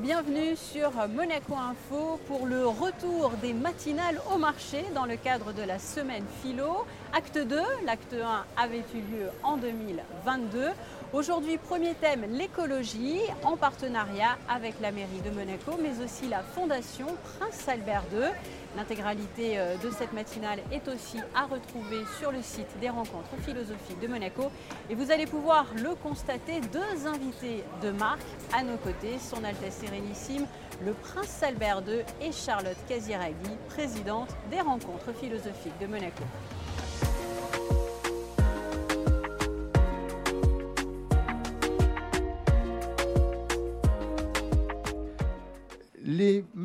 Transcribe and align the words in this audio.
bienvenue 0.00 0.56
sur 0.56 0.92
Monaco 1.08 1.54
Info 1.54 2.18
pour 2.26 2.46
le 2.46 2.66
retour 2.66 3.32
des 3.42 3.52
matinales 3.52 4.18
au 4.34 4.38
marché 4.38 4.84
dans 4.94 5.04
le 5.04 5.16
cadre 5.16 5.52
de 5.52 5.62
la 5.62 5.78
semaine 5.78 6.24
philo. 6.42 6.86
Acte 7.12 7.38
2, 7.38 7.56
l'acte 7.84 8.14
1 8.14 8.62
avait 8.62 8.84
eu 8.94 8.98
lieu 8.98 9.28
en 9.42 9.58
2022. 9.58 10.68
Aujourd'hui, 11.12 11.58
premier 11.58 11.94
thème, 11.94 12.24
l'écologie, 12.30 13.18
en 13.42 13.56
partenariat 13.56 14.38
avec 14.48 14.74
la 14.80 14.92
mairie 14.92 15.20
de 15.24 15.30
Monaco, 15.30 15.72
mais 15.82 16.04
aussi 16.04 16.28
la 16.28 16.40
Fondation 16.40 17.06
Prince 17.36 17.66
Albert 17.66 18.04
II. 18.12 18.28
L'intégralité 18.76 19.58
euh, 19.58 19.76
de 19.78 19.90
cette 19.90 20.12
matinale 20.12 20.60
est 20.70 20.86
aussi 20.86 21.18
à 21.34 21.46
retrouver 21.46 22.04
sur 22.20 22.30
le 22.30 22.40
site 22.42 22.68
des 22.80 22.90
rencontres 22.90 23.34
philosophiques 23.44 23.98
de 24.00 24.06
Monaco. 24.06 24.52
Et 24.88 24.94
vous 24.94 25.10
allez 25.10 25.26
pouvoir 25.26 25.66
le 25.74 25.96
constater, 25.96 26.60
deux 26.72 27.08
invités 27.08 27.64
de 27.82 27.90
marque 27.90 28.20
à 28.56 28.62
nos 28.62 28.76
côtés, 28.76 29.18
son 29.18 29.42
Altesse 29.42 29.78
Sérénissime, 29.80 30.46
le 30.86 30.92
Prince 30.92 31.42
Albert 31.42 31.82
II 31.88 32.04
et 32.24 32.30
Charlotte 32.30 32.78
Casiraghi, 32.88 33.34
présidente 33.68 34.28
des 34.48 34.60
rencontres 34.60 35.12
philosophiques 35.20 35.78
de 35.80 35.88
Monaco. 35.88 36.22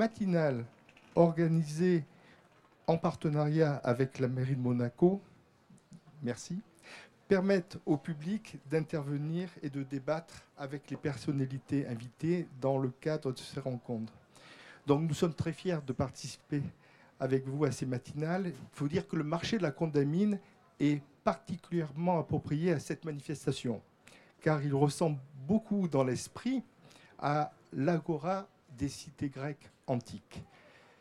Les 0.05 0.09
matinales 0.09 0.65
organisées 1.15 2.05
en 2.85 2.95
partenariat 2.95 3.77
avec 3.77 4.19
la 4.19 4.27
mairie 4.27 4.55
de 4.55 4.61
Monaco, 4.61 5.19
merci, 6.21 6.61
permettent 7.27 7.79
au 7.87 7.97
public 7.97 8.59
d'intervenir 8.69 9.49
et 9.63 9.71
de 9.71 9.81
débattre 9.81 10.45
avec 10.59 10.91
les 10.91 10.95
personnalités 10.95 11.87
invitées 11.87 12.47
dans 12.61 12.77
le 12.77 12.89
cadre 12.89 13.31
de 13.31 13.39
ces 13.39 13.59
rencontres. 13.59 14.13
Donc 14.85 15.01
nous 15.01 15.15
sommes 15.15 15.33
très 15.33 15.53
fiers 15.53 15.79
de 15.83 15.91
participer 15.91 16.61
avec 17.19 17.47
vous 17.47 17.65
à 17.65 17.71
ces 17.71 17.87
matinales. 17.87 18.49
Il 18.49 18.53
faut 18.73 18.87
dire 18.87 19.07
que 19.07 19.15
le 19.15 19.23
marché 19.23 19.57
de 19.57 19.63
la 19.63 19.71
condamine 19.71 20.37
est 20.79 21.01
particulièrement 21.23 22.19
approprié 22.19 22.73
à 22.73 22.79
cette 22.79 23.05
manifestation, 23.05 23.81
car 24.39 24.61
il 24.61 24.75
ressemble 24.75 25.17
beaucoup 25.47 25.87
dans 25.87 26.03
l'esprit 26.03 26.61
à 27.17 27.51
l'agora 27.73 28.47
des 28.77 28.89
cités 28.89 29.29
grecques 29.29 29.71
antiques. 29.87 30.43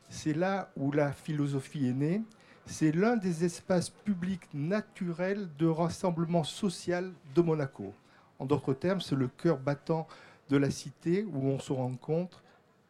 C'est 0.09 0.35
là 0.35 0.71
où 0.77 0.93
la 0.93 1.13
philosophie 1.13 1.89
est 1.89 1.93
née. 1.93 2.23
C'est 2.67 2.93
l'un 2.93 3.17
des 3.17 3.45
espaces 3.45 3.91
publics 3.91 4.49
naturels 4.55 5.49
de 5.59 5.67
rassemblement 5.67 6.45
social 6.45 7.13
de 7.35 7.43
Monaco. 7.43 7.93
En 8.39 8.47
d'autres 8.47 8.75
termes, 8.75 9.01
c'est 9.01 9.17
le 9.17 9.29
cœur 9.29 9.59
battant 9.59 10.07
de 10.49 10.57
la 10.57 10.71
cité 10.71 11.25
où 11.25 11.47
on 11.47 11.59
se 11.59 11.73
rencontre 11.73 12.43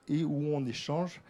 et 0.08 0.24
où 0.24 0.54
on 0.54 0.64
échange. 0.66 1.20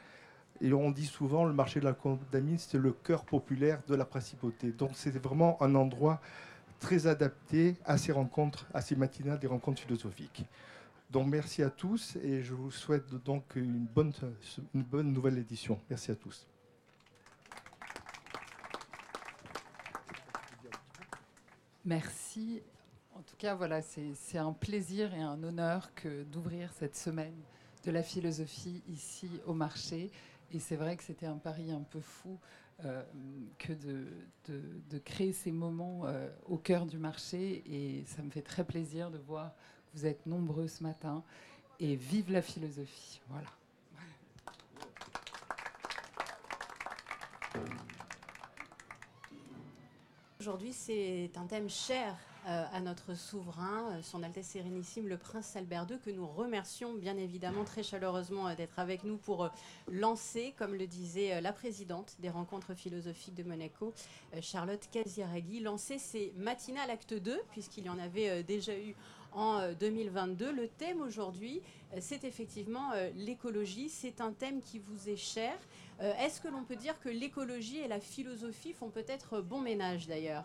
Et 0.60 0.72
on 0.72 0.90
dit 0.90 1.06
souvent, 1.06 1.44
le 1.44 1.52
marché 1.52 1.80
de 1.80 1.84
la 1.84 1.92
condamine, 1.92 2.58
c'est 2.58 2.78
le 2.78 2.92
cœur 2.92 3.24
populaire 3.24 3.80
de 3.88 3.94
la 3.94 4.04
principauté. 4.04 4.72
Donc 4.72 4.90
c'est 4.94 5.18
vraiment 5.18 5.60
un 5.62 5.74
endroit 5.74 6.20
très 6.80 7.06
adapté 7.06 7.76
à 7.84 7.98
ces 7.98 8.12
rencontres, 8.12 8.66
à 8.74 8.80
ces 8.80 8.96
matinales 8.96 9.38
des 9.38 9.46
rencontres 9.46 9.80
philosophiques. 9.82 10.44
Donc 11.14 11.28
merci 11.28 11.62
à 11.62 11.70
tous 11.70 12.16
et 12.16 12.42
je 12.42 12.54
vous 12.54 12.72
souhaite 12.72 13.08
donc 13.14 13.54
une 13.54 13.86
bonne, 13.86 14.12
nouvelle 15.12 15.38
édition. 15.38 15.78
Merci 15.88 16.10
à 16.10 16.16
tous. 16.16 16.44
Merci. 21.84 22.62
En 23.14 23.22
tout 23.22 23.36
cas, 23.36 23.54
voilà, 23.54 23.80
c'est 23.80 24.38
un 24.38 24.52
plaisir 24.52 25.14
et 25.14 25.20
un 25.22 25.40
honneur 25.44 25.94
que 25.94 26.24
d'ouvrir 26.24 26.72
cette 26.72 26.96
semaine 26.96 27.40
de 27.84 27.92
la 27.92 28.02
philosophie 28.02 28.82
ici 28.88 29.30
au 29.46 29.54
marché. 29.54 30.10
Et 30.50 30.58
c'est 30.58 30.74
vrai 30.74 30.96
que 30.96 31.04
c'était 31.04 31.26
un 31.26 31.38
pari 31.38 31.70
un 31.70 31.82
peu 31.82 32.00
fou 32.00 32.40
euh, 32.84 33.04
que 33.58 33.72
de, 33.72 34.08
de, 34.48 34.60
de, 34.90 34.98
créer 34.98 35.32
ces 35.32 35.52
moments 35.52 36.06
euh, 36.06 36.28
au 36.46 36.58
cœur 36.58 36.86
du 36.86 36.98
marché. 36.98 37.62
Et 37.66 38.04
ça 38.04 38.20
me 38.20 38.30
fait 38.30 38.42
très 38.42 38.64
plaisir 38.64 39.12
de 39.12 39.18
voir 39.18 39.54
vous 39.94 40.06
êtes 40.06 40.26
nombreux 40.26 40.68
ce 40.68 40.82
matin. 40.82 41.22
Et 41.80 41.96
vive 41.96 42.32
la 42.32 42.42
philosophie. 42.42 43.20
Voilà. 43.28 43.48
Aujourd'hui, 50.40 50.72
c'est 50.72 51.30
un 51.36 51.46
thème 51.46 51.70
cher 51.70 52.16
euh, 52.46 52.66
à 52.74 52.80
notre 52.82 53.14
souverain, 53.14 53.92
euh, 53.92 54.02
son 54.02 54.22
Altesse 54.22 54.48
Sérénissime, 54.48 55.08
le 55.08 55.16
Prince 55.16 55.56
Albert 55.56 55.86
II, 55.88 55.98
que 55.98 56.10
nous 56.10 56.26
remercions 56.26 56.92
bien 56.92 57.16
évidemment 57.16 57.64
très 57.64 57.82
chaleureusement 57.82 58.48
euh, 58.48 58.54
d'être 58.54 58.78
avec 58.78 59.02
nous 59.04 59.16
pour 59.16 59.48
lancer, 59.90 60.52
comme 60.58 60.74
le 60.74 60.86
disait 60.86 61.40
la 61.40 61.54
présidente 61.54 62.16
des 62.18 62.28
rencontres 62.28 62.74
philosophiques 62.74 63.34
de 63.34 63.44
Monaco, 63.44 63.94
Charlotte 64.42 64.86
Casiraghi, 64.92 65.60
lancer 65.60 65.98
ces 65.98 66.34
matinales 66.36 66.90
acte 66.90 67.14
2, 67.14 67.40
puisqu'il 67.50 67.86
y 67.86 67.88
en 67.88 67.98
avait 67.98 68.42
déjà 68.42 68.76
eu 68.76 68.94
en 69.34 69.72
2022. 69.72 70.52
Le 70.52 70.68
thème 70.68 71.02
aujourd'hui, 71.02 71.60
c'est 72.00 72.24
effectivement 72.24 72.90
l'écologie. 73.16 73.88
C'est 73.88 74.20
un 74.20 74.32
thème 74.32 74.60
qui 74.60 74.78
vous 74.78 75.08
est 75.08 75.16
cher. 75.16 75.54
Est-ce 76.00 76.40
que 76.40 76.48
l'on 76.48 76.64
peut 76.64 76.76
dire 76.76 76.98
que 77.00 77.08
l'écologie 77.08 77.78
et 77.78 77.88
la 77.88 78.00
philosophie 78.00 78.72
font 78.72 78.88
peut-être 78.88 79.40
bon 79.40 79.60
ménage 79.60 80.06
d'ailleurs? 80.06 80.44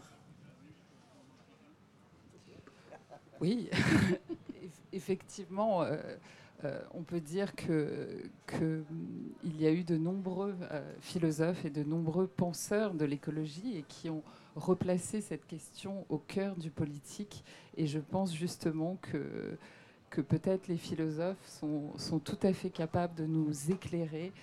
Oui, 3.42 3.70
effectivement, 4.94 5.82
euh, 5.84 5.96
euh, 6.66 6.80
on 6.94 7.04
peut 7.04 7.22
dire 7.22 7.56
qu'il 7.56 7.70
que 8.48 8.84
y 9.58 9.66
a 9.66 9.72
eu 9.72 9.84
de 9.84 9.96
nombreux 9.96 10.56
euh, 10.72 10.82
philosophes 11.00 11.64
et 11.64 11.70
de 11.70 11.84
nombreux 11.84 12.28
penseurs 12.28 12.94
de 12.94 13.06
l'écologie 13.06 13.78
et 13.78 13.84
qui 13.84 14.10
ont 14.10 14.24
replacé 14.60 15.22
cette 15.22 15.46
question 15.48 16.06
au 16.10 16.18
cœur 16.18 16.56
du 16.56 16.70
politique. 16.70 17.44
Et 17.78 17.88
je 17.88 18.00
pense 18.00 18.34
justement 18.34 18.98
que, 19.02 19.58
peut-être 20.22 20.68
les 20.68 20.78
philosophes 20.78 21.46
sont, 21.46 21.98
sont 21.98 22.20
tout 22.20 22.40
à 22.44 22.52
fait 22.54 22.70
capables 22.70 23.16
de 23.16 23.26
nous 23.26 23.72
éclairer 23.72 24.34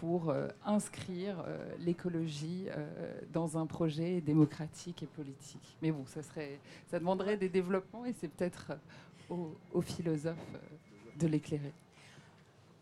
pour 0.00 0.30
euh, 0.30 0.48
inscrire 0.64 1.42
euh, 1.46 1.74
l'écologie 1.78 2.64
euh, 2.68 3.20
dans 3.32 3.56
un 3.56 3.66
projet 3.66 4.20
démocratique 4.20 5.02
et 5.02 5.06
politique. 5.06 5.76
Mais 5.82 5.90
bon, 5.92 6.04
ça 6.06 6.98
demanderait 6.98 7.36
des 7.36 7.48
développements 7.48 8.04
et 8.04 8.12
c'est 8.12 8.28
peut-être 8.28 8.72
aux, 9.30 9.80
philosophes 9.82 10.36
de 11.18 11.26
l'éclairer. 11.26 11.72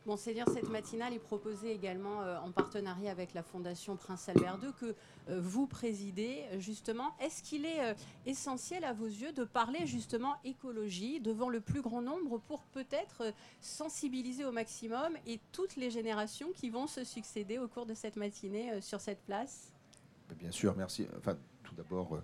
Dire 0.07 0.45
cette 0.53 0.69
matinale 0.69 1.15
est 1.15 1.19
proposée 1.19 1.73
également 1.73 2.19
en 2.45 2.53
partenariat 2.53 3.11
avec 3.11 3.33
la 3.33 3.43
Fondation 3.43 3.97
Prince 3.97 4.29
Albert 4.29 4.59
II 4.63 4.73
que 4.79 4.95
vous 5.41 5.67
présidez 5.67 6.45
justement. 6.59 7.17
Est-ce 7.21 7.43
qu'il 7.43 7.65
est 7.65 7.97
essentiel 8.27 8.85
à 8.85 8.93
vos 8.93 9.07
yeux 9.07 9.33
de 9.33 9.45
parler 9.45 9.87
justement 9.87 10.35
écologie 10.45 11.21
devant 11.21 11.49
le 11.49 11.61
plus 11.61 11.81
grand 11.81 12.03
nombre 12.03 12.39
pour 12.39 12.65
peut-être 12.65 13.33
sensibiliser 13.63 14.45
au 14.45 14.53
maximum 14.53 15.17
et 15.27 15.41
toutes 15.53 15.77
les 15.77 15.91
générations 15.91 16.53
qui 16.53 16.69
vont 16.69 16.87
se 16.87 17.03
succéder 17.03 17.59
au 17.59 17.67
cours 17.67 17.87
de 17.87 17.95
cette 17.95 18.17
matinée 18.17 18.83
sur 18.83 19.01
cette 19.01 19.23
place? 19.25 19.73
Bien 20.39 20.51
sûr, 20.51 20.77
merci. 20.77 21.07
Enfin, 21.17 21.37
tout 21.63 21.75
d'abord, 21.75 22.19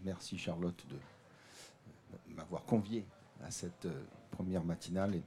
merci 0.00 0.36
Charlotte 0.38 0.84
de 0.88 2.34
m'avoir 2.34 2.64
convié 2.64 3.06
à 3.44 3.50
cette 3.52 3.86
première 4.32 4.64
matinale. 4.64 5.22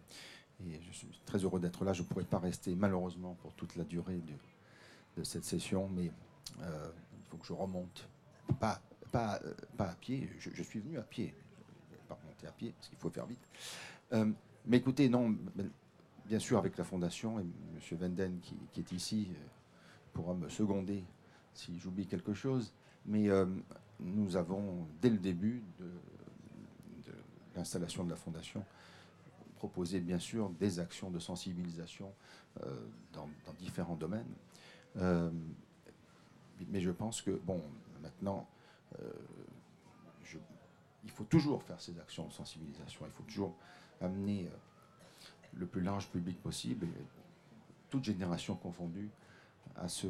Et 0.64 0.80
je 0.82 0.92
suis 0.92 1.22
très 1.26 1.40
heureux 1.40 1.60
d'être 1.60 1.84
là. 1.84 1.94
Je 1.94 2.02
ne 2.02 2.08
pourrais 2.08 2.26
pas 2.26 2.40
rester 2.40 2.76
malheureusement 2.76 3.36
pour 3.42 3.54
toute 3.54 3.76
la 3.76 3.84
durée 3.84 4.22
de, 5.16 5.24
cette 5.24 5.46
session, 5.46 5.90
mais 5.90 6.12
euh, 6.62 6.92
il 7.18 7.26
faut 7.30 7.38
que 7.38 7.46
je 7.46 7.54
remonte. 7.54 8.08
Pas, 8.60 8.82
pas 9.12 9.40
à 9.80 9.96
pied, 9.96 10.30
je, 10.40 10.62
suis 10.62 10.80
venu 10.80 10.98
à 10.98 11.02
pied. 11.02 11.34
Je 11.92 12.08
pas 12.08 12.16
remonter 12.16 12.48
à 12.48 12.52
pied 12.52 12.74
parce 12.76 12.90
qu'il 12.90 12.98
faut 12.98 13.10
faire 13.10 13.26
vite. 13.26 13.48
Euh, 14.14 14.32
mais 14.66 14.78
écoutez, 14.78 15.10
non, 15.10 15.36
bien 16.26 16.40
sûr, 16.40 16.58
avec 16.58 16.78
la 16.78 16.84
Fondation 16.84 17.40
et 17.40 17.44
M. 17.44 17.98
Venden 17.98 18.40
qui, 18.42 18.80
est 18.80 18.92
ici 18.92 19.30
euh, 19.32 19.36
pourra 20.14 20.34
me 20.34 20.50
seconder 20.50 21.04
si 21.54 21.78
j'oublie 21.80 22.08
quelque 22.08 22.34
chose. 22.34 22.74
Mais 23.06 23.30
euh, 23.30 23.46
nous 24.00 24.36
avons, 24.36 24.88
dès 25.02 25.10
le 25.10 25.18
début 25.18 25.64
de 25.80 25.92
l'installation 27.56 28.04
de 28.04 28.10
la 28.10 28.16
Fondation, 28.16 28.66
proposer 29.66 30.00
bien 30.00 30.20
sûr 30.20 30.52
des 30.52 30.80
actions 30.80 31.10
de 31.10 31.18
sensibilisation 31.18 32.14
euh, 32.64 32.88
dans, 33.14 33.28
différents 33.58 33.96
domaines. 33.96 34.34
Euh, 34.98 35.32
mais 36.70 36.82
je 36.82 36.92
pense 36.92 37.24
que, 37.24 37.32
bon, 37.32 37.64
maintenant, 38.04 38.48
euh, 39.00 39.12
il 41.04 41.10
faut 41.10 41.24
toujours 41.24 41.64
faire 41.64 41.82
ces 41.82 42.00
actions 42.00 42.28
de 42.28 42.32
sensibilisation, 42.32 43.06
il 43.06 43.12
faut 43.12 43.24
toujours 43.24 43.56
amener 44.02 44.48
le 45.54 45.66
plus 45.66 45.82
large 45.82 46.10
public 46.10 46.40
possible, 46.42 46.88
toute 47.90 48.04
génération 48.04 48.56
confondue, 48.56 49.10
à 49.76 49.88
ce... 49.88 50.08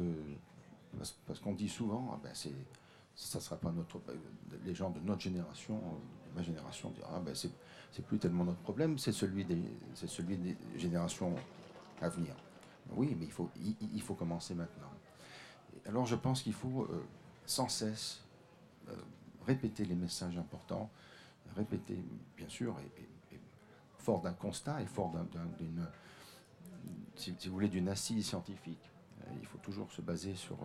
Parce, 1.26 1.40
qu'on 1.40 1.52
dit 1.52 1.68
souvent, 1.68 2.10
ah 2.14 2.20
ben 2.22 2.32
c'est 2.34 2.54
ça 3.14 3.40
sera 3.40 3.56
pas 3.56 3.70
notre. 3.70 4.00
Les 4.64 4.74
gens 4.74 4.90
de 4.90 5.00
notre 5.00 5.20
génération, 5.20 5.78
ma 6.34 6.42
génération, 6.42 6.90
dira 6.90 7.08
ah 7.14 7.20
ben 7.20 7.34
c'est, 7.34 7.50
c'est 7.92 8.04
plus 8.04 8.18
tellement 8.18 8.44
notre 8.44 8.60
problème, 8.60 8.98
c'est 8.98 9.12
celui 9.12 9.44
des, 9.44 9.62
celui 9.94 10.36
des 10.36 10.56
générations 10.76 11.34
à 12.00 12.08
venir. 12.08 12.34
Oui, 12.94 13.16
mais 13.18 13.26
il 13.26 13.32
faut, 13.32 13.50
il, 13.80 14.02
faut 14.02 14.14
commencer 14.14 14.54
maintenant. 14.54 14.90
Alors 15.86 16.06
je 16.06 16.14
pense 16.14 16.42
qu'il 16.42 16.52
faut 16.52 16.82
euh, 16.82 17.04
sans 17.44 17.68
cesse 17.68 18.22
euh, 18.88 18.94
répéter 19.46 19.84
les 19.84 19.94
messages 19.94 20.36
importants, 20.36 20.90
répéter, 21.56 21.98
bien 22.36 22.48
sûr, 22.48 22.76
et, 22.80 23.06
fort 23.98 24.20
d'un 24.20 24.34
constat 24.34 24.80
et 24.82 24.86
fort 24.86 25.12
d'une, 25.58 25.84
si, 27.16 27.34
vous 27.46 27.52
voulez, 27.52 27.68
d'une 27.68 27.88
assise 27.88 28.24
scientifique. 28.24 28.88
Euh, 29.22 29.32
il 29.40 29.46
faut 29.46 29.58
toujours 29.58 29.90
se 29.90 30.00
baser 30.00 30.36
sur, 30.36 30.56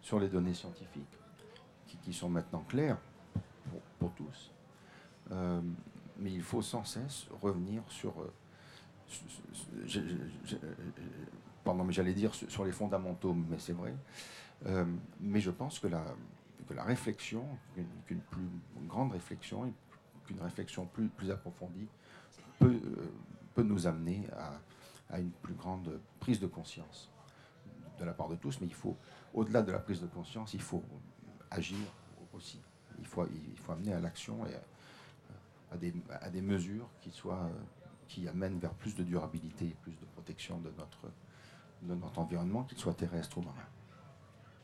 sur 0.00 0.20
les 0.20 0.28
données 0.28 0.54
scientifiques 0.54 1.18
qui, 2.04 2.12
sont 2.12 2.28
maintenant 2.28 2.64
claires 2.68 2.98
pour, 3.98 4.12
tous. 4.14 4.52
Mais 6.22 6.32
il 6.32 6.42
faut 6.42 6.62
sans 6.62 6.84
cesse 6.84 7.26
revenir 7.42 7.82
sur 7.88 8.14
pardon, 11.64 11.84
mais 11.84 11.92
j'allais 11.92 12.14
dire 12.14 12.34
sur 12.34 12.64
les 12.64 12.72
fondamentaux, 12.72 13.34
mais 13.34 13.58
c'est 13.58 13.72
vrai. 13.72 13.94
Euh, 14.66 14.84
mais 15.20 15.40
je 15.40 15.50
pense 15.50 15.78
que 15.78 15.88
la, 15.88 16.04
que 16.68 16.74
la 16.74 16.84
réflexion, 16.84 17.44
qu'une 18.06 18.20
plus 18.20 18.48
grande 18.86 19.12
réflexion, 19.12 19.72
qu'une 20.26 20.40
réflexion 20.40 20.86
plus, 20.86 21.08
plus 21.08 21.30
approfondie 21.30 21.88
peut, 22.58 22.80
euh, 22.84 23.12
peut 23.54 23.62
nous 23.62 23.86
amener 23.86 24.26
à, 24.36 25.14
à, 25.14 25.20
une 25.20 25.30
plus 25.30 25.54
grande 25.54 26.00
prise 26.20 26.40
de 26.40 26.46
conscience 26.46 27.10
de 27.98 28.04
la 28.04 28.12
part 28.12 28.28
de 28.28 28.36
tous. 28.36 28.60
Mais 28.60 28.66
il 28.66 28.74
faut, 28.74 28.96
au-delà 29.34 29.62
de 29.62 29.72
la 29.72 29.78
prise 29.78 30.00
de 30.00 30.06
conscience, 30.06 30.54
il 30.54 30.62
faut 30.62 30.82
agir 31.50 31.78
aussi. 32.32 32.60
Il 32.98 33.06
faut, 33.06 33.26
il 33.26 33.58
faut 33.58 33.72
amener 33.72 33.92
à 33.92 34.00
l'action 34.00 34.46
et 34.46 34.54
à, 34.54 34.62
des, 35.76 35.94
à 36.20 36.30
des 36.30 36.42
mesures 36.42 36.88
qui 37.00 37.10
soient 37.10 37.50
qui 38.12 38.28
amène 38.28 38.58
vers 38.58 38.74
plus 38.74 38.94
de 38.94 39.02
durabilité 39.02 39.64
et 39.64 39.76
plus 39.82 39.92
de 39.92 40.04
protection 40.04 40.58
de 40.58 40.70
notre, 40.78 41.10
de 41.82 41.94
notre 41.94 42.18
environnement, 42.18 42.62
qu'il 42.64 42.76
soit 42.76 42.92
terrestre 42.92 43.38
ou 43.38 43.42
marin. 43.42 43.66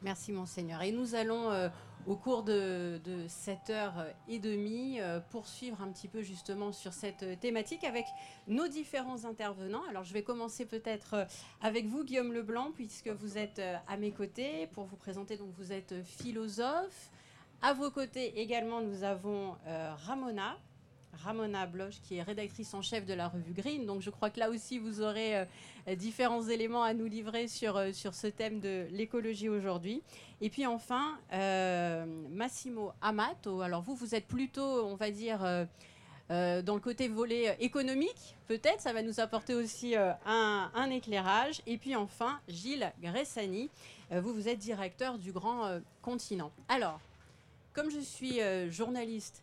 Merci 0.03 0.33
Monseigneur. 0.33 0.83
Et 0.83 0.93
nous 0.93 1.15
allons, 1.15 1.51
euh, 1.51 1.69
au 2.07 2.15
cours 2.15 2.43
de, 2.43 3.01
de 3.05 3.27
7h30, 3.27 5.01
euh, 5.01 5.21
poursuivre 5.31 5.81
un 5.83 5.91
petit 5.91 6.09
peu 6.09 6.21
justement 6.21 6.73
sur 6.73 6.93
cette 6.93 7.23
euh, 7.23 7.37
thématique 7.37 7.85
avec 7.85 8.05
nos 8.47 8.69
différents 8.69 9.25
intervenants. 9.25 9.83
Alors 9.89 10.05
je 10.05 10.13
vais 10.13 10.23
commencer 10.23 10.67
peut-être 10.67 11.27
avec 11.63 11.87
vous, 11.87 12.05
Guillaume 12.05 12.35
Leblanc, 12.35 12.71
puisque 12.73 13.09
vous 13.09 13.39
êtes 13.39 13.63
à 13.89 13.97
mes 13.97 14.13
côtés 14.13 14.69
pour 14.69 14.85
vous 14.85 14.97
présenter. 14.97 15.39
Donc 15.39 15.53
vous 15.57 15.73
êtes 15.73 16.05
philosophe. 16.05 17.11
À 17.63 17.73
vos 17.73 17.91
côtés 17.91 18.41
également, 18.41 18.83
nous 18.83 19.03
avons 19.03 19.57
Ramona, 20.07 20.57
Ramona 21.25 21.67
Bloch, 21.67 21.95
qui 22.03 22.17
est 22.17 22.23
rédactrice 22.23 22.75
en 22.75 22.83
chef 22.83 23.07
de 23.07 23.15
la 23.15 23.29
revue 23.29 23.53
Green. 23.53 23.87
Donc 23.87 24.03
je 24.03 24.11
crois 24.11 24.31
que 24.31 24.39
là 24.39 24.51
aussi, 24.51 24.79
vous 24.79 25.01
aurez 25.03 25.37
euh, 25.37 25.95
différents 25.97 26.43
éléments 26.43 26.83
à 26.83 26.95
nous 26.95 27.07
livrer 27.07 27.49
sur, 27.49 27.77
euh, 27.77 27.93
sur 27.93 28.15
ce 28.15 28.27
thème 28.27 28.61
de 28.61 28.87
l'écologie 28.91 29.49
aujourd'hui. 29.49 30.03
Et 30.41 30.51
puis 30.51 30.67
enfin, 30.67 31.19
euh, 31.33 32.05
Massimo 32.31 32.93
Amato. 33.01 33.61
Alors 33.61 33.83
vous, 33.83 33.95
vous 33.95 34.15
êtes 34.15 34.27
plutôt, 34.27 34.87
on 34.87 34.95
va 34.95 35.11
dire... 35.11 35.41
dans 36.31 36.75
le 36.75 36.81
côté 36.81 37.09
volet 37.09 37.57
économique, 37.59 38.37
peut-être, 38.49 38.83
ça 38.83 38.93
va 38.93 39.01
nous 39.01 39.19
apporter 39.19 39.55
aussi 39.55 39.97
un, 39.97 40.71
un, 40.75 40.91
éclairage. 40.91 41.63
Et 41.67 41.79
puis 41.79 41.97
enfin, 41.97 42.39
Gilles 42.49 42.93
Gressani, 43.01 43.71
vous, 44.11 44.35
vous 44.35 44.47
êtes 44.47 44.59
directeur 44.59 45.19
du 45.19 45.33
Grand 45.33 45.81
Continent. 46.03 46.53
Alors, 46.69 47.01
comme 47.73 47.91
je 47.91 48.01
suis 48.01 48.41
journaliste 48.69 49.43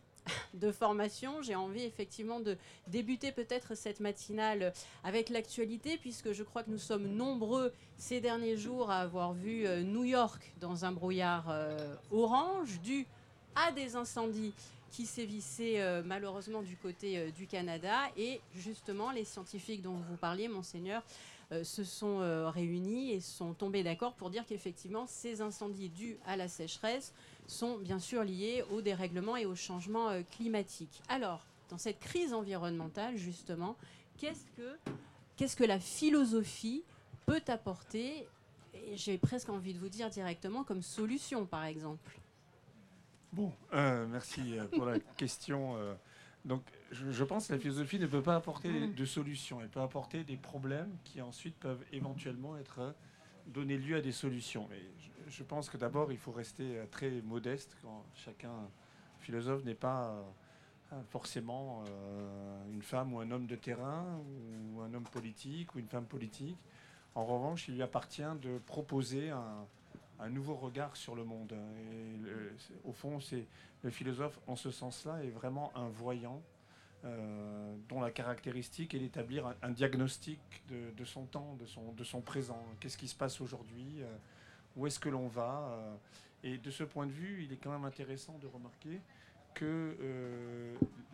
de 0.54 0.72
formation. 0.72 1.42
J'ai 1.42 1.54
envie 1.54 1.82
effectivement 1.82 2.40
de 2.40 2.56
débuter 2.88 3.32
peut-être 3.32 3.74
cette 3.74 4.00
matinale 4.00 4.72
avec 5.04 5.28
l'actualité, 5.28 5.96
puisque 5.96 6.32
je 6.32 6.42
crois 6.42 6.62
que 6.62 6.70
nous 6.70 6.78
sommes 6.78 7.06
nombreux 7.06 7.72
ces 7.98 8.20
derniers 8.20 8.56
jours 8.56 8.90
à 8.90 8.98
avoir 9.00 9.32
vu 9.32 9.66
euh, 9.66 9.82
New 9.82 10.04
York 10.04 10.52
dans 10.60 10.84
un 10.84 10.92
brouillard 10.92 11.46
euh, 11.48 11.94
orange 12.10 12.80
dû 12.82 13.06
à 13.54 13.72
des 13.72 13.96
incendies 13.96 14.52
qui 14.90 15.06
sévissaient 15.06 15.80
euh, 15.80 16.02
malheureusement 16.04 16.62
du 16.62 16.76
côté 16.76 17.30
du 17.32 17.46
Canada. 17.46 17.96
Et 18.16 18.40
justement, 18.54 19.10
les 19.10 19.24
scientifiques 19.24 19.82
dont 19.82 19.96
vous 20.08 20.16
parliez, 20.16 20.48
monseigneur, 20.48 21.02
se 21.62 21.84
sont 21.84 22.50
réunis 22.50 23.12
et 23.12 23.20
sont 23.20 23.54
tombés 23.54 23.84
d'accord 23.84 24.14
pour 24.14 24.30
dire 24.30 24.44
qu'effectivement, 24.44 25.06
ces 25.06 25.40
incendies 25.42 25.90
dus 25.90 26.16
à 26.26 26.36
la 26.36 26.48
sécheresse 26.48 27.14
sont 27.46 27.78
bien 27.78 27.98
sûr 27.98 28.24
liées 28.24 28.64
au 28.70 28.80
dérèglement 28.80 29.36
et 29.36 29.46
au 29.46 29.54
changement 29.54 30.08
euh, 30.08 30.22
climatique. 30.36 31.02
Alors, 31.08 31.44
dans 31.68 31.78
cette 31.78 31.98
crise 31.98 32.32
environnementale, 32.32 33.16
justement, 33.16 33.76
qu'est-ce 34.18 34.46
que, 34.56 34.76
qu'est-ce 35.36 35.56
que 35.56 35.64
la 35.64 35.80
philosophie 35.80 36.84
peut 37.26 37.42
apporter 37.48 38.26
j'ai 38.94 39.16
presque 39.16 39.48
envie 39.48 39.72
de 39.72 39.78
vous 39.78 39.88
dire 39.88 40.10
directement 40.10 40.62
comme 40.62 40.82
solution, 40.82 41.46
par 41.46 41.64
exemple? 41.64 42.20
Bon, 43.32 43.50
euh, 43.72 44.06
merci 44.06 44.58
euh, 44.58 44.66
pour 44.66 44.84
la 44.84 44.98
question. 45.16 45.76
donc, 46.44 46.62
je, 46.92 47.24
pense 47.24 47.48
que 47.48 47.54
la 47.54 47.58
philosophie 47.58 47.98
ne 47.98 48.06
peut 48.06 48.22
pas 48.22 48.36
apporter 48.36 48.68
mm. 48.68 48.94
de 48.94 49.04
solutions. 49.06 49.60
Elle 49.60 49.70
peut 49.70 49.80
apporter 49.80 50.24
des 50.24 50.36
problèmes 50.36 50.94
qui 51.04 51.22
ensuite 51.22 51.56
peuvent 51.56 51.82
éventuellement 51.90 52.56
être 52.58 52.94
donner 53.46 53.78
lieu 53.78 53.96
à 53.96 54.00
des 54.00 54.12
solutions. 54.12 54.68
Mais 54.70 54.82
je, 55.26 55.42
pense 55.42 55.68
que 55.68 55.76
d'abord, 55.76 56.12
il 56.12 56.18
faut 56.18 56.32
rester 56.32 56.78
euh, 56.78 56.86
très 56.90 57.10
modeste 57.22 57.76
quand 57.82 58.04
chacun, 58.14 58.52
philosophe, 59.18 59.64
n'est 59.64 59.74
pas 59.74 60.24
euh, 60.92 61.02
forcément 61.08 61.84
euh, 61.88 62.72
une 62.72 62.82
femme 62.82 63.12
ou 63.12 63.20
un 63.20 63.30
homme 63.30 63.46
de 63.46 63.56
terrain, 63.56 64.20
ou 64.72 64.80
un 64.80 64.92
homme 64.94 65.04
politique, 65.04 65.74
ou 65.74 65.78
une 65.78 65.88
femme 65.88 66.06
politique. 66.06 66.58
En 67.14 67.24
revanche, 67.24 67.68
il 67.68 67.74
lui 67.74 67.82
appartient 67.82 68.22
de 68.42 68.58
proposer 68.58 69.30
un, 69.30 69.66
nouveau 70.28 70.54
regard 70.54 70.96
sur 70.96 71.14
le 71.14 71.24
monde. 71.24 71.54
Au 72.84 72.92
fond, 72.92 73.20
c'est 73.20 73.46
le 73.82 73.90
philosophe, 73.90 74.38
en 74.46 74.54
ce 74.54 74.70
sens-là, 74.70 75.24
est 75.24 75.30
vraiment 75.30 75.72
un 75.76 75.88
voyant 75.88 76.42
dont 77.88 78.00
la 78.00 78.10
caractéristique 78.10 78.94
est 78.94 78.98
d'établir 78.98 79.54
un, 79.62 79.70
diagnostic 79.70 80.40
de, 80.68 81.04
son 81.04 81.24
temps, 81.24 81.56
de 81.58 82.04
son, 82.04 82.20
présent. 82.20 82.62
Qu'est-ce 82.80 82.98
qui 82.98 83.08
se 83.08 83.14
passe 83.14 83.40
aujourd'hui 83.40 84.02
Où 84.76 84.86
est-ce 84.86 84.98
que 84.98 85.08
l'on 85.08 85.28
va 85.28 85.68
euh, 85.70 85.94
Et 86.42 86.58
de 86.58 86.70
ce 86.70 86.84
point 86.84 87.06
de 87.06 87.12
vue, 87.12 87.44
il 87.44 87.52
est 87.52 87.56
quand 87.56 87.70
même 87.70 87.84
intéressant 87.84 88.38
de 88.38 88.46
remarquer 88.46 89.00
que 89.54 89.96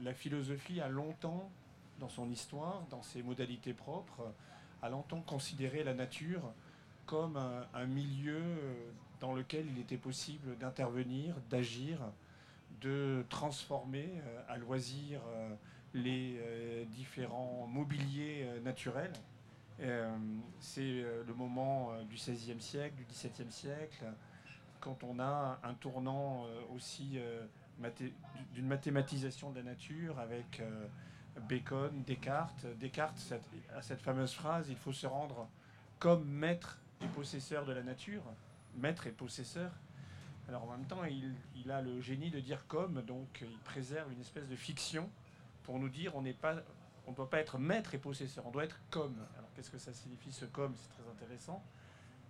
la 0.00 0.12
philosophie 0.14 0.80
a 0.80 0.88
longtemps, 0.88 1.48
dans 2.00 2.08
son 2.08 2.28
histoire, 2.28 2.82
dans 2.90 3.04
ses 3.04 3.22
modalités 3.22 3.72
propres, 3.72 4.34
a 4.82 4.88
longtemps 4.88 5.20
considéré 5.20 5.84
la 5.84 5.94
nature 5.94 6.52
comme 7.06 7.36
un 7.36 7.86
milieu 7.86 8.42
dans 9.20 9.32
lequel 9.32 9.66
il 9.68 9.78
était 9.78 9.96
possible 9.96 10.58
d'intervenir, 10.58 11.36
d'agir, 11.50 12.00
de 12.80 13.24
transformer 13.28 14.10
à 14.48 14.56
loisir 14.56 15.20
les 15.94 16.38
euh, 16.38 16.84
différents 16.86 17.66
mobiliers 17.70 18.44
euh, 18.44 18.60
naturels. 18.60 19.12
Euh, 19.82 20.16
c'est 20.60 21.04
le 21.26 21.34
moment 21.34 21.92
du 22.04 22.14
XVIe 22.14 22.60
siècle, 22.60 22.94
du 22.96 23.04
XVIIe 23.04 23.50
siècle, 23.50 24.04
quand 24.80 25.02
on 25.02 25.18
a 25.18 25.58
un 25.62 25.74
tournant 25.74 26.46
aussi 26.74 27.18
d'une 28.52 28.66
mathématisation 28.66 29.50
de 29.50 29.56
la 29.56 29.64
nature 29.64 30.18
avec 30.18 30.62
Bacon, 31.48 32.02
Descartes. 32.04 32.66
Descartes 32.78 33.34
a 33.74 33.82
cette 33.82 34.02
fameuse 34.02 34.32
phrase 34.32 34.68
il 34.68 34.76
faut 34.76 34.92
se 34.92 35.06
rendre 35.06 35.48
comme 35.98 36.24
maître 36.24 36.78
et 37.00 37.06
possesseur 37.06 37.64
de 37.64 37.72
la 37.72 37.82
nature, 37.82 38.22
maître 38.76 39.06
et 39.06 39.12
possesseur. 39.12 39.72
Alors 40.48 40.64
en 40.64 40.72
même 40.72 40.86
temps, 40.86 41.04
il, 41.04 41.34
il, 41.54 41.70
a 41.70 41.80
le 41.80 42.00
génie 42.00 42.30
de 42.30 42.40
dire 42.40 42.66
comme, 42.66 43.02
donc 43.02 43.42
il 43.42 43.58
préserve 43.58 44.12
une 44.12 44.20
espèce 44.20 44.48
de 44.48 44.56
fiction 44.56 45.08
pour 45.62 45.78
nous 45.78 45.88
dire 45.88 46.16
on 46.16 46.22
n'est 46.22 46.32
pas, 46.32 46.56
on 47.06 47.12
ne 47.12 47.16
doit 47.16 47.30
pas 47.30 47.38
être 47.38 47.58
maître 47.58 47.94
et 47.94 47.98
possesseur, 47.98 48.46
on 48.46 48.50
doit 48.50 48.64
être 48.64 48.80
comme. 48.90 49.16
Qu'est-ce 49.54 49.70
que 49.70 49.78
ça 49.78 49.92
signifie 49.92 50.32
ce 50.32 50.44
comme 50.44 50.74
C'est 50.76 50.88
très 50.90 51.10
intéressant. 51.10 51.62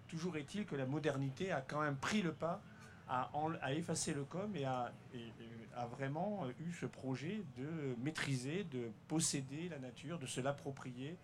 Toujours 0.09 0.37
est-il 0.37 0.67
que 0.67 0.77
la 0.77 0.87
modernité 0.87 1.53
a 1.53 1.61
quand 1.61 1.81
même 1.81 1.97
pris 1.97 2.23
le 2.23 2.33
pas 2.33 2.63
à, 3.09 3.31
à 3.61 3.73
effacer 3.73 4.15
le 4.15 4.25
comme 4.25 4.55
et 4.57 4.65
a, 4.65 4.93
vraiment 5.91 6.47
eu 6.61 6.73
ce 6.73 6.87
projet 6.87 7.43
de 7.57 7.97
maîtriser, 8.03 8.65
de 8.65 8.91
posséder 9.09 9.69
la 9.69 9.79
nature, 9.79 10.19
de 10.19 10.27
se 10.27 10.41
l'approprier, 10.41 11.17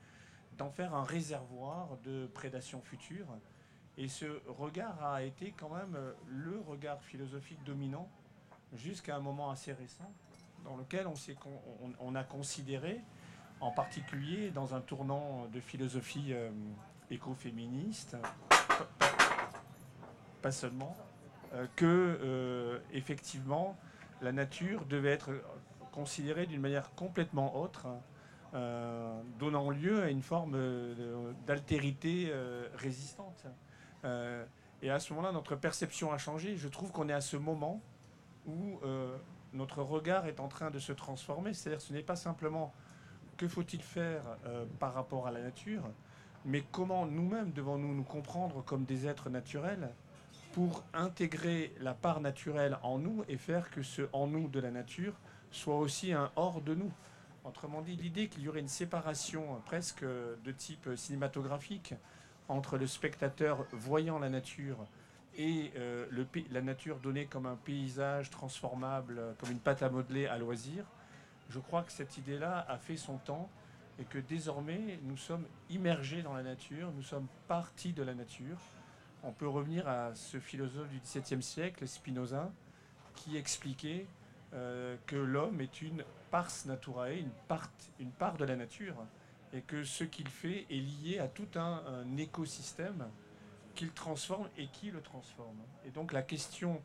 d'en 0.57 0.71
faire 0.71 0.95
un 0.95 1.05
réservoir 1.05 1.97
de 2.05 2.27
prédation 2.35 2.81
future. 2.81 3.27
Et 3.97 4.09
ce 4.09 4.27
regard 4.47 5.03
a 5.05 5.23
été 5.23 5.53
quand 5.53 5.71
même 5.71 5.97
le 6.29 6.59
regard 6.61 7.03
philosophique 7.03 7.63
dominant 7.65 8.09
jusqu'à 8.75 9.17
un 9.17 9.21
moment 9.21 9.51
assez 9.51 9.73
récent, 9.73 10.13
dans 10.65 10.77
lequel 10.77 11.07
on, 12.01 12.15
a 12.15 12.25
considéré, 12.25 13.01
en 13.61 13.71
particulier 13.71 14.51
dans 14.51 14.75
un 14.75 14.81
tournant 14.81 15.47
de 15.53 15.61
philosophie 15.61 16.33
euh, 16.33 16.51
écoféministe, 17.11 18.17
pas 20.43 20.53
seulement, 20.53 20.97
euh, 21.55 21.67
que 21.77 22.19
euh, 22.23 22.79
effectivement 22.93 23.77
la 24.21 24.33
nature 24.33 24.85
devait 24.87 25.11
être 25.11 25.31
considérée 25.93 26.47
d'une 26.47 26.61
manière 26.61 26.95
complètement 26.95 27.57
autre, 27.61 27.87
donnant 29.39 29.71
lieu 29.71 30.03
à 30.03 30.11
une 30.11 30.23
forme 30.23 30.59
d'altérité 31.47 32.33
résistante. 32.75 33.47
et 34.05 34.91
à 34.91 34.99
ce 34.99 35.13
moment-là, 35.13 35.33
notre 35.33 35.55
perception 35.55 36.13
a 36.13 36.19
changé. 36.19 36.57
Je 36.57 36.67
trouve 36.67 36.91
qu'on 36.91 37.09
est 37.09 37.13
à 37.13 37.21
ce 37.21 37.37
moment 37.37 37.81
où 38.47 38.81
notre 39.53 39.83
regard 39.83 40.27
est 40.27 40.41
en 40.41 40.49
train 40.49 40.71
de 40.71 40.81
se 40.81 40.93
transformer. 40.93 41.55
C'est-à-dire 41.55 41.81
ce 41.81 41.93
n'est 41.93 42.03
pas 42.03 42.17
simplement 42.17 42.73
que 43.39 43.49
faut-il 43.49 43.81
faire 43.81 44.23
euh, 44.45 44.67
par 44.79 44.93
rapport 44.93 45.27
à 45.27 45.31
la 45.31 45.41
nature, 45.41 45.83
mais 46.45 46.63
comment 46.73 47.07
nous-mêmes 47.07 47.53
devons-nous 47.53 47.95
nous 47.95 48.03
comprendre 48.03 48.63
comme 48.65 48.85
des 48.85 49.07
êtres 49.07 49.31
naturels 49.31 49.89
pour 50.53 50.85
intégrer 50.93 51.73
la 51.81 51.95
part 51.95 52.21
naturelle 52.21 52.79
en 52.83 52.99
nous 52.99 53.25
et 53.29 53.37
faire 53.37 53.71
que 53.71 53.83
ce 53.83 54.03
en 54.13 54.27
nous 54.27 54.49
de 54.49 54.61
la 54.61 54.71
nature 54.71 55.15
soit 55.51 55.79
aussi 55.79 56.13
un 56.13 56.31
hors 56.37 56.61
de 56.61 56.75
nous? 56.75 56.93
Autrement 57.45 57.81
dit, 57.81 57.97
l'idée 57.97 58.29
qu'il 58.29 58.43
y 58.43 58.49
aurait 58.49 58.61
une 58.61 58.69
séparation 58.69 59.61
presque 59.65 60.05
de 60.05 60.53
type 60.53 60.91
cinématographique 60.97 61.95
entre 62.49 62.77
le 62.77 62.87
spectateur 62.87 63.65
voyant 63.73 64.19
la 64.19 64.29
nature 64.29 64.85
et 65.37 65.71
euh, 65.77 66.07
la 66.51 66.61
nature 66.61 66.99
donnée 66.99 67.27
comme 67.27 67.47
un 67.47 67.57
paysage 67.57 68.31
transformable, 68.31 69.21
comme 69.39 69.53
une 69.53 69.61
pâte 69.61 69.83
à 69.83 69.89
modeler 69.89 70.27
à 70.27 70.37
loisir, 70.39 70.85
je 71.49 71.59
crois 71.59 71.83
que 71.83 71.93
cette 71.93 72.17
idée-là 72.19 72.67
a 72.69 72.79
fait 72.79 72.97
son 72.97 73.17
temps 73.19 73.49
et 73.99 74.05
que 74.05 74.19
désormais 74.19 74.99
nous 75.03 75.17
sommes 75.17 75.47
immergés 75.71 76.23
dans 76.23 76.35
la 76.35 76.43
nature, 76.43 76.93
nous 76.95 77.03
sommes 77.03 77.27
partis 77.47 77.93
de 77.93 78.03
la 78.03 78.15
nature. 78.15 78.59
On 79.23 79.33
peut 79.33 79.49
revenir 79.49 79.89
à 79.89 80.15
ce 80.15 80.39
philosophe 80.39 80.89
du 80.89 81.01
XVIIe 81.01 81.43
siècle, 81.43 81.87
Spinoza, 81.89 82.53
qui 83.15 83.37
expliquait 83.37 84.07
euh, 84.55 84.97
que 85.07 85.17
l'homme 85.17 85.61
est 85.61 85.83
une 85.83 86.05
pars 86.31 86.51
naturae, 86.67 87.19
une 87.19 87.33
part, 87.49 87.71
une 87.99 88.13
part 88.13 88.37
de 88.37 88.45
la 88.45 88.55
nature, 88.55 88.95
et 89.53 89.63
que 89.63 89.83
ce 89.83 90.05
qu'il 90.05 90.29
fait 90.29 90.67
est 90.71 90.81
lié 90.81 91.19
à 91.19 91.27
tout 91.27 91.49
un, 91.57 91.83
un 91.87 92.17
écosystème 92.17 93.09
qu'il 93.75 93.91
transforme 93.93 94.49
et 94.57 94.69
qui 94.69 94.91
le 94.91 95.01
transforme. 95.01 95.59
Et 95.85 95.91
donc 95.91 96.13
la 96.13 96.23
question 96.23 96.81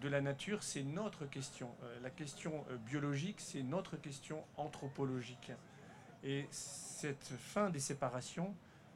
de 0.00 0.08
la 0.08 0.20
nature, 0.20 0.62
c'est 0.62 0.82
notre 0.82 1.24
question. 1.26 1.68
Euh, 1.82 1.98
la 2.02 2.10
question 2.10 2.64
euh, 2.70 2.76
biologique, 2.76 3.36
c'est 3.40 3.62
notre 3.62 3.96
question 3.96 4.42
anthropologique. 4.56 5.52
Et 6.22 6.46
cette 6.50 7.32
fin 7.38 7.70
des 7.70 7.80
séparations 7.80 8.54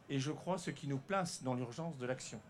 est, 0.09 0.19
je 0.19 0.33
crois, 0.33 0.59
ce 0.59 0.71
qui 0.71 0.89
nous 0.89 0.99
place 0.99 1.43
dans 1.43 1.55
l'urgence 1.55 1.99
de 1.99 2.07
l'action. 2.07 2.41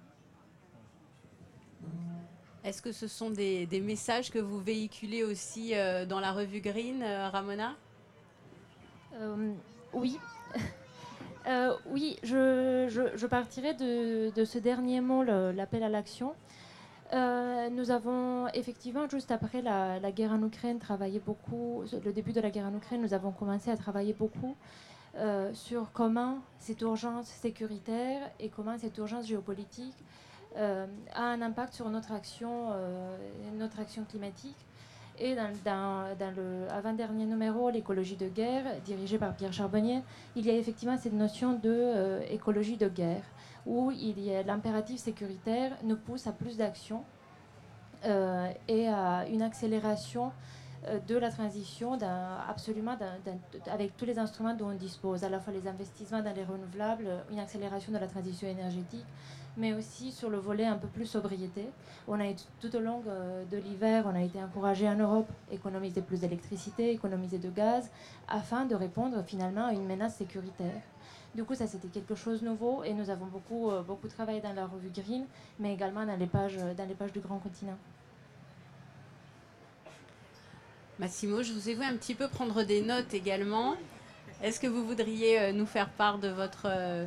Est-ce 2.65 2.83
que 2.83 2.93
ce 2.93 3.07
sont 3.07 3.31
des, 3.31 3.67
messages 3.83 4.31
que 4.31 4.39
vous 4.39 4.61
véhiculez 4.61 5.25
aussi 5.25 5.75
euh, 5.75 6.07
dans 6.07 6.21
la 6.21 6.33
revue 6.33 6.61
Green, 6.61 7.03
Ramona? 7.03 7.77
Oui. 9.93 10.19
oui, 11.87 12.19
je, 12.23 13.27
partirai 13.27 13.75
de, 13.75 14.31
de, 14.31 14.45
ce 14.45 14.59
dernier 14.59 15.01
mot, 15.01 15.23
l'appel 15.23 15.83
à 15.83 15.89
l'action. 15.89 16.35
Euh, 17.15 17.71
nous 17.71 17.91
avons 17.91 18.49
effectivement, 18.49 19.09
juste 19.09 19.31
après 19.31 19.63
la, 19.63 19.99
guerre 20.13 20.33
en 20.33 20.43
Ukraine, 20.43 20.79
travaillé 20.79 21.21
beaucoup, 21.25 21.83
le 22.05 22.13
début 22.13 22.33
de 22.33 22.41
la 22.41 22.51
guerre 22.51 22.67
en 22.67 22.77
Ukraine, 22.77 23.01
nous 23.01 23.15
avons 23.15 23.33
commencé 23.33 23.71
à 23.71 23.77
travailler 23.77 24.13
beaucoup 24.13 24.57
euh, 25.17 25.51
sur 25.55 25.91
comment 25.93 26.39
cette 26.59 26.83
urgence 26.83 27.27
sécuritaire 27.27 28.31
et 28.39 28.51
comment 28.51 28.77
cette 28.77 28.97
urgence 28.99 29.27
géopolitique 29.27 29.97
euh, 30.57 30.87
a 31.15 31.23
un 31.23 31.41
impact 31.41 31.75
sur 31.75 31.89
notre 31.89 32.13
action, 32.13 32.73
notre 33.59 33.81
action 33.81 34.05
climatique. 34.05 34.57
Et 35.21 35.35
dans, 35.35 36.05
le 36.37 36.71
avant-dernier 36.71 37.25
numéro, 37.25 37.71
l'écologie 37.71 38.15
de 38.15 38.29
guerre, 38.29 38.81
dirigé 38.85 39.19
par 39.19 39.35
Pierre 39.35 39.53
Charbonnier, 39.53 40.03
il 40.37 40.47
y 40.47 40.51
a 40.51 40.55
effectivement 40.55 40.97
cette 40.97 41.13
notion 41.15 41.55
d'écologie 41.55 42.77
de 42.77 42.89
guerre 42.89 43.25
où 43.67 43.91
l'impératif 44.47 45.01
sécuritaire 45.01 45.73
nous 45.85 45.97
pousse 45.97 46.27
à 46.27 46.33
plus 46.33 46.57
d'actions 46.57 47.05
euh, 48.05 48.51
et 48.69 48.89
à 48.89 49.27
une 49.29 49.43
accélération 49.43 50.31
euh, 50.87 51.01
de 51.09 51.17
la 51.17 51.31
transition 51.31 51.99
absolument 52.49 52.97
avec 53.67 53.97
tous 53.97 54.05
les 54.05 54.19
instruments 54.19 54.55
dont 54.55 54.69
on 54.69 54.75
dispose, 54.75 55.25
à 55.25 55.29
la 55.29 55.41
fois 55.41 55.53
les 55.53 55.67
investissements 55.67 56.23
dans 56.23 56.35
les 56.35 56.45
renouvelables, 56.45 57.09
une 57.33 57.41
accélération 57.41 57.93
de 57.93 57.99
la 57.99 58.07
transition 58.07 58.47
énergétique, 58.47 59.05
mais 59.57 59.73
aussi 59.73 60.13
sur 60.13 60.31
le 60.31 60.39
volet 60.39 60.65
un 60.65 60.77
peu 60.77 60.87
plus 60.87 61.07
sobriété. 61.07 61.69
On 62.07 62.21
a 62.21 62.27
tout 62.61 62.75
au 62.77 62.79
long 62.79 63.03
euh, 63.09 63.45
de 63.51 63.57
l'hiver, 63.57 64.05
on 64.07 64.15
a 64.15 64.23
été 64.23 64.41
encouragé 64.41 64.89
en 64.89 64.95
Europe 64.95 65.29
à 65.51 65.55
économiser 65.55 66.01
plus 66.01 66.21
d'électricité, 66.21 66.93
économiser 66.93 67.39
de 67.39 67.51
gaz, 67.51 67.91
afin 68.29 68.65
de 68.65 68.77
répondre 68.77 69.23
finalement 69.25 69.67
à 69.67 69.73
une 69.73 69.87
menace 69.87 70.17
sécuritaire. 70.17 70.81
Du 71.39 71.45
coup, 71.45 71.55
ça 71.55 71.69
c'était 71.69 71.87
quelque 71.87 72.17
chose 72.17 72.43
de 72.43 72.49
nouveau 72.49 72.83
et 72.83 72.93
nous 72.93 73.11
avons 73.11 73.27
beaucoup, 73.27 73.71
euh, 73.71 73.81
beaucoup 73.81 74.09
travaillé 74.09 74.41
dans 74.41 74.53
la 74.55 74.67
revue 74.67 74.91
Green, 74.91 75.25
mais 75.61 75.73
également 75.73 76.05
dans 76.05 76.17
les 76.17 76.27
pages, 76.27 76.57
euh, 76.59 76.75
dans 76.75 76.85
les 76.85 76.97
pages 76.97 77.13
du 77.13 77.21
Grand 77.21 77.39
Continent. 77.39 77.79
Massimo, 80.99 81.45
je 81.45 81.53
vous 81.53 81.69
ai 81.69 81.75
vu 81.75 81.85
un 81.85 81.97
petit 81.97 82.17
peu 82.17 82.27
prendre 82.27 82.65
des 82.65 82.83
notes 82.83 83.15
également. 83.15 83.77
Est-ce 84.43 84.59
que 84.59 84.67
vous 84.67 84.85
voudriez 84.85 85.39
euh, 85.39 85.53
nous 85.53 85.67
faire 85.67 85.91
part 85.91 86.19
de 86.19 86.27
votre, 86.27 86.65
de 86.67 87.07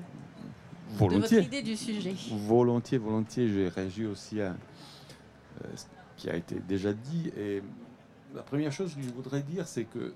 votre 0.97 1.33
idée 1.33 1.61
du 1.61 1.75
sujet? 1.75 2.15
Volontiers, 2.31 2.99
volontiers. 2.99 3.49
J'ai 3.49 3.67
réagi 3.67 4.05
aussi 4.05 4.39
à 4.39 4.55
ce 5.75 5.83
qui 6.15 6.29
a 6.29 6.37
été 6.37 6.55
déjà 6.55 6.93
dit. 6.93 7.33
Et 7.35 7.61
la 8.33 8.43
première 8.43 8.71
chose 8.71 8.95
que 8.95 9.01
je 9.01 9.09
voudrais 9.09 9.41
dire, 9.41 9.67
c'est 9.67 9.83
que 9.83 10.13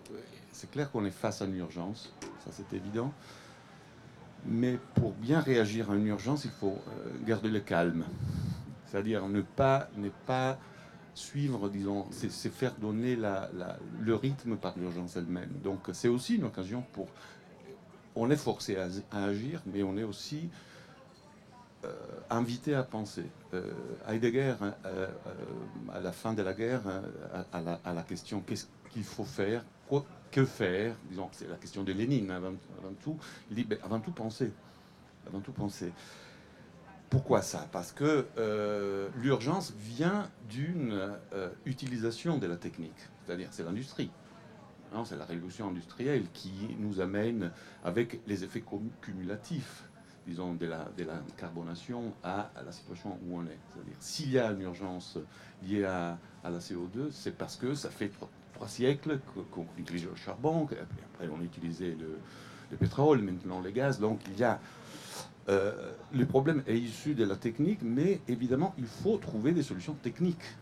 c'est 0.53 0.71
clair 0.71 0.89
qu'on 0.89 1.03
est 1.03 1.11
face 1.11 1.41
à 1.41 1.45
une 1.45 1.57
urgence, 1.57 2.13
ça 2.45 2.51
c'est 2.53 2.73
évident. 2.73 3.11
Mais 4.47 4.77
pour 4.95 5.13
bien 5.13 5.39
réagir 5.39 5.89
à 5.89 5.95
une 5.95 6.07
urgence, 6.07 6.45
il 6.45 6.51
faut 6.51 6.77
euh, 6.87 7.09
garder 7.25 7.49
le 7.49 7.59
calme. 7.59 8.05
C'est-à-dire 8.85 9.27
ne 9.27 9.41
pas, 9.41 9.89
ne 9.97 10.09
pas 10.09 10.59
suivre, 11.15 11.69
disons, 11.69 12.05
c'est 12.11 12.29
faire 12.29 12.75
donner 12.75 13.17
le 13.99 14.15
rythme 14.15 14.57
par 14.57 14.77
l'urgence 14.77 15.15
elle-même. 15.15 15.51
Donc 15.63 15.89
c'est 15.93 16.07
aussi 16.07 16.35
une 16.35 16.43
occasion 16.43 16.83
pour... 16.93 17.07
On 18.15 18.29
est 18.29 18.37
forcé 18.37 18.77
à, 18.77 19.23
agir, 19.23 19.61
mais 19.65 19.83
on 19.83 19.97
est 19.97 20.03
aussi 20.03 20.49
euh, 21.83 21.93
invité 22.29 22.75
à 22.75 22.83
penser. 22.83 23.25
Euh, 23.53 23.71
Heidegger, 24.07 24.55
à 25.93 25.99
la 25.99 26.11
fin 26.11 26.33
de 26.33 26.41
la 26.41 26.53
guerre, 26.53 26.81
à, 27.51 27.61
la, 27.61 27.79
à 27.83 27.93
la, 27.93 28.03
question 28.03 28.41
qu'est-ce 28.41 28.67
qu'il 28.91 29.03
faut 29.03 29.25
faire, 29.25 29.65
quoi, 29.89 30.05
que 30.31 30.45
faire 30.45 30.95
Disons 31.09 31.29
c'est 31.31 31.47
la 31.47 31.55
question 31.55 31.83
de 31.83 31.93
Lénine 31.93 32.31
avant, 32.31 32.53
tout. 33.01 33.17
Il 33.49 33.55
dit 33.55 33.63
ben, 33.63 33.77
avant 33.83 33.99
tout 33.99 34.11
penser. 34.11 34.51
Avant 35.27 35.39
tout 35.39 35.51
penser. 35.51 35.91
Pourquoi 37.09 37.41
ça? 37.41 37.67
Parce 37.71 37.91
que 37.91 38.27
euh, 38.37 39.09
l'urgence 39.17 39.73
vient 39.77 40.29
d'une 40.49 40.91
euh, 41.33 41.49
utilisation 41.65 42.37
de 42.37 42.47
la 42.47 42.57
technique. 42.57 42.97
C'est-à-dire, 43.25 43.49
c'est 43.51 43.63
l'industrie. 43.63 44.11
C'est 45.03 45.17
la 45.17 45.25
révolution 45.25 45.67
industrielle 45.67 46.25
qui 46.31 46.53
nous 46.79 47.01
amène, 47.01 47.51
avec 47.83 48.21
les 48.27 48.45
effets 48.45 48.63
cumulatifs, 49.01 49.83
disons, 50.25 50.53
de 50.53 50.65
la, 50.65 50.87
carbonation 51.35 52.13
à, 52.23 52.49
la 52.63 52.71
situation 52.71 53.19
où 53.25 53.37
on 53.37 53.45
est. 53.45 53.59
C'est-à-dire, 53.73 53.95
s'il 53.99 54.31
y 54.31 54.39
a 54.39 54.51
une 54.51 54.61
urgence 54.61 55.17
liée 55.63 55.83
à, 55.83 56.17
à 56.45 56.49
la 56.49 56.59
CO2, 56.59 57.11
c'est 57.11 57.37
parce 57.37 57.57
que 57.57 57.75
ça 57.75 57.89
fait 57.89 58.09
trois 58.55 58.67
siècles 58.67 59.19
qu'on 59.51 59.67
utilisait 59.77 60.07
le 60.07 60.15
charbon, 60.15 60.67
après 61.13 61.27
on 61.27 61.41
utilisait 61.43 61.95
le, 61.99 62.17
le, 62.71 62.77
pétrole, 62.77 63.21
maintenant 63.21 63.59
le 63.59 63.69
gaz. 63.69 63.99
Donc 63.99 64.21
il 64.27 64.39
y 64.39 64.43
a. 64.43 64.59
Euh, 65.47 65.91
le 66.11 66.25
problème 66.25 66.63
est 66.65 66.77
issu 66.77 67.13
de 67.13 67.23
la 67.23 67.35
technique, 67.35 67.79
mais 67.83 68.19
évidemment, 68.27 68.73
il 68.79 68.87
faut 68.87 69.17
trouver 69.17 69.51
des 69.51 69.61
solutions 69.61 69.93
techniques. 69.93 70.55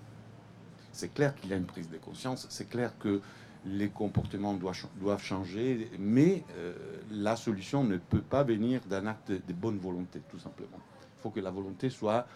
C'est 0.92 1.14
clair 1.14 1.34
qu'il 1.36 1.52
y 1.52 1.54
a 1.54 1.56
une 1.56 1.66
prise 1.66 1.90
de 1.90 1.98
conscience, 1.98 2.46
c'est 2.50 2.68
clair 2.68 2.98
que 3.00 3.22
les 3.66 3.88
comportements 3.88 4.54
doivent, 4.56 4.86
doivent 5.00 5.24
changer, 5.24 5.90
mais 5.98 6.44
euh, 6.58 6.74
la 7.12 7.38
solution 7.38 7.86
ne 7.86 7.96
peut 7.96 8.22
pas 8.22 8.44
venir 8.44 8.82
d'un 8.90 9.08
acte 9.08 9.32
de 9.32 9.54
bonne 9.54 9.78
volonté, 9.78 10.22
tout 10.30 10.40
simplement. 10.40 10.80
Il 11.18 11.22
faut 11.22 11.30
que 11.30 11.40
la 11.40 11.50
volonté 11.50 11.90
soit 11.90 12.28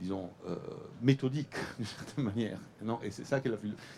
disons, 0.00 0.30
euh, 0.48 0.56
méthodique, 1.02 1.54
d'une 1.78 1.86
certaine 1.86 2.24
manière. 2.24 2.58
Non 2.82 2.98
et 3.02 3.10
c'est 3.10 3.24
ça 3.24 3.40
que 3.40 3.48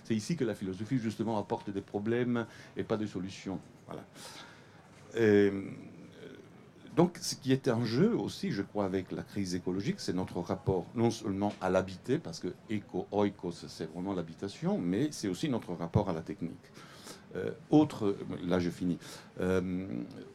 c'est 0.04 0.14
ici 0.14 0.36
que 0.36 0.44
la 0.44 0.54
philosophie, 0.54 0.98
justement, 0.98 1.38
apporte 1.38 1.70
des 1.70 1.80
problèmes 1.80 2.46
et 2.76 2.84
pas 2.84 2.96
des 2.96 3.06
solutions. 3.06 3.58
Voilà. 3.86 4.04
Euh, 5.16 5.62
donc, 6.98 7.16
ce 7.20 7.36
qui 7.36 7.52
est 7.52 7.68
en 7.68 7.84
jeu 7.84 8.16
aussi, 8.16 8.50
je 8.50 8.62
crois, 8.62 8.84
avec 8.84 9.12
la 9.12 9.22
crise 9.22 9.54
écologique, 9.54 10.00
c'est 10.00 10.12
notre 10.12 10.40
rapport 10.40 10.84
non 10.96 11.12
seulement 11.12 11.54
à 11.60 11.70
l'habité, 11.70 12.18
parce 12.18 12.40
que 12.40 12.48
éco, 12.68 13.06
oikos, 13.12 13.52
c'est 13.68 13.88
vraiment 13.92 14.14
l'habitation, 14.14 14.78
mais 14.78 15.10
c'est 15.12 15.28
aussi 15.28 15.48
notre 15.48 15.74
rapport 15.74 16.10
à 16.10 16.12
la 16.12 16.22
technique. 16.22 16.72
Euh, 17.38 17.50
autre, 17.70 18.16
là 18.44 18.58
je 18.58 18.70
finis. 18.70 18.98
Euh, 19.40 19.86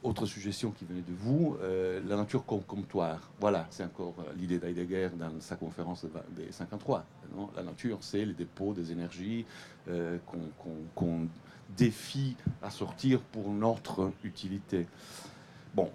autre 0.03 0.25
suggestion 0.25 0.71
qui 0.71 0.85
venait 0.85 1.01
de 1.01 1.13
vous, 1.13 1.57
euh, 1.61 2.01
la 2.07 2.15
nature 2.15 2.45
comme 2.45 2.63
comptoir. 2.63 3.31
Voilà, 3.39 3.67
c'est 3.69 3.83
encore 3.83 4.15
l'idée 4.37 4.59
d'Heidegger 4.59 5.09
dans 5.17 5.39
sa 5.39 5.55
conférence 5.55 6.05
des 6.35 6.51
53. 6.51 7.05
la 7.55 7.63
nature, 7.63 7.97
c'est 8.01 8.25
les 8.25 8.33
dépôts 8.33 8.73
des 8.73 8.91
énergies 8.91 9.45
qu'on 10.95 11.27
défie 11.75 12.35
à 12.61 12.69
sortir 12.69 13.19
pour 13.19 13.49
notre 13.49 14.11
utilité. 14.23 14.87
Bon, 15.73 15.89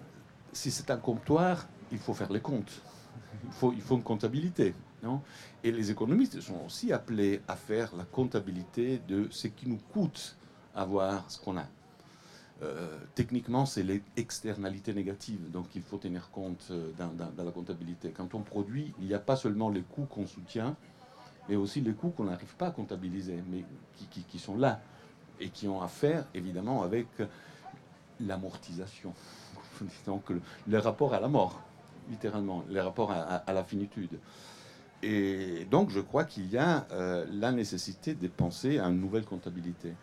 si 0.51 0.71
c'est 0.71 0.91
un 0.91 0.97
comptoir, 0.97 1.67
il 1.91 1.97
faut 1.97 2.13
faire 2.13 2.31
les 2.31 2.41
comptes. 2.41 2.81
Il 3.43 3.51
faut, 3.81 3.95
une 3.95 4.03
comptabilité. 4.03 4.73
Et 5.63 5.71
les 5.71 5.91
économistes 5.91 6.41
sont 6.41 6.61
aussi 6.65 6.91
appelés 6.91 7.41
à 7.47 7.55
faire 7.55 7.95
la 7.95 8.03
comptabilité 8.03 8.99
de 9.07 9.27
ce 9.29 9.47
qui 9.47 9.67
nous 9.67 9.79
coûte 9.93 10.35
avoir 10.75 11.29
ce 11.29 11.39
qu'on 11.39 11.57
a. 11.57 11.65
Euh, 12.61 12.97
techniquement, 13.15 13.65
c'est 13.65 13.83
les 13.83 14.03
externalités 14.17 14.93
négatives, 14.93 15.49
donc 15.49 15.67
il 15.75 15.81
faut 15.81 15.97
tenir 15.97 16.29
compte 16.29 16.67
euh, 16.71 16.91
dans, 16.97 17.43
la 17.43 17.51
comptabilité. 17.51 18.11
Quand 18.11 18.35
on 18.35 18.41
produit, 18.41 18.93
il 18.99 19.07
n'y 19.07 19.13
a 19.13 19.19
pas 19.19 19.37
seulement 19.37 19.69
les 19.69 19.81
coûts 19.81 20.05
qu'on 20.05 20.27
soutient, 20.27 20.75
mais 21.47 21.55
aussi 21.55 21.79
les 21.79 21.93
coûts 21.93 22.09
qu'on 22.09 22.25
n'arrive 22.25 22.53
pas 22.55 22.67
à 22.67 22.71
comptabiliser, 22.71 23.41
mais 23.49 23.63
qui, 24.27 24.39
sont 24.39 24.57
là 24.57 24.81
et 25.39 25.49
qui 25.49 25.69
ont 25.69 25.81
à 25.81 25.87
faire 25.87 26.25
évidemment 26.33 26.83
avec 26.83 27.07
l'amortisation, 28.19 29.13
donc 30.05 30.29
le, 30.67 30.79
rapport 30.79 31.13
à 31.13 31.21
la 31.21 31.29
mort, 31.29 31.61
littéralement, 32.09 32.65
le 32.69 32.81
rapport 32.81 33.11
à, 33.13 33.53
la 33.53 33.63
finitude. 33.63 34.19
Et 35.01 35.65
donc 35.71 35.91
je 35.91 36.01
crois 36.01 36.25
qu'il 36.25 36.51
y 36.51 36.57
a 36.57 36.85
euh, 36.91 37.25
la 37.31 37.53
nécessité 37.53 38.15
de 38.15 38.27
penser 38.27 38.79
à 38.79 38.87
une 38.87 38.99
nouvelle 38.99 39.23
comptabilité. 39.23 39.93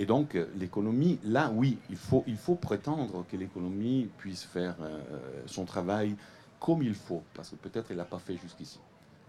Et 0.00 0.06
donc, 0.06 0.38
l'économie, 0.56 1.18
là, 1.24 1.50
oui, 1.52 1.76
il 1.90 1.96
faut, 1.96 2.24
il 2.26 2.38
faut 2.38 2.54
prétendre 2.54 3.24
que 3.30 3.36
l'économie 3.36 4.08
puisse 4.16 4.44
faire 4.44 4.76
euh, 4.80 4.98
son 5.44 5.66
travail 5.66 6.16
comme 6.58 6.82
il 6.82 6.94
faut, 6.94 7.22
parce 7.34 7.50
que 7.50 7.56
peut-être 7.56 7.90
elle 7.90 7.98
n'a 7.98 8.04
pas 8.04 8.18
fait 8.18 8.36
jusqu'ici, 8.36 8.78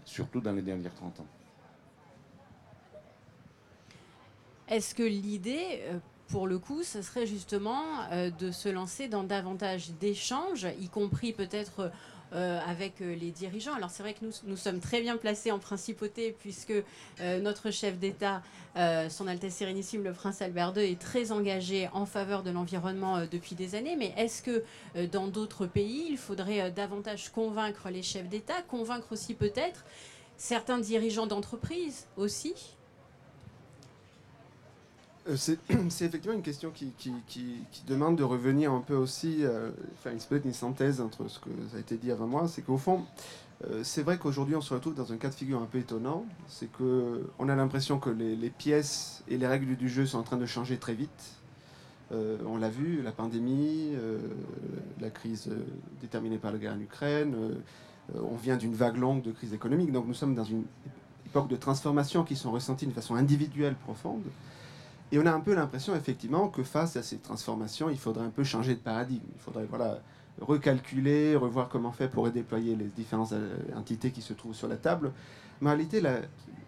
surtout 0.04 0.40
dans 0.40 0.52
les 0.52 0.62
dernières 0.62 0.94
30 0.94 1.20
ans. 1.20 1.26
Est-ce 4.68 4.94
que 4.94 5.02
l'idée, 5.02 5.82
euh, 5.88 5.98
pour 6.28 6.46
le 6.46 6.58
coup, 6.58 6.82
ce 6.82 7.02
serait 7.02 7.26
justement 7.26 7.82
euh, 8.10 8.30
de 8.30 8.50
se 8.50 8.68
lancer 8.70 9.08
dans 9.08 9.24
davantage 9.24 9.90
d'échanges, 10.00 10.66
y 10.80 10.88
compris 10.88 11.32
peut-être 11.32 11.90
euh, 12.34 12.60
avec 12.66 13.02
euh, 13.02 13.14
les 13.14 13.30
dirigeants. 13.30 13.74
Alors 13.74 13.90
c'est 13.90 14.02
vrai 14.02 14.14
que 14.14 14.24
nous, 14.24 14.56
sommes 14.56 14.80
très 14.80 15.02
bien 15.02 15.18
placés 15.18 15.50
en 15.50 15.58
principauté 15.58 16.34
puisque 16.40 16.72
euh, 17.20 17.40
notre 17.40 17.70
chef 17.70 17.98
d'État, 17.98 18.42
Son 19.10 19.26
Altesse 19.26 19.56
Sérénissime 19.56 20.02
le 20.02 20.14
Prince 20.14 20.40
Albert 20.40 20.72
II, 20.74 20.90
est 20.90 20.98
très 20.98 21.30
engagé 21.30 21.90
en 21.92 22.06
faveur 22.06 22.42
de 22.42 22.50
l'environnement 22.50 23.26
depuis 23.30 23.54
des 23.54 23.74
années. 23.74 23.96
Mais 23.96 24.14
est-ce 24.16 24.40
que 24.42 24.64
dans 25.08 25.26
d'autres 25.28 25.66
pays, 25.66 26.06
il 26.08 26.16
faudrait 26.16 26.70
davantage 26.70 27.28
convaincre 27.28 27.90
les 27.90 28.02
chefs 28.02 28.30
d'État, 28.30 28.62
convaincre 28.62 29.12
aussi 29.12 29.34
peut-être 29.34 29.84
certains 30.38 30.78
dirigeants 30.78 31.26
d'entreprise 31.26 32.06
aussi? 32.16 32.54
c'est 35.36 35.58
effectivement 36.04 36.36
une 36.36 36.42
question 36.42 36.72
qui, 36.72 36.92
demande 37.86 38.16
de 38.16 38.24
revenir 38.24 38.72
un 38.72 38.80
peu 38.80 38.94
aussi, 38.94 39.44
euh, 39.44 39.70
faire 40.02 40.12
une, 40.12 40.52
synthèse 40.52 41.00
entre 41.00 41.28
ce 41.28 41.38
que 41.38 41.50
ça 41.70 41.76
a 41.76 41.80
été 41.80 41.96
dit 41.96 42.10
avant 42.10 42.26
moi. 42.26 42.48
C'est 42.48 42.62
qu'au 42.62 42.78
fond, 42.78 43.04
euh, 43.64 43.82
c'est 43.84 44.02
vrai 44.02 44.18
qu'aujourd'hui 44.18 44.56
on 44.56 44.60
se 44.60 44.74
retrouve 44.74 44.94
dans 44.94 45.12
un 45.12 45.16
cas 45.16 45.28
de 45.28 45.34
figure 45.34 45.62
un 45.62 45.66
peu 45.66 45.78
étonnant. 45.78 46.24
C'est 46.48 46.70
qu'on 46.72 47.48
a 47.48 47.54
l'impression 47.54 47.98
que 47.98 48.10
les, 48.10 48.50
pièces 48.50 49.22
et 49.28 49.38
les 49.38 49.46
règles 49.46 49.76
du 49.76 49.88
jeu 49.88 50.06
sont 50.06 50.18
en 50.18 50.24
train 50.24 50.36
de 50.36 50.46
changer 50.46 50.76
très 50.76 50.94
vite. 50.94 51.36
on 52.10 52.56
l'a 52.56 52.68
vu, 52.68 53.00
la 53.02 53.12
pandémie, 53.12 53.92
la 55.00 55.10
crise 55.10 55.50
déterminée 56.00 56.38
par 56.38 56.52
la 56.52 56.58
guerre 56.58 56.74
en 56.74 56.80
Ukraine. 56.80 57.34
on 58.14 58.36
vient 58.36 58.56
d'une 58.56 58.74
vague 58.74 58.96
longue 58.96 59.22
de 59.22 59.30
crise 59.30 59.54
économique. 59.54 59.92
Donc 59.92 60.06
nous 60.08 60.14
sommes 60.14 60.34
dans 60.34 60.44
une 60.44 60.64
époque 61.26 61.48
de 61.48 61.56
transformation 61.56 62.24
qui 62.24 62.34
sont 62.34 62.50
ressenties 62.50 62.86
d'une 62.86 62.94
façon 62.94 63.14
individuelle 63.14 63.76
profonde. 63.76 64.24
Et 65.12 65.18
on 65.18 65.26
a 65.26 65.30
un 65.30 65.40
peu 65.40 65.54
l'impression, 65.54 65.94
effectivement, 65.94 66.48
que 66.48 66.62
face 66.62 66.96
à 66.96 67.02
ces 67.02 67.18
transformations, 67.18 67.90
il 67.90 67.98
faudrait 67.98 68.24
un 68.24 68.30
peu 68.30 68.44
changer 68.44 68.74
de 68.74 68.80
paradigme. 68.80 69.26
Il 69.34 69.40
faudrait 69.40 69.66
voilà, 69.66 70.00
recalculer, 70.40 71.36
revoir 71.36 71.68
comment 71.68 71.90
on 71.90 71.92
fait 71.92 72.08
pour 72.08 72.30
déployer 72.30 72.74
les 72.74 72.86
différentes 72.86 73.32
euh, 73.32 73.54
entités 73.76 74.10
qui 74.10 74.22
se 74.22 74.32
trouvent 74.32 74.54
sur 74.54 74.68
la 74.68 74.78
table. 74.78 75.12
Mais 75.60 75.68
en 75.68 75.74
réalité, 75.74 76.02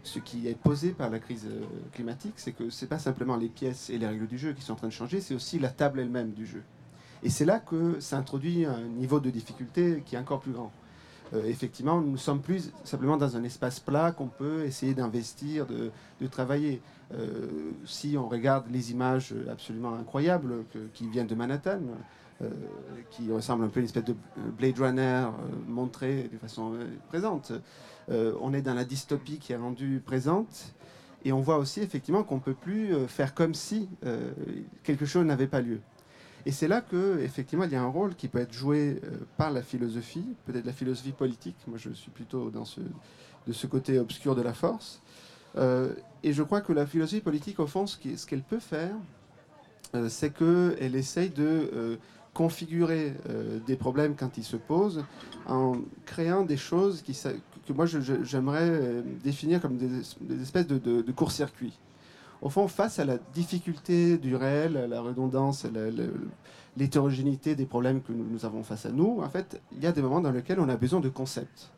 ce 0.03 0.19
qui 0.19 0.47
est 0.47 0.59
posé 0.59 0.91
par 0.91 1.09
la 1.09 1.21
crise 1.21 1.47
euh, 1.47 1.65
climatique, 1.93 2.35
c'est 2.37 2.53
que 2.53 2.69
ce 2.69 2.85
n'est 2.85 2.89
pas 2.91 2.99
simplement 2.99 3.37
les 3.37 3.49
pièces 3.49 3.89
et 3.89 3.97
les 3.97 4.07
règles 4.07 4.27
du 4.27 4.37
jeu 4.37 4.53
qui 4.53 4.61
sont 4.61 4.75
en 4.75 4.77
train 4.77 4.89
de 4.89 4.93
changer, 4.93 5.23
c'est 5.23 5.35
aussi 5.35 5.59
la 5.59 5.71
table 5.71 6.01
elle-même 6.01 6.33
du 6.33 6.45
jeu. 6.45 6.63
Et 7.23 7.31
c'est 7.31 7.47
là 7.47 7.61
que 7.61 7.99
ça 8.01 8.19
introduit 8.19 8.67
un 8.67 8.83
niveau 8.83 9.21
de 9.21 9.31
difficulté 9.31 10.03
qui 10.05 10.17
est 10.17 10.19
encore 10.19 10.41
plus 10.41 10.53
grand. 10.53 10.71
Euh, 11.33 11.45
effectivement, 11.47 12.01
nous 12.01 12.17
sommes 12.17 12.41
plus 12.41 12.71
simplement 12.85 13.17
dans 13.17 13.37
un 13.37 13.45
espace 13.45 13.81
plat 13.81 14.13
qu'on 14.13 14.29
peut 14.29 14.65
essayer 14.65 14.95
d'investir, 14.95 15.67
de, 15.67 15.91
travailler. 16.27 16.81
Euh, 17.13 17.71
si 17.85 18.17
on 18.19 18.29
regarde 18.29 18.65
les 18.71 18.91
images 18.91 19.35
absolument 19.51 19.95
incroyables 19.95 20.65
qui 20.95 21.07
viennent 21.09 21.27
de 21.27 21.35
Manhattan, 21.35 21.81
euh, 22.43 22.49
qui 23.11 23.31
ressemblent 23.31 23.65
un 23.65 23.69
peu 23.69 23.79
à 23.79 23.83
une 23.83 23.87
espèce 23.87 24.05
de 24.05 24.17
Blade 24.59 24.79
Runner 24.79 25.27
montré 25.69 26.31
de 26.33 26.39
façon 26.39 26.73
présente, 27.09 27.53
on 28.09 28.53
est 28.55 28.63
dans 28.63 28.75
la 28.75 28.85
dystopie 28.85 29.39
qui 29.39 29.53
est 29.53 29.57
rendue 29.57 30.03
présente. 30.05 30.75
Et 31.27 31.33
on 31.33 31.41
voit 31.41 31.57
aussi 31.57 31.81
effectivement 31.81 32.23
qu'on 32.23 32.37
ne 32.37 32.41
peut 32.41 32.55
plus 32.55 32.95
faire 33.07 33.35
comme 33.35 33.55
si 33.55 33.89
quelque 34.83 35.07
chose 35.07 35.25
n'avait 35.25 35.47
pas 35.47 35.61
lieu. 35.61 35.81
Et 36.47 36.53
c'est 36.53 36.69
là 36.69 36.81
que, 36.81 37.21
effectivement, 37.21 37.65
il 37.65 37.73
y 37.73 37.77
a 37.77 37.83
un 37.83 37.89
rôle 37.89 38.15
qui 38.15 38.29
peut 38.29 38.39
être 38.39 38.53
joué 38.53 39.01
par 39.39 39.51
la 39.51 39.63
philosophie, 39.63 40.27
peut-être 40.47 40.67
la 40.67 40.73
philosophie 40.73 41.13
politique. 41.13 41.57
Moi, 41.67 41.79
je 41.79 41.91
suis 41.91 42.11
plutôt 42.11 42.51
dans 42.51 42.67
ce, 42.67 42.81
de 43.47 43.53
ce 43.53 43.67
côté 43.67 43.99
obscur 43.99 44.35
de 44.35 44.43
la 44.43 44.53
force, 44.53 45.01
euh, 45.57 45.93
et 46.23 46.33
je 46.33 46.43
crois 46.43 46.61
que 46.61 46.73
la 46.73 46.87
philosophie 46.87 47.21
politique, 47.21 47.61
au 47.61 47.67
fond, 47.67 47.87
ce 47.87 48.27
qu'elle 48.27 48.43
peut 48.43 48.59
faire, 48.59 48.95
euh, 49.95 50.09
c'est 50.09 50.33
qu'elle 50.33 50.97
essaye 50.97 51.31
de 51.31 51.71
euh, 51.73 51.97
configurer 52.33 53.15
des 53.65 53.77
problèmes 53.77 54.17
quand 54.17 54.39
ils 54.39 54.45
se 54.45 54.57
posent 54.57 55.05
en 55.47 55.77
créant 56.05 56.43
des 56.43 56.57
choses 56.57 57.05
que 57.05 57.73
moi 57.73 57.87
j'aimerais 57.87 59.05
définir 59.23 59.61
comme 59.61 59.77
des, 59.77 60.43
espèces 60.43 60.67
de, 60.67 60.79
de, 60.79 61.13
court-circuit. 61.13 61.79
Au 62.43 62.51
fond, 62.51 62.69
face 62.69 62.99
à 62.99 63.05
la 63.05 63.19
difficulté 63.33 64.19
du 64.19 64.37
réel, 64.37 64.77
à 64.77 64.87
la 64.87 65.01
redondance, 65.01 65.67
l'hétérogénéité 66.77 67.55
des 67.55 67.67
problèmes 67.67 68.03
que 68.03 68.13
nous, 68.13 68.45
avons 68.45 68.63
face 68.63 68.87
à 68.87 68.91
nous, 68.91 69.21
en 69.23 69.29
fait, 69.29 69.61
il 69.73 69.83
y 69.83 69.87
a 69.87 69.93
des 69.93 70.03
moments 70.03 70.21
dans 70.21 70.33
lesquels 70.33 70.61
on 70.61 70.69
a 70.69 70.77
besoin 70.77 71.01
de 71.01 71.09
concepts. 71.09 71.71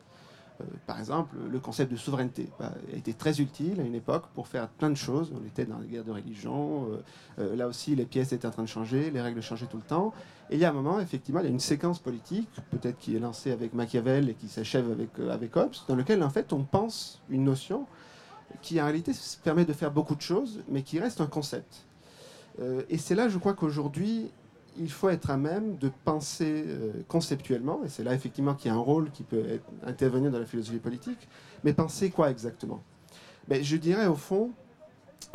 Euh, 0.59 0.63
par 0.85 0.99
exemple, 0.99 1.35
le 1.49 1.59
concept 1.59 1.91
de 1.91 1.97
souveraineté 1.97 2.49
bah, 2.59 2.73
a 2.91 2.95
été 2.95 3.13
très 3.13 3.39
utile 3.39 3.79
à 3.79 3.83
une 3.83 3.93
époque 3.95 4.25
pour 4.33 4.47
faire 4.47 4.67
plein 4.67 4.89
de 4.89 4.95
choses. 4.95 5.31
On 5.39 5.45
était 5.45 5.65
dans 5.65 5.77
la 5.77 5.85
guerre 5.85 6.03
de 6.03 6.11
religion. 6.11 6.87
Euh, 6.91 6.97
euh, 7.39 7.55
là 7.55 7.67
aussi, 7.67 7.95
les 7.95 8.05
pièces 8.05 8.33
étaient 8.33 8.47
en 8.47 8.51
train 8.51 8.63
de 8.63 8.67
changer, 8.67 9.11
les 9.11 9.21
règles 9.21 9.41
changeaient 9.41 9.67
tout 9.67 9.77
le 9.77 9.83
temps. 9.83 10.13
Et 10.49 10.55
il 10.55 10.59
y 10.59 10.65
a 10.65 10.69
un 10.69 10.73
moment, 10.73 10.99
effectivement, 10.99 11.41
il 11.41 11.45
y 11.45 11.49
a 11.49 11.51
une 11.51 11.59
séquence 11.59 11.99
politique, 11.99 12.49
peut-être 12.71 12.97
qui 12.97 13.15
est 13.15 13.19
lancée 13.19 13.51
avec 13.51 13.73
Machiavel 13.73 14.29
et 14.29 14.33
qui 14.33 14.47
s'achève 14.47 14.89
avec, 14.91 15.09
avec 15.29 15.55
Hobbes, 15.55 15.75
dans 15.87 15.95
lequel, 15.95 16.23
en 16.23 16.29
fait, 16.29 16.51
on 16.53 16.63
pense 16.63 17.21
une 17.29 17.43
notion 17.43 17.85
qui, 18.61 18.81
en 18.81 18.85
réalité, 18.85 19.11
permet 19.43 19.65
de 19.65 19.73
faire 19.73 19.91
beaucoup 19.91 20.15
de 20.15 20.21
choses, 20.21 20.61
mais 20.69 20.81
qui 20.83 20.99
reste 20.99 21.21
un 21.21 21.27
concept. 21.27 21.85
et 22.89 22.97
c'est 22.97 23.15
là, 23.15 23.29
je 23.29 23.37
crois 23.37 23.53
qu'aujourd'hui, 23.53 24.31
il 24.79 24.91
faut 24.91 25.09
être 25.09 25.29
à 25.29 25.37
même 25.37 25.77
de 25.77 25.91
penser 26.05 26.63
euh, 26.67 26.91
conceptuellement, 27.07 27.81
et 27.85 27.89
c'est 27.89 28.03
là 28.03 28.13
effectivement 28.13 28.53
qu'il 28.53 28.71
y 28.71 28.73
a 28.73 28.77
un 28.77 28.81
rôle 28.81 29.11
qui 29.11 29.23
peut 29.23 29.59
intervenir 29.85 30.31
dans 30.31 30.39
la 30.39 30.45
philosophie 30.45 30.79
politique, 30.79 31.27
mais 31.63 31.73
penser 31.73 32.09
quoi 32.09 32.29
exactement? 32.29 32.81
Ben, 33.47 33.63
Je 33.63 33.77
dirais 33.77 34.07
au 34.07 34.15
fond 34.15 34.51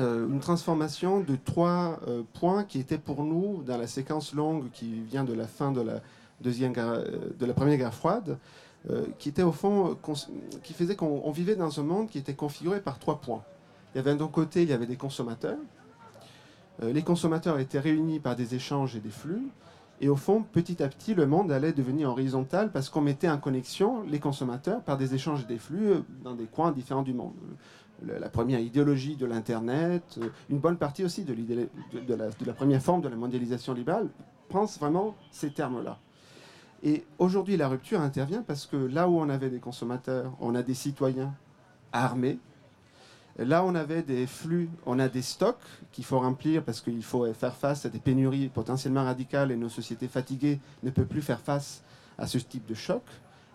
euh, 0.01 0.27
une 0.29 0.41
transformation 0.41 1.21
de 1.21 1.37
trois 1.37 2.01
euh, 2.07 2.23
points 2.35 2.65
qui 2.65 2.79
étaient 2.79 2.99
pour 2.99 3.25
nous 3.25 3.63
dans 3.63 3.77
la 3.77 3.87
séquence 3.87 4.33
longue 4.33 4.71
qui 4.73 5.01
vient 5.01 5.25
de 5.25 5.35
la 5.35 5.47
fin 5.47 5.73
de 5.73 5.81
la, 5.81 6.01
deuxième 6.41 6.73
de 6.73 7.47
la 7.47 7.55
première 7.55 7.79
guerre 7.79 7.95
froide, 7.95 8.37
qui 9.19 9.29
était 9.29 9.43
au 9.43 9.53
fond, 9.53 9.97
qui 10.63 10.73
faisait 10.73 10.97
qu'on 10.97 11.31
vivait 11.31 11.55
dans 11.55 11.79
un 11.79 11.85
monde 11.85 12.09
qui 12.09 12.19
était 12.19 12.35
configuré 12.35 12.81
par 12.81 12.99
trois 12.99 13.21
points. 13.21 13.43
Il 13.95 13.99
y 13.99 14.01
avait 14.01 14.15
d'un 14.17 14.27
côté, 14.27 14.63
il 14.63 14.69
y 14.69 14.73
avait 14.73 14.87
des 14.87 14.97
consommateurs, 14.97 15.59
euh, 16.83 16.93
les 16.93 17.03
consommateurs 17.03 17.59
étaient 17.59 17.79
réunis 17.81 18.21
par 18.21 18.37
des 18.37 18.55
échanges 18.55 18.97
et 18.97 19.01
des 19.01 19.11
flux. 19.11 19.49
Et 20.01 20.09
au 20.09 20.17
fond, 20.17 20.43
petit 20.43 20.83
à 20.83 20.89
petit, 20.89 21.15
le 21.15 21.27
monde 21.27 21.53
allait 21.53 21.73
devenir 21.73 22.11
horizontal 22.11 22.73
parce 22.73 22.89
qu'on 22.89 23.03
mettait 23.03 23.29
en 23.29 23.39
connexion 23.39 24.03
les 24.03 24.19
consommateurs 24.19 24.81
par 24.83 24.97
des 24.97 25.15
échanges 25.15 25.43
et 25.43 25.47
des 25.47 25.59
flux 25.59 25.91
euh, 25.91 26.01
dans 26.25 26.35
des 26.35 26.47
coins 26.47 26.73
différents 26.73 27.03
du 27.03 27.15
monde. 27.15 27.35
La 28.05 28.29
première 28.29 28.59
idéologie 28.59 29.15
de 29.15 29.27
l'Internet, 29.27 30.19
euh, 30.19 30.29
une 30.51 30.59
bonne 30.59 30.77
partie 30.77 31.05
aussi 31.05 31.25
de, 31.25 31.35
la, 32.17 32.31
de 32.31 32.45
la 32.45 32.53
première 32.53 32.83
forme 32.83 33.01
de 33.01 33.09
la 33.09 33.17
mondialisation 33.17 33.75
libérale 33.75 34.09
pense 34.49 34.79
vraiment 34.79 35.15
ces 35.31 35.53
termes-là. 35.53 35.99
Et 36.83 37.05
aujourd'hui, 37.19 37.57
la 37.57 37.69
rupture 37.69 38.01
intervient 38.01 38.43
parce 38.43 38.67
que 38.67 38.77
là 38.77 39.09
où 39.09 39.19
on 39.19 39.29
avait 39.29 39.51
des 39.51 39.61
consommateurs, 39.61 40.33
on 40.41 40.55
a 40.55 40.63
des 40.63 40.75
citoyens 40.75 41.33
armés, 41.93 42.39
Là, 43.39 43.65
on 43.65 43.75
avait 43.75 44.03
des 44.03 44.27
flux, 44.27 44.69
on 44.85 44.99
a 44.99 45.09
des 45.09 45.23
stocks 45.23 45.57
qu'il 45.91 46.05
faut 46.05 46.19
remplir 46.19 46.63
parce 46.63 46.83
qu'il 46.83 47.03
faut 47.03 47.33
faire 47.33 47.57
face 47.57 47.87
à 47.87 47.89
des 47.89 47.99
pénuries 47.99 48.49
potentiellement 48.49 49.05
radicales 49.05 49.51
et 49.51 49.57
nos 49.57 49.71
sociétés 49.71 50.09
fatiguées 50.09 50.61
ne 50.83 50.91
peuvent 50.91 51.07
plus 51.07 51.23
faire 51.23 51.41
face 51.41 51.83
à 52.19 52.27
ce 52.27 52.37
type 52.37 52.67
de 52.67 52.75
choc. 52.75 53.03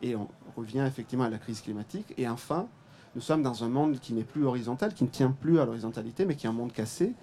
Et 0.02 0.16
on 0.16 0.28
revient 0.56 0.84
effectivement 0.88 1.26
à 1.26 1.30
la 1.30 1.38
crise 1.38 1.62
climatique. 1.62 2.12
Et 2.18 2.28
enfin, 2.28 2.68
nous 3.14 3.22
sommes 3.22 3.44
dans 3.44 3.64
un 3.64 3.70
monde 3.70 4.00
qui 4.00 4.14
n'est 4.14 4.24
plus 4.24 4.46
horizontal, 4.46 4.96
qui 4.96 5.04
ne 5.04 5.10
tient 5.10 5.30
plus 5.30 5.60
à 5.60 5.66
l'horizontalité, 5.66 6.26
mais 6.26 6.36
qui 6.36 6.48
est 6.48 6.50
un 6.50 6.54
monde 6.54 6.74
cassé. 6.74 7.14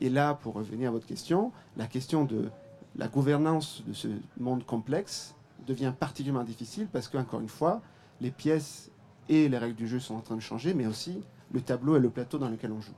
Et 0.00 0.08
là, 0.08 0.34
pour 0.34 0.54
revenir 0.54 0.90
à 0.90 0.92
votre 0.92 1.06
question, 1.06 1.50
la 1.76 1.86
question 1.86 2.24
de 2.24 2.48
la 2.96 3.08
gouvernance 3.08 3.82
de 3.88 3.92
ce 3.92 4.08
monde 4.38 4.64
complexe 4.64 5.34
devient 5.66 5.92
particulièrement 5.98 6.44
difficile 6.44 6.88
parce 6.92 7.08
qu'encore 7.08 7.40
une 7.40 7.48
fois, 7.48 7.82
les 8.20 8.30
pièces 8.30 8.90
et 9.28 9.48
les 9.48 9.58
règles 9.58 9.76
du 9.76 9.88
jeu 9.88 10.00
sont 10.00 10.14
en 10.14 10.20
train 10.20 10.36
de 10.36 10.40
changer, 10.40 10.74
mais 10.74 10.86
aussi 10.86 11.22
le 11.52 11.60
tableau 11.60 11.96
et 11.96 12.00
le 12.00 12.10
plateau 12.10 12.38
dans 12.38 12.48
lequel 12.48 12.72
on 12.72 12.80
joue. 12.80 12.92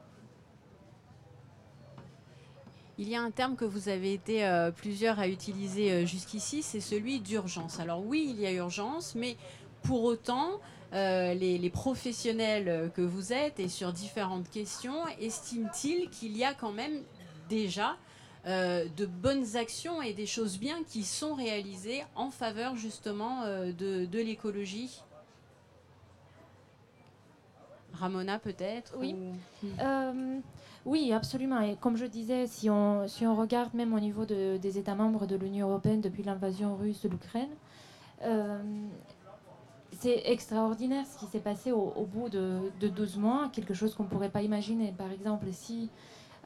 Il 2.98 3.09
y 3.09 3.14
a 3.14 3.20
un 3.20 3.31
terme 3.31 3.57
que 3.57 3.66
vous 3.66 3.90
avez 3.90 4.14
été 4.14 4.46
euh, 4.46 4.70
plusieurs 4.70 5.20
à 5.20 5.29
utiliser 5.29 5.92
euh, 5.92 6.07
jusqu'ici, 6.07 6.62
c'est 6.62 6.81
celui 6.81 7.20
d'urgence. 7.20 7.79
Alors 7.79 8.05
oui, 8.05 8.26
il 8.31 8.40
y 8.40 8.46
a 8.46 8.52
urgence, 8.52 9.14
mais 9.14 9.37
pour 9.83 10.05
autant, 10.05 10.61
euh, 10.94 11.35
les, 11.35 11.59
les, 11.59 11.70
professionnels 11.70 12.90
que 12.94 13.02
vous 13.02 13.35
êtes 13.35 13.61
et 13.61 13.68
sur 13.68 13.92
différentes 13.92 14.48
questions 14.48 15.07
estiment-ils 15.20 16.09
qu'il 16.09 16.37
y 16.37 16.44
a 16.44 16.55
quand 16.55 16.72
même 16.72 17.02
déjà 17.50 17.96
de 18.46 19.06
bonnes 19.06 19.56
actions 19.56 20.00
et 20.00 20.12
des 20.12 20.26
choses 20.26 20.59
bien 20.59 20.85
qui 20.85 21.02
sont 21.02 21.35
réalisées 21.35 22.04
en 22.14 22.30
faveur 22.30 22.76
justement 22.76 23.42
de, 23.44 24.04
de 24.04 24.18
l'écologie 24.18 25.02
Ramona 27.96 28.38
peut-être 28.38 28.94
Oui. 28.98 29.16
Euh, 29.80 30.40
oui, 30.85 31.12
absolument. 31.12 31.61
Et 31.61 31.76
comme 31.76 31.96
je 31.96 32.06
disais, 32.06 32.46
si 32.46 32.70
on, 32.70 33.09
si 33.09 33.26
on 33.26 33.35
regarde 33.35 33.74
même 33.74 33.92
au 33.92 34.00
niveau 34.00 34.24
des 34.24 34.78
États 34.78 34.94
membres 34.94 35.26
de 35.26 35.35
l'Union 35.37 35.68
européenne 35.68 36.00
depuis 36.00 36.22
l'invasion 36.22 36.76
russe 36.76 37.02
de 37.02 37.09
l'Ukraine, 37.09 37.50
euh, 38.22 38.59
c'est 39.98 40.22
extraordinaire 40.26 41.04
ce 41.06 41.18
qui 41.18 41.26
s'est 41.26 41.40
passé 41.40 41.72
au, 41.72 42.06
bout 42.06 42.28
de, 42.28 42.70
de, 42.80 42.88
12 42.88 43.16
mois, 43.16 43.50
quelque 43.52 43.74
chose 43.74 43.94
qu'on 43.94 44.04
ne 44.04 44.09
pourrait 44.09 44.28
pas 44.28 44.42
imaginer. 44.42 44.92
Par 44.96 45.11
exemple, 45.11 45.46
si 45.52 45.90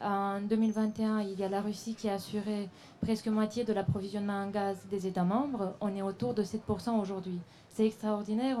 en 0.03 0.41
2021, 0.41 1.21
il 1.21 1.39
y 1.39 1.43
a 1.43 1.49
la 1.49 1.61
Russie 1.61 1.95
qui 1.95 2.09
a 2.09 2.13
assuré 2.13 2.69
presque 3.01 3.27
moitié 3.27 3.63
de 3.63 3.73
l'approvisionnement 3.73 4.43
en 4.43 4.49
gaz 4.49 4.77
des 4.89 5.07
États 5.07 5.23
membres, 5.23 5.75
on 5.81 5.95
est 5.95 6.01
autour 6.01 6.33
de 6.33 6.43
7% 6.43 6.99
aujourd'hui. 6.99 7.39
C'est 7.69 7.85
extraordinaire, 7.85 8.57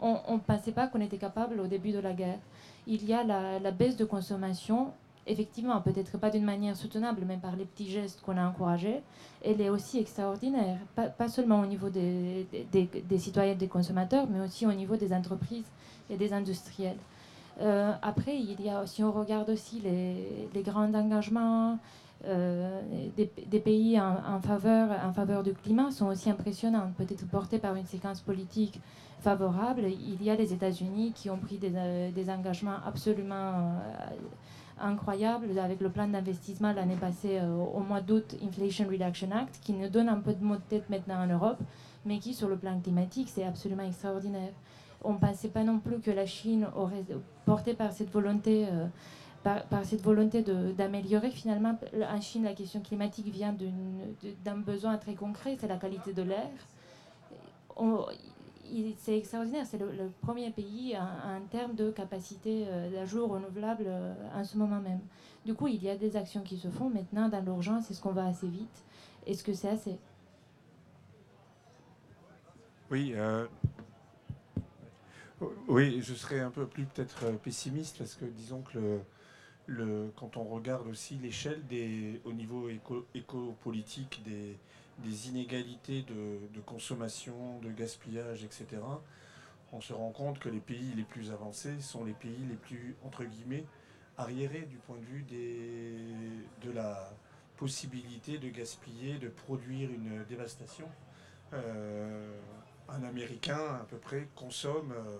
on 0.00 0.34
ne 0.34 0.38
pensait 0.38 0.72
pas 0.72 0.86
qu'on 0.86 1.00
était 1.00 1.18
capable 1.18 1.60
au 1.60 1.66
début 1.66 1.92
de 1.92 1.98
la 1.98 2.12
guerre. 2.12 2.38
Il 2.86 3.04
y 3.04 3.14
a 3.14 3.22
la, 3.24 3.70
baisse 3.70 3.96
de 3.96 4.04
consommation, 4.04 4.92
effectivement, 5.26 5.80
peut-être 5.80 6.18
pas 6.18 6.30
d'une 6.30 6.44
manière 6.44 6.76
soutenable, 6.76 7.22
mais 7.26 7.36
par 7.36 7.56
les 7.56 7.64
petits 7.64 7.90
gestes 7.90 8.20
qu'on 8.22 8.36
a 8.36 8.46
encouragés. 8.46 9.02
Elle 9.44 9.60
est 9.60 9.70
aussi 9.70 9.98
extraordinaire, 9.98 10.78
pas, 10.94 11.28
seulement 11.28 11.60
au 11.60 11.66
niveau 11.66 11.88
des, 11.90 12.46
citoyens 13.18 13.52
et 13.52 13.56
des 13.56 13.68
consommateurs, 13.68 14.26
mais 14.28 14.40
aussi 14.40 14.66
au 14.66 14.72
niveau 14.72 14.96
des 14.96 15.12
entreprises 15.12 15.70
et 16.10 16.16
des 16.16 16.32
industriels. 16.32 16.98
Euh, 17.60 17.92
après, 18.02 18.36
il 18.36 18.60
y 18.60 18.70
a, 18.70 18.86
si 18.86 19.02
on 19.04 19.12
regarde 19.12 19.50
aussi 19.50 19.80
les, 19.80 20.62
grands 20.62 20.92
engagements 20.94 21.78
euh, 22.24 22.80
des, 23.16 23.60
pays 23.60 24.00
en, 24.00 24.40
faveur, 24.40 25.42
du 25.42 25.52
climat 25.52 25.90
sont 25.90 26.06
aussi 26.06 26.30
impressionnants, 26.30 26.92
peut-être 26.96 27.26
portés 27.28 27.58
par 27.58 27.74
une 27.76 27.86
séquence 27.86 28.20
politique 28.20 28.80
favorable. 29.20 29.84
Il 29.86 30.22
y 30.22 30.30
a 30.30 30.36
les 30.36 30.52
États-Unis 30.52 31.12
qui 31.14 31.30
ont 31.30 31.36
pris 31.36 31.58
des, 31.58 31.72
euh, 31.74 32.10
engagements 32.28 32.76
absolument 32.86 33.72
incroyables 34.80 35.56
avec 35.58 35.80
le 35.80 35.90
plan 35.90 36.08
d'investissement 36.08 36.72
l'année 36.72 36.96
passée 36.96 37.40
au 37.40 37.80
mois 37.80 38.00
d'août, 38.00 38.34
Inflation 38.42 38.88
Reduction 38.88 39.30
Act, 39.30 39.60
qui 39.62 39.74
nous 39.74 39.88
donne 39.88 40.08
un 40.08 40.18
peu 40.18 40.32
de 40.32 40.42
mot 40.42 40.56
de 40.56 40.62
tête 40.68 40.88
maintenant 40.90 41.22
en 41.22 41.26
Europe, 41.26 41.58
mais 42.04 42.18
qui 42.18 42.34
sur 42.34 42.48
le 42.48 42.56
plan 42.56 42.80
climatique, 42.80 43.28
c'est 43.28 43.44
absolument 43.44 43.84
extraordinaire. 43.84 44.52
On 45.04 45.14
ne 45.14 45.18
pensait 45.18 45.48
pas 45.48 45.64
non 45.64 45.78
plus 45.78 46.00
que 46.00 46.10
la 46.10 46.26
Chine 46.26 46.68
aurait, 46.76 47.04
porté 47.44 47.74
par 47.74 47.92
cette 47.92 48.10
volonté, 48.10 48.66
volonté 50.02 50.42
d'améliorer 50.76 51.30
finalement, 51.30 51.78
en 52.08 52.20
Chine, 52.20 52.44
la 52.44 52.54
question 52.54 52.80
climatique 52.80 53.26
vient 53.28 53.56
d'un 54.44 54.56
besoin 54.56 54.96
très 54.98 55.14
concret, 55.14 55.56
c'est 55.60 55.68
la 55.68 55.76
qualité 55.76 56.12
de 56.12 56.22
l'air 56.22 56.50
c'est 58.98 59.18
extraordinaire. 59.18 59.66
C'est 59.66 59.78
le, 59.78 60.10
premier 60.20 60.50
pays 60.50 60.96
en, 60.96 61.40
termes 61.50 61.74
de 61.74 61.90
capacité 61.90 62.64
euh, 62.66 62.90
d'ajout 62.90 63.26
renouvelable 63.26 63.84
euh, 63.86 64.14
en 64.34 64.44
ce 64.44 64.56
moment 64.56 64.80
même. 64.80 65.00
Du 65.44 65.54
coup, 65.54 65.68
il 65.68 65.82
y 65.82 65.90
a 65.90 65.96
des 65.96 66.16
actions 66.16 66.42
qui 66.42 66.56
se 66.56 66.68
font. 66.68 66.88
Maintenant, 66.88 67.28
dans 67.28 67.40
l'urgence, 67.40 67.90
est-ce 67.90 68.00
qu'on 68.00 68.12
va 68.12 68.26
assez 68.26 68.46
vite? 68.46 68.84
Est-ce 69.26 69.42
que 69.42 69.52
c'est 69.52 69.68
assez? 69.68 69.98
Oui. 72.90 73.12
Euh, 73.14 73.46
oui, 75.68 76.00
je 76.02 76.14
serais 76.14 76.40
un 76.40 76.50
peu 76.50 76.66
plus 76.66 76.84
peut-être 76.84 77.30
pessimiste 77.42 77.98
parce 77.98 78.14
que 78.14 78.24
disons 78.24 78.62
que 78.62 79.00
le, 79.66 80.12
quand 80.16 80.36
on 80.36 80.44
regarde 80.44 80.86
aussi 80.88 81.16
l'échelle 81.16 81.62
au 82.24 82.32
niveau 82.32 82.68
éco, 82.68 83.06
éco-politique 83.14 84.22
des, 84.24 84.56
des 84.98 85.28
inégalités 85.28 86.02
de, 86.02 86.60
consommation, 86.60 87.58
de 87.60 87.70
gaspillage, 87.70 88.44
etc., 88.44 88.66
on 89.72 89.80
se 89.80 89.92
rend 89.92 90.10
compte 90.10 90.38
que 90.38 90.48
les 90.48 90.60
pays 90.60 90.92
les 90.94 91.02
plus 91.02 91.30
avancés 91.30 91.80
sont 91.80 92.04
les 92.04 92.12
pays 92.12 92.44
les 92.48 92.56
plus, 92.56 92.94
entre 93.04 93.24
guillemets, 93.24 93.64
arriérés 94.18 94.66
du 94.68 94.76
point 94.76 94.98
de 94.98 95.04
vue 95.04 95.22
des, 95.22 96.66
de 96.66 96.72
la 96.72 97.10
possibilité 97.56 98.38
de 98.38 98.48
gaspiller, 98.50 99.18
de 99.18 99.28
produire 99.28 99.88
une 99.90 100.24
dévastation. 100.24 100.86
Euh, 101.54 102.38
un 102.88 103.02
Américain, 103.04 103.78
à 103.80 103.86
peu 103.88 103.96
près, 103.96 104.28
consomme 104.34 104.92
euh, 104.92 105.16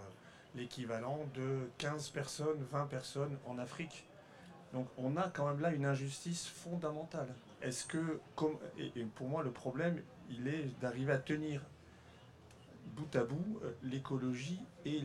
l'équivalent 0.55 1.21
de 1.35 1.69
15 1.79 2.11
personnes, 2.11 2.65
20 2.71 2.87
personnes 2.87 3.37
en 3.47 3.59
Afrique. 3.59 4.07
Donc 4.73 4.87
on 4.97 5.17
a 5.17 5.29
quand 5.29 5.47
même 5.49 5.61
là 5.61 5.73
une 5.73 5.85
injustice 5.85 6.47
fondamentale. 6.47 7.29
Est-ce 7.63 7.87
que, 7.87 8.21
pour 9.15 9.29
moi, 9.29 9.43
le 9.43 9.51
problème, 9.51 10.03
il 10.31 10.49
est 10.49 10.69
d'arriver 10.81 11.13
à 11.13 11.19
tenir 11.19 11.63
bout 12.97 13.17
à 13.17 13.25
bout 13.25 13.61
euh, 13.63 13.73
l'écologie 13.83 14.61
et 14.85 15.01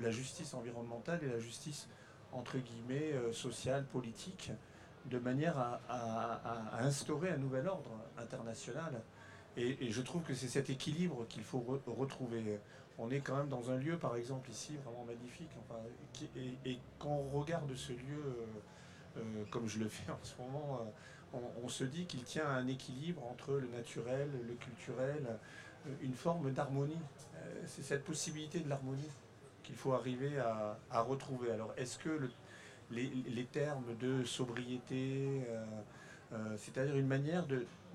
la, 0.00 0.10
justice 0.10 0.54
environnementale 0.54 1.20
et 1.22 1.28
la 1.28 1.38
justice, 1.38 1.88
entre 2.32 2.58
guillemets, 2.58 3.12
euh, 3.12 3.32
sociale, 3.32 3.84
politique, 3.84 4.50
de 5.06 5.18
manière 5.18 5.58
à, 5.58 6.80
instaurer 6.80 7.30
un 7.30 7.36
nouvel 7.36 7.66
ordre 7.68 7.90
international. 8.18 9.02
Et, 9.56 9.90
je 9.90 10.02
trouve 10.02 10.22
que 10.22 10.34
c'est 10.34 10.48
cet 10.48 10.70
équilibre 10.70 11.26
qu'il 11.28 11.42
faut 11.42 11.64
retrouver. 11.86 12.58
On 12.98 13.10
est 13.10 13.20
quand 13.20 13.36
même 13.36 13.48
dans 13.48 13.70
un 13.70 13.76
lieu, 13.76 13.96
par 13.96 14.16
exemple, 14.16 14.50
ici, 14.50 14.76
vraiment 14.84 15.04
magnifique. 15.04 15.50
et, 16.64 16.78
quand 16.98 17.10
on 17.10 17.38
regarde 17.38 17.72
ce 17.76 17.92
lieu, 17.92 18.36
euh, 19.16 19.44
comme 19.50 19.68
je 19.68 19.78
le 19.78 19.88
fais 19.88 20.10
en 20.10 20.18
ce 20.22 20.34
moment, 20.40 20.80
on, 21.62 21.68
se 21.68 21.84
dit 21.84 22.06
qu'il 22.06 22.22
tient 22.22 22.48
un 22.48 22.66
équilibre 22.66 23.22
entre 23.30 23.54
le 23.54 23.68
naturel, 23.68 24.28
le 24.46 24.54
culturel, 24.54 25.26
euh, 25.86 25.90
une 26.02 26.14
forme 26.14 26.52
d'harmonie. 26.52 27.00
Euh, 27.36 27.62
c'est 27.66 27.82
cette 27.82 28.04
possibilité 28.04 28.60
de 28.60 28.68
l'harmonie 28.68 29.10
qu'il 29.62 29.76
faut 29.76 29.92
arriver 29.92 30.38
à, 30.38 31.02
retrouver. 31.02 31.50
Alors, 31.50 31.74
est-ce 31.76 31.98
que 31.98 32.30
les, 32.90 33.44
termes 33.52 33.96
de 34.00 34.24
sobriété, 34.24 35.42
euh, 36.32 36.56
c'est-à-dire 36.56 36.96
une 36.96 37.06
manière 37.06 37.44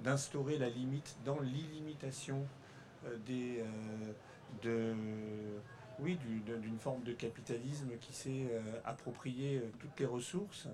d'instaurer 0.03 0.59
la 0.59 0.69
limite 0.69 1.15
dans 1.25 1.39
l'illimitation 1.39 2.45
des, 3.25 3.63
de, 4.61 4.93
oui, 5.99 6.17
d'une 6.45 6.79
forme 6.79 7.03
de 7.03 7.13
capitalisme 7.13 7.89
qui 7.99 8.13
s'est 8.13 8.47
approprié 8.85 9.61
toutes 9.79 9.99
les 9.99 10.05
ressources 10.05 10.67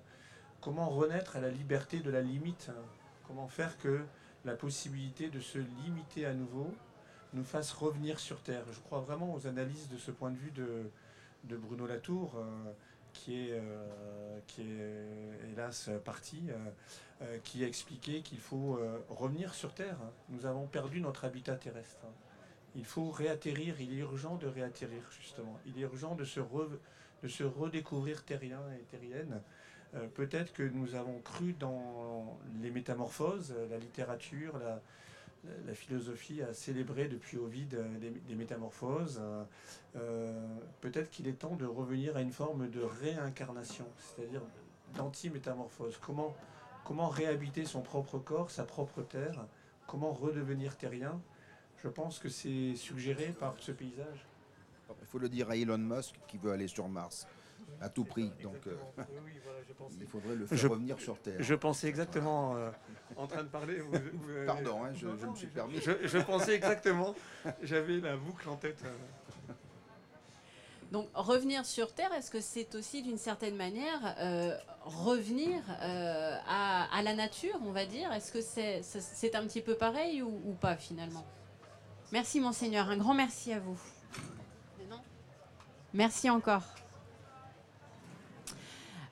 comment 0.62 0.90
renaître 0.90 1.38
à 1.38 1.40
la 1.40 1.50
liberté 1.50 2.00
de 2.00 2.10
la 2.10 2.22
limite 2.22 2.70
hein? 2.70 2.82
Comment 3.30 3.48
faire 3.48 3.78
que 3.78 4.02
la 4.44 4.56
possibilité 4.56 5.30
de 5.30 5.40
se 5.40 5.60
limiter 5.60 6.26
à 6.26 6.34
nouveau 6.34 6.74
nous 7.34 7.44
fasse 7.44 7.72
revenir 7.72 8.20
sur 8.20 8.42
Terre? 8.42 8.64
Je 8.72 8.80
crois 8.80 9.02
vraiment 9.02 9.36
aux 9.36 9.46
analyses 9.46 9.88
de 9.88 9.98
ce 9.98 10.10
point 10.10 10.32
de 10.32 10.38
vue 10.38 10.50
de, 10.50 11.56
Bruno 11.56 11.86
Latour, 11.86 12.34
euh, 12.38 12.72
qui, 13.14 13.36
est, 13.36 13.52
euh, 13.52 14.40
qui 14.48 14.64
est 14.64 15.52
hélas 15.52 15.92
parti, 16.04 16.42
euh, 17.22 17.38
qui 17.44 17.64
a 17.64 17.68
expliqué 17.68 18.24
qu'il 18.24 18.40
faut 18.40 18.80
revenir 19.10 19.54
sur 19.54 19.76
Terre. 19.76 19.98
Nous 20.30 20.48
avons 20.48 20.66
perdu 20.66 21.00
notre 21.00 21.26
habitat 21.26 21.56
terrestre. 21.56 22.08
Il 22.76 22.86
faut 22.86 23.10
réatterrir, 23.10 23.80
il 23.82 23.94
est 23.94 24.02
urgent 24.02 24.36
de 24.36 24.48
réatterrir 24.48 25.02
justement. 25.12 25.60
Il 25.66 25.78
est 25.78 25.84
urgent 25.84 26.16
de 26.16 26.24
se, 26.24 26.40
de 26.40 27.46
redécouvrir 27.46 28.24
terrien 28.24 28.62
et 28.80 28.84
terrienne 28.84 29.42
euh, 29.96 30.08
peut-être 30.08 30.54
que 30.54 30.62
nous 30.62 30.94
avons 30.94 31.20
cru 31.22 31.54
dans 31.54 32.38
les 32.62 32.70
métamorphoses, 32.70 33.56
la 33.72 33.80
littérature, 33.80 34.60
la 35.66 35.74
philosophie 35.74 36.44
a 36.44 36.54
célébré 36.54 37.08
depuis 37.08 37.38
Ovid 37.38 37.76
des, 38.00 38.12
des 38.12 38.36
métamorphoses. 38.36 39.20
Peut-être 40.82 41.10
qu'il 41.10 41.28
est 41.28 41.40
temps 41.40 41.56
de 41.56 41.66
revenir 41.66 42.18
à 42.18 42.22
une 42.22 42.32
forme 42.32 42.70
de 42.70 42.82
réincarnation, 42.82 43.86
c'est-à-dire 43.98 44.42
d'anti-métamorphose. 44.96 45.98
Comment, 46.06 46.36
comment 46.84 47.08
réhabiter 47.08 47.66
son 47.66 47.82
propre 47.82 48.20
corps, 48.20 48.52
sa 48.52 48.64
propre 48.64 49.02
terre? 49.02 49.46
Comment 49.88 50.12
redevenir 50.12 50.78
terrien? 50.78 51.20
Je 51.84 51.88
pense 51.88 52.20
que 52.20 52.30
c'est 52.30 52.76
suggéré 52.76 53.34
par 53.40 53.56
ce 53.60 53.72
paysage. 53.72 54.26
Il 55.02 55.08
faut 55.08 55.20
le 55.20 55.30
dire 55.30 55.50
à 55.50 55.56
Elon 55.56 55.78
Musk 55.78 56.16
qui 56.28 56.38
veut 56.38 56.52
aller 56.52 56.68
sur 56.68 56.88
Mars 56.88 57.28
à 57.82 57.90
tout 57.90 58.04
prix. 58.04 58.32
Donc, 58.44 58.68
euh, 58.68 58.76
il 60.00 60.08
faudrait 60.08 60.36
le 60.36 60.46
faire 60.46 60.72
revenir 60.72 61.00
sur 61.00 61.18
Terre. 61.20 61.36
Je 61.40 61.56
pensais 61.56 61.88
exactement 61.88 62.56
euh, 62.56 62.72
en 63.16 63.28
train 63.28 63.44
de 63.44 63.50
parler. 63.50 63.82
Pardon, 64.46 64.84
hein, 64.84 64.94
je, 64.94 65.08
me 65.08 65.36
suis 65.36 65.48
permis. 65.48 65.80
Je, 65.80 66.18
pensais 66.20 66.56
exactement. 66.56 67.16
J'avais 67.62 68.00
la 68.00 68.18
boucle 68.18 68.50
en 68.50 68.56
tête. 68.56 68.84
Euh. 68.84 69.54
Donc 70.92 71.08
revenir 71.14 71.68
sur 71.68 71.94
Terre, 71.94 72.12
est-ce 72.14 72.32
que 72.32 72.42
c'est 72.42 72.74
aussi 72.74 73.04
d'une 73.04 73.20
certaine 73.20 73.56
manière 73.56 74.16
revenir 74.82 75.62
à, 75.80 77.02
la 77.04 77.14
nature, 77.14 77.60
on 77.64 77.72
va 77.72 77.86
dire? 77.86 78.12
Est-ce 78.12 78.32
que 78.32 78.42
c'est 78.42 79.36
un 79.36 79.46
petit 79.46 79.62
peu 79.62 79.76
pareil 79.76 80.24
ou, 80.24 80.42
ou 80.46 80.54
pas 80.54 80.76
finalement? 80.76 81.24
Merci 82.12 82.40
monseigneur, 82.40 82.90
un 82.90 82.98
grand 82.98 83.14
merci 83.14 83.54
à 83.54 83.60
vous. 83.60 83.78
Merci 85.94 86.30
encore. 86.30 86.64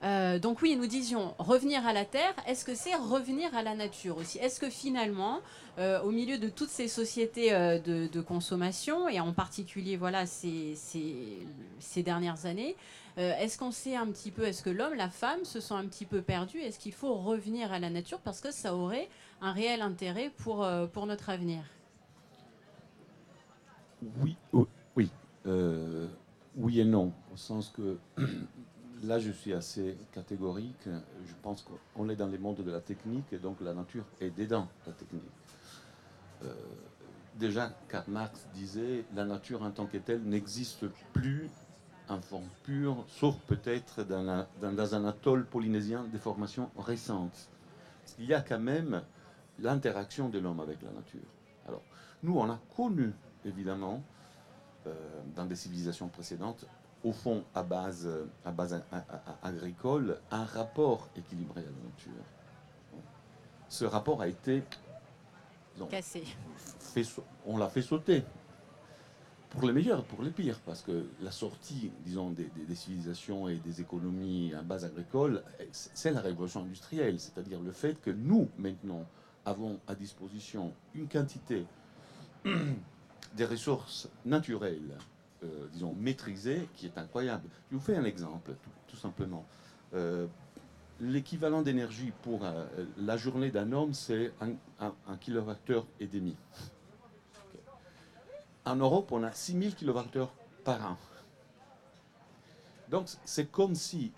Euh, 0.04 0.38
donc 0.38 0.62
oui, 0.62 0.76
nous 0.76 0.86
disions 0.86 1.34
revenir 1.38 1.86
à 1.86 1.92
la 1.92 2.04
terre. 2.04 2.34
Est-ce 2.46 2.64
que 2.64 2.74
c'est 2.74 2.94
revenir 2.94 3.54
à 3.56 3.62
la 3.62 3.74
nature 3.74 4.16
aussi? 4.16 4.38
Est-ce 4.38 4.60
que 4.60 4.70
finalement, 4.70 5.40
euh, 5.78 6.00
au 6.02 6.10
milieu 6.10 6.38
de 6.38 6.48
toutes 6.48 6.70
ces 6.70 6.88
sociétés 6.88 7.52
euh, 7.52 7.78
de, 7.78 8.20
consommation 8.20 9.08
et 9.08 9.20
en 9.20 9.32
particulier 9.32 9.96
voilà 9.96 10.26
ces, 10.26 10.76
dernières 11.96 12.46
années, 12.46 12.76
est-ce 13.16 13.58
qu'on 13.58 13.72
sait 13.72 13.96
un 13.96 14.06
petit 14.06 14.30
peu 14.30 14.44
Est-ce 14.44 14.62
que 14.62 14.70
l'homme, 14.70 14.94
la 14.94 15.08
femme 15.08 15.44
se 15.44 15.60
sont 15.60 15.74
un 15.74 15.86
petit 15.86 16.04
peu 16.04 16.22
perdus? 16.22 16.60
Est-ce 16.60 16.78
qu'il 16.78 16.92
faut 16.92 17.14
revenir 17.14 17.72
à 17.72 17.80
la 17.80 17.90
nature? 17.90 18.20
Parce 18.20 18.40
que 18.40 18.52
ça 18.52 18.76
aurait 18.76 19.08
un 19.40 19.52
réel 19.52 19.82
intérêt 19.82 20.30
pour 20.36 20.64
notre 21.06 21.30
avenir 21.30 21.64
Oui, 24.02 24.36
oui 24.52 24.68
oui 26.58 26.80
et 26.80 26.84
non, 26.84 27.12
au 27.32 27.36
sens 27.36 27.72
que 27.74 27.96
là 29.04 29.18
je 29.18 29.30
suis 29.30 29.52
assez 29.52 29.96
catégorique. 30.12 30.84
Je 30.84 31.32
pense 31.42 31.66
qu'on 31.94 32.08
est 32.08 32.16
dans 32.16 32.26
les 32.26 32.38
mondes 32.38 32.62
de 32.62 32.70
la 32.70 32.80
technique 32.80 33.32
et 33.32 33.38
donc 33.38 33.60
la 33.60 33.72
nature 33.72 34.04
est 34.20 34.36
dedans 34.36 34.68
la 34.86 34.92
technique. 34.92 35.22
Euh, 36.44 36.54
déjà, 37.36 37.70
Karl 37.88 38.04
Marx 38.08 38.46
disait 38.54 39.04
la 39.14 39.24
nature 39.24 39.62
en 39.62 39.70
tant 39.70 39.86
que 39.86 39.98
telle 39.98 40.22
n'existe 40.22 40.86
plus 41.12 41.48
en 42.08 42.20
forme 42.20 42.48
pure, 42.64 43.04
sauf 43.06 43.36
peut-être 43.46 44.02
dans, 44.02 44.46
dans, 44.60 44.94
un 44.94 45.04
atoll 45.04 45.44
polynésien 45.44 46.04
des 46.04 46.18
formations 46.18 46.70
récentes. 46.78 47.50
Il 48.18 48.24
y 48.24 48.34
a 48.34 48.40
quand 48.40 48.58
même 48.58 49.02
l'interaction 49.58 50.30
de 50.30 50.38
l'homme 50.38 50.60
avec 50.60 50.80
la 50.82 50.90
nature. 50.90 51.20
Alors, 51.66 51.82
nous, 52.22 52.38
on 52.38 52.48
a 52.48 52.58
connu, 52.74 53.12
évidemment, 53.44 54.02
euh, 54.86 54.94
dans 55.34 55.46
des 55.46 55.56
civilisations 55.56 56.08
précédentes, 56.08 56.64
au 57.04 57.12
fond, 57.12 57.44
à 57.54 57.62
base, 57.62 58.08
à 58.44 58.50
base 58.50 58.82
agricole, 59.42 60.18
un 60.30 60.44
rapport 60.44 61.08
équilibré 61.16 61.60
à 61.60 61.64
la 61.64 61.70
nature. 61.70 62.24
Ce 63.68 63.84
rapport 63.84 64.20
a 64.20 64.28
été 64.28 64.64
cassé. 65.90 66.24
on 67.46 67.56
l'a 67.56 67.68
fait 67.68 67.82
sauter. 67.82 68.24
Pour 69.50 69.62
les 69.62 69.72
meilleurs, 69.72 70.04
pour 70.04 70.22
les 70.22 70.30
pires, 70.30 70.58
parce 70.66 70.82
que 70.82 71.06
la 71.22 71.30
sortie, 71.30 71.90
disons, 72.04 72.30
des, 72.30 72.50
des 72.66 72.74
civilisations 72.74 73.48
et 73.48 73.56
des 73.56 73.80
économies 73.80 74.52
à 74.54 74.62
base 74.62 74.84
agricole, 74.84 75.42
c'est 75.72 76.10
la 76.10 76.20
révolution 76.20 76.62
industrielle, 76.62 77.18
c'est-à-dire 77.18 77.60
le 77.60 77.72
fait 77.72 77.98
que 78.00 78.10
nous, 78.10 78.48
maintenant, 78.58 79.06
avons 79.46 79.80
à 79.86 79.94
disposition 79.94 80.74
une 80.94 81.08
quantité 81.08 81.64
des 83.34 83.44
ressources 83.44 84.08
naturelles, 84.24 84.96
euh, 85.44 85.66
disons, 85.72 85.94
maîtrisées, 85.94 86.68
qui 86.74 86.86
est 86.86 86.98
incroyable. 86.98 87.48
Je 87.70 87.76
vous 87.76 87.82
fais 87.82 87.96
un 87.96 88.04
exemple, 88.04 88.52
tout, 88.86 88.96
simplement. 88.96 89.44
Euh, 89.94 90.26
l'équivalent 91.00 91.62
d'énergie 91.62 92.12
pour 92.22 92.44
euh, 92.44 92.66
la 92.98 93.16
journée 93.16 93.50
d'un 93.50 93.72
homme, 93.72 93.94
c'est 93.94 94.32
un, 94.40 94.52
un, 94.80 95.16
kilowattheure 95.16 95.86
et 96.00 96.06
demi. 96.06 96.36
En 98.64 98.76
Europe, 98.76 99.12
on 99.12 99.22
a 99.22 99.32
6000 99.32 99.74
kilowattheures 99.74 100.32
par 100.64 100.92
an. 100.92 100.96
Donc, 102.90 103.08
c'est 103.24 103.50
comme 103.50 103.74
si 103.74 104.12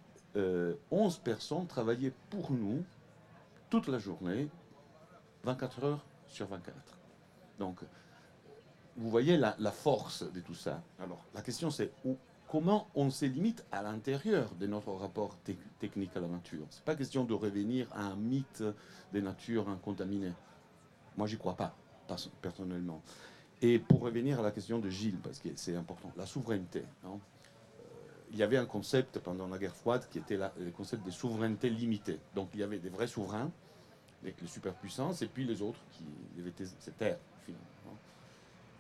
11 0.91 1.19
personnes 1.19 1.67
travaillaient 1.67 2.13
pour 2.31 2.53
nous 2.53 2.85
toute 3.69 3.89
la 3.89 3.99
journée, 3.99 4.49
24 5.45 5.85
heures 5.85 6.05
sur 6.29 6.47
24. 6.47 6.75
Donc, 7.59 7.81
vous 8.97 9.11
voyez 9.11 9.37
la, 9.37 9.55
force 9.73 10.31
de 10.33 10.41
tout 10.41 10.55
ça. 10.55 10.83
Alors, 10.99 11.25
la 11.35 11.43
question 11.43 11.71
c'est 11.71 11.93
comment 12.51 12.89
on 12.97 13.11
se 13.11 13.25
limite 13.25 13.65
à 13.71 13.83
l'intérieur 13.83 14.51
de 14.59 14.67
notre 14.67 14.93
rapport 14.93 15.37
technique 15.79 16.17
à 16.17 16.21
la 16.21 16.27
nature? 16.27 16.67
C'est 16.71 16.85
pas 16.85 16.97
question 16.97 17.25
de 17.25 17.33
revenir 17.33 17.87
à 17.93 18.03
un 18.03 18.17
mythe 18.17 18.65
des 19.13 19.23
natures 19.23 19.69
incontaminées. 19.69 20.33
Moi, 21.17 21.29
j'y 21.29 21.39
crois 21.39 21.57
pas, 21.57 21.77
personnellement. 22.43 23.03
Et 23.63 23.79
pour 23.79 24.01
revenir 24.01 24.41
à 24.41 24.43
la 24.43 24.51
question 24.51 24.79
de 24.79 24.89
Gilles, 24.89 25.19
parce 25.23 25.39
que 25.39 25.51
c'est 25.55 25.77
important, 25.77 26.11
la 26.17 26.27
souveraineté. 26.27 26.83
Hein. 27.05 27.11
Euh, 27.11 27.85
il 28.33 28.39
y 28.39 28.43
avait 28.43 28.57
un 28.57 28.67
concept 28.67 29.19
pendant 29.19 29.47
la 29.47 29.59
guerre 29.59 29.77
froide 29.77 30.09
qui 30.11 30.19
était 30.19 30.39
le 30.39 30.71
concept 30.71 31.05
de 31.05 31.11
souveraineté 31.11 31.71
limitée. 31.71 32.19
Donc 32.35 32.49
il 32.55 32.61
y 32.61 32.63
avait 32.63 32.79
des 32.79 32.89
vrais 32.89 33.07
souverains, 33.07 33.51
les, 34.25 34.35
les 34.41 34.49
superpuissances, 34.49 35.23
et 35.23 35.27
puis 35.27 35.45
les 35.45 35.63
autres 35.63 35.81
qui 35.93 36.05
étaient 36.49 36.67
ces 36.79 36.93
terres, 36.93 37.19
finalement. 37.45 37.99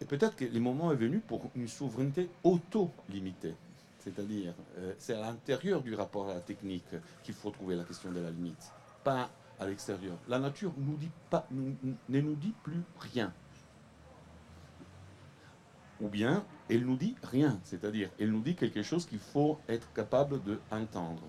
Et 0.00 0.04
peut-être 0.04 0.36
que 0.36 0.44
le 0.44 0.60
moment 0.60 0.92
est 0.92 0.96
venu 0.96 1.20
pour 1.20 1.50
une 1.54 1.68
souveraineté 1.68 2.30
auto-limitée. 2.42 3.54
C'est-à-dire, 3.98 4.54
euh, 4.78 4.94
c'est 4.98 5.14
à 5.14 5.20
l'intérieur 5.20 5.82
du 5.82 5.94
rapport 5.94 6.30
à 6.30 6.34
la 6.34 6.40
technique 6.40 6.88
qu'il 7.22 7.34
faut 7.34 7.50
trouver 7.50 7.76
la 7.76 7.84
question 7.84 8.10
de 8.10 8.20
la 8.20 8.30
limite, 8.30 8.72
pas 9.04 9.28
à 9.58 9.66
l'extérieur. 9.66 10.16
La 10.26 10.38
nature 10.38 10.72
ne 10.78 12.20
nous 12.20 12.34
dit 12.36 12.54
plus 12.62 12.82
rien. 12.98 13.32
Ou 16.00 16.08
bien, 16.08 16.44
elle 16.70 16.86
nous 16.86 16.96
dit 16.96 17.14
rien, 17.22 17.60
c'est-à-dire, 17.62 18.08
elle 18.18 18.30
nous 18.30 18.40
dit 18.40 18.56
quelque 18.56 18.82
chose 18.82 19.04
qu'il 19.04 19.18
faut 19.18 19.58
être 19.68 19.92
capable 19.92 20.40
d'entendre 20.42 21.22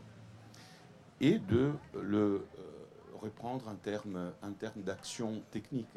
et 1.20 1.40
de 1.40 1.74
le 2.02 2.46
euh, 2.58 2.72
reprendre 3.22 3.68
en 3.68 3.76
termes 3.76 4.32
terme 4.60 4.82
d'action 4.82 5.42
technique. 5.52 5.90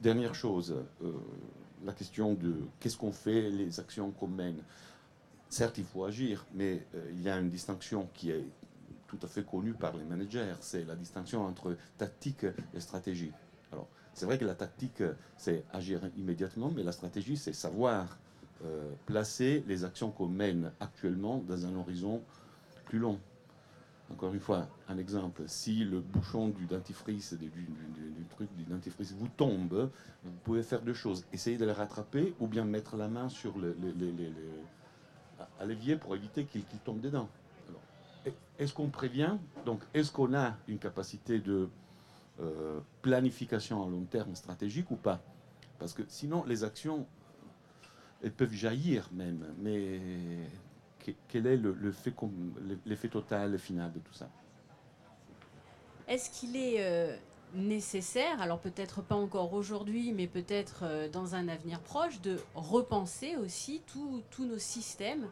Dernière 0.00 0.34
chose, 0.34 0.74
euh, 1.02 1.12
la 1.84 1.92
question 1.92 2.34
de 2.34 2.56
qu'est-ce 2.80 2.96
qu'on 2.96 3.12
fait, 3.12 3.50
les 3.50 3.80
actions 3.80 4.10
qu'on 4.12 4.28
mène. 4.28 4.62
Certes, 5.50 5.76
il 5.78 5.84
faut 5.84 6.04
agir, 6.04 6.46
mais 6.54 6.86
euh, 6.94 7.10
il 7.12 7.22
y 7.22 7.28
a 7.28 7.38
une 7.38 7.50
distinction 7.50 8.08
qui 8.14 8.30
est 8.30 8.46
tout 9.06 9.18
à 9.22 9.26
fait 9.26 9.44
connue 9.44 9.74
par 9.74 9.96
les 9.96 10.04
managers, 10.04 10.54
c'est 10.60 10.84
la 10.84 10.96
distinction 10.96 11.44
entre 11.44 11.76
tactique 11.98 12.46
et 12.72 12.80
stratégie. 12.80 13.32
Alors, 13.72 13.86
c'est 14.14 14.26
vrai 14.26 14.38
que 14.38 14.44
la 14.44 14.54
tactique, 14.54 15.02
c'est 15.36 15.64
agir 15.72 16.00
immédiatement, 16.16 16.72
mais 16.74 16.82
la 16.82 16.92
stratégie, 16.92 17.36
c'est 17.36 17.52
savoir 17.52 18.18
euh, 18.64 18.90
placer 19.04 19.62
les 19.66 19.84
actions 19.84 20.10
qu'on 20.10 20.28
mène 20.28 20.72
actuellement 20.80 21.38
dans 21.46 21.66
un 21.66 21.74
horizon 21.76 22.22
plus 22.86 22.98
long. 22.98 23.18
Encore 24.12 24.34
une 24.34 24.40
fois, 24.40 24.68
un 24.88 24.98
exemple. 24.98 25.42
Si 25.46 25.84
le 25.84 26.00
bouchon 26.00 26.48
du 26.48 26.66
dentifrice, 26.66 27.32
du, 27.34 27.50
truc 28.30 28.54
du 28.54 28.64
dentifrice 28.64 29.12
vous 29.12 29.28
tombe, 29.28 29.90
vous 30.22 30.32
pouvez 30.44 30.62
faire 30.62 30.82
deux 30.82 30.94
choses. 30.94 31.24
Essayer 31.32 31.56
de 31.56 31.64
le 31.64 31.72
rattraper 31.72 32.34
ou 32.38 32.46
bien 32.46 32.64
mettre 32.64 32.96
la 32.96 33.08
main 33.08 33.28
sur 33.28 33.58
le, 33.58 33.76
à 35.58 35.64
l'évier 35.64 35.96
pour 35.96 36.14
éviter 36.14 36.44
qu'il 36.44 36.62
tombe 36.84 37.00
dedans. 37.00 37.28
Est-ce 38.58 38.72
qu'on 38.72 38.88
prévient? 38.88 39.36
Donc, 39.66 39.80
est-ce 39.94 40.12
qu'on 40.12 40.32
a 40.34 40.54
une 40.68 40.78
capacité 40.78 41.40
de 41.40 41.68
euh, 42.40 42.80
planification 43.02 43.84
à 43.84 43.88
long 43.88 44.04
terme 44.04 44.34
stratégique 44.36 44.90
ou 44.90 44.96
pas? 44.96 45.20
Parce 45.78 45.92
que 45.92 46.02
sinon, 46.08 46.44
les 46.44 46.62
actions, 46.62 47.06
elles 48.22 48.32
peuvent 48.32 48.52
jaillir 48.52 49.08
même, 49.12 49.44
mais 49.58 50.00
quel 51.28 51.46
est 51.46 51.60
l'effet 52.86 53.08
total, 53.08 53.58
final 53.58 53.92
de 53.92 53.98
tout 53.98 54.14
ça? 54.14 54.28
Est-ce 56.08 56.30
qu'il 56.30 56.56
est, 56.56 56.76
euh, 56.78 57.16
nécessaire, 57.54 58.40
alors 58.40 58.58
peut-être 58.58 59.02
pas 59.02 59.14
encore 59.14 59.52
aujourd'hui, 59.54 60.12
mais 60.12 60.26
peut-être 60.26 60.80
euh, 60.82 61.08
dans 61.08 61.34
un 61.34 61.48
avenir 61.48 61.80
proche, 61.80 62.20
de 62.20 62.36
repenser 62.54 63.36
aussi 63.36 63.82
tous 63.86 64.44
nos 64.44 64.58
systèmes 64.58 65.28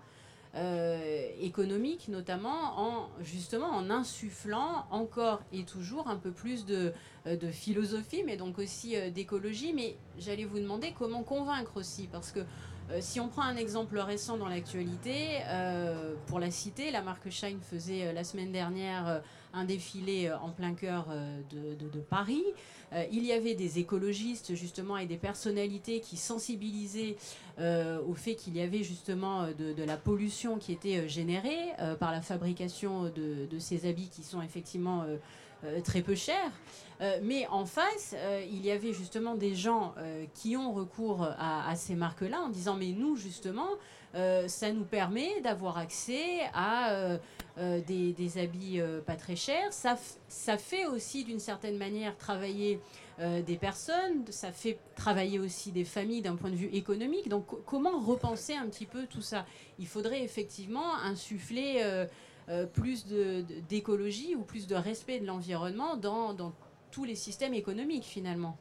économique, 1.41 2.09
notamment 2.09 2.79
en 2.79 3.09
justement 3.23 3.69
en 3.69 3.89
insufflant 3.89 4.85
encore 4.91 5.41
et 5.51 5.65
toujours 5.65 6.09
un 6.09 6.17
peu 6.17 6.31
plus 6.31 6.67
de, 6.67 6.93
de 7.25 7.51
philosophie, 7.51 8.23
mais 8.23 8.37
donc 8.37 8.59
aussi 8.59 8.95
d'écologie? 9.13 9.73
Mais 9.73 9.97
j'allais 10.19 10.45
vous 10.45 10.59
demander 10.59 10.93
comment 10.93 11.23
convaincre 11.23 11.79
aussi, 11.79 12.07
parce 12.07 12.33
que 12.33 12.41
euh, 12.41 12.45
si 13.01 13.21
on 13.21 13.29
prend 13.29 13.43
un 13.43 13.57
exemple 13.57 13.99
récent 13.99 14.37
dans 14.37 14.49
l'actualité, 14.49 15.41
euh, 15.47 16.15
pour 16.27 16.39
la 16.39 16.51
citer, 16.51 16.91
la 16.91 17.03
marque 17.03 17.31
Shine 17.31 17.61
faisait 17.61 18.07
euh, 18.07 18.13
la 18.13 18.25
semaine 18.25 18.53
dernière 18.53 19.23
un 19.55 19.65
défilé 19.65 20.33
en 20.33 20.49
plein 20.51 20.73
cœur 20.73 21.09
de, 21.51 22.01
Paris. 22.09 22.43
il 23.13 23.23
y 23.23 23.33
avait 23.33 23.55
des 23.55 23.79
écologistes 23.79 24.55
justement 24.55 24.97
et 24.97 25.05
des 25.05 25.19
personnalités 25.19 26.01
qui 26.01 26.17
sensibilisaient 26.17 27.17
au 27.59 28.15
fait 28.15 28.35
qu'il 28.35 28.57
y 28.57 28.63
avait 28.63 28.83
justement 28.83 29.49
de, 29.49 29.85
la 29.85 29.99
pollution 29.99 30.57
qui 30.57 30.73
était 30.73 31.07
générée 31.07 31.75
par 32.01 32.13
la 32.13 32.23
fabrication 32.23 33.13
de, 33.15 33.59
ces 33.59 33.87
habits 33.87 34.09
qui 34.09 34.23
sont 34.23 34.41
effectivement 34.41 35.05
très 35.85 36.01
peu 36.01 36.15
chers. 36.15 36.51
Euh, 37.03 37.19
mais 37.23 37.47
en 37.49 37.67
face, 37.67 38.15
euh, 38.17 38.45
il 38.49 38.65
y 38.65 38.71
avait 38.71 38.93
justement 38.93 39.35
des 39.35 39.57
gens 39.57 39.93
euh, 39.99 40.25
qui 40.35 40.57
ont 40.57 40.73
recours 40.73 41.27
à, 41.37 41.75
ces 41.75 41.97
marques-là 41.97 42.41
en 42.43 42.49
disant 42.49 42.77
mais 42.77 42.93
nous 42.93 43.17
justement, 43.17 43.69
ça 44.47 44.71
nous 44.73 44.85
permet 44.85 45.41
d'avoir 45.41 45.79
accès 45.79 46.41
à 46.53 47.19
des, 47.57 48.39
habits 48.39 48.81
pas 49.07 49.17
très 49.17 49.37
chers. 49.37 49.73
Ça, 49.73 49.97
ça 50.29 50.59
fait 50.59 50.85
aussi 50.85 51.25
d'une 51.25 51.39
certaine 51.39 51.79
manière 51.79 52.17
travailler 52.19 52.79
des 53.19 53.57
personnes, 53.57 54.25
ça 54.29 54.53
fait 54.53 54.79
travailler 54.97 55.39
aussi 55.39 55.73
des 55.73 55.85
familles 55.85 56.21
d'un 56.21 56.37
point 56.37 56.51
de 56.51 56.57
vue 56.57 56.69
économique. 56.75 57.31
Donc 57.31 57.47
comment 57.65 57.99
repenser 58.01 58.55
un 58.55 58.67
petit 58.67 58.87
peu 58.87 59.07
tout 59.07 59.23
ça? 59.23 59.47
Il 59.79 59.87
faudrait 59.87 60.23
effectivement 60.23 60.95
insuffler... 61.05 61.83
plus 62.75 63.07
d'écologie 63.69 64.35
ou 64.37 64.43
plus 64.43 64.67
de 64.67 64.75
respect 64.75 65.21
de 65.21 65.27
l'environnement 65.27 65.97
dans, 65.97 66.35
dans 66.35 66.53
tous 66.93 67.05
les 67.05 67.17
systèmes 67.17 67.55
économiques 67.55 68.05
finalement. 68.05 68.57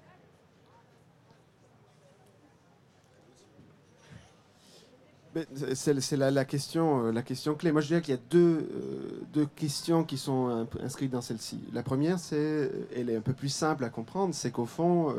C'est 5.76 6.18
la, 6.18 6.44
question, 6.44 7.06
euh, 7.06 7.12
la 7.14 7.22
question 7.22 7.56
clé. 7.56 7.72
Moi, 7.72 7.80
je 7.80 7.88
dirais 7.88 8.02
qu'il 8.02 8.14
y 8.14 8.18
a 8.18 8.22
deux, 8.30 8.68
euh, 8.70 9.22
deux, 9.32 9.46
questions 9.46 10.04
qui 10.04 10.18
sont 10.18 10.68
inscrites 10.84 11.12
dans 11.12 11.22
celle-ci. 11.22 11.60
La 11.72 11.84
première, 11.84 12.20
c'est, 12.20 12.36
euh, 12.36 12.88
elle 12.94 13.10
est 13.10 13.16
un 13.16 13.22
peu 13.22 13.32
plus 13.32 13.48
simple 13.48 13.86
à 13.86 13.90
comprendre, 13.90 14.36
c'est 14.36 14.52
qu'au 14.52 14.66
fond, 14.66 15.16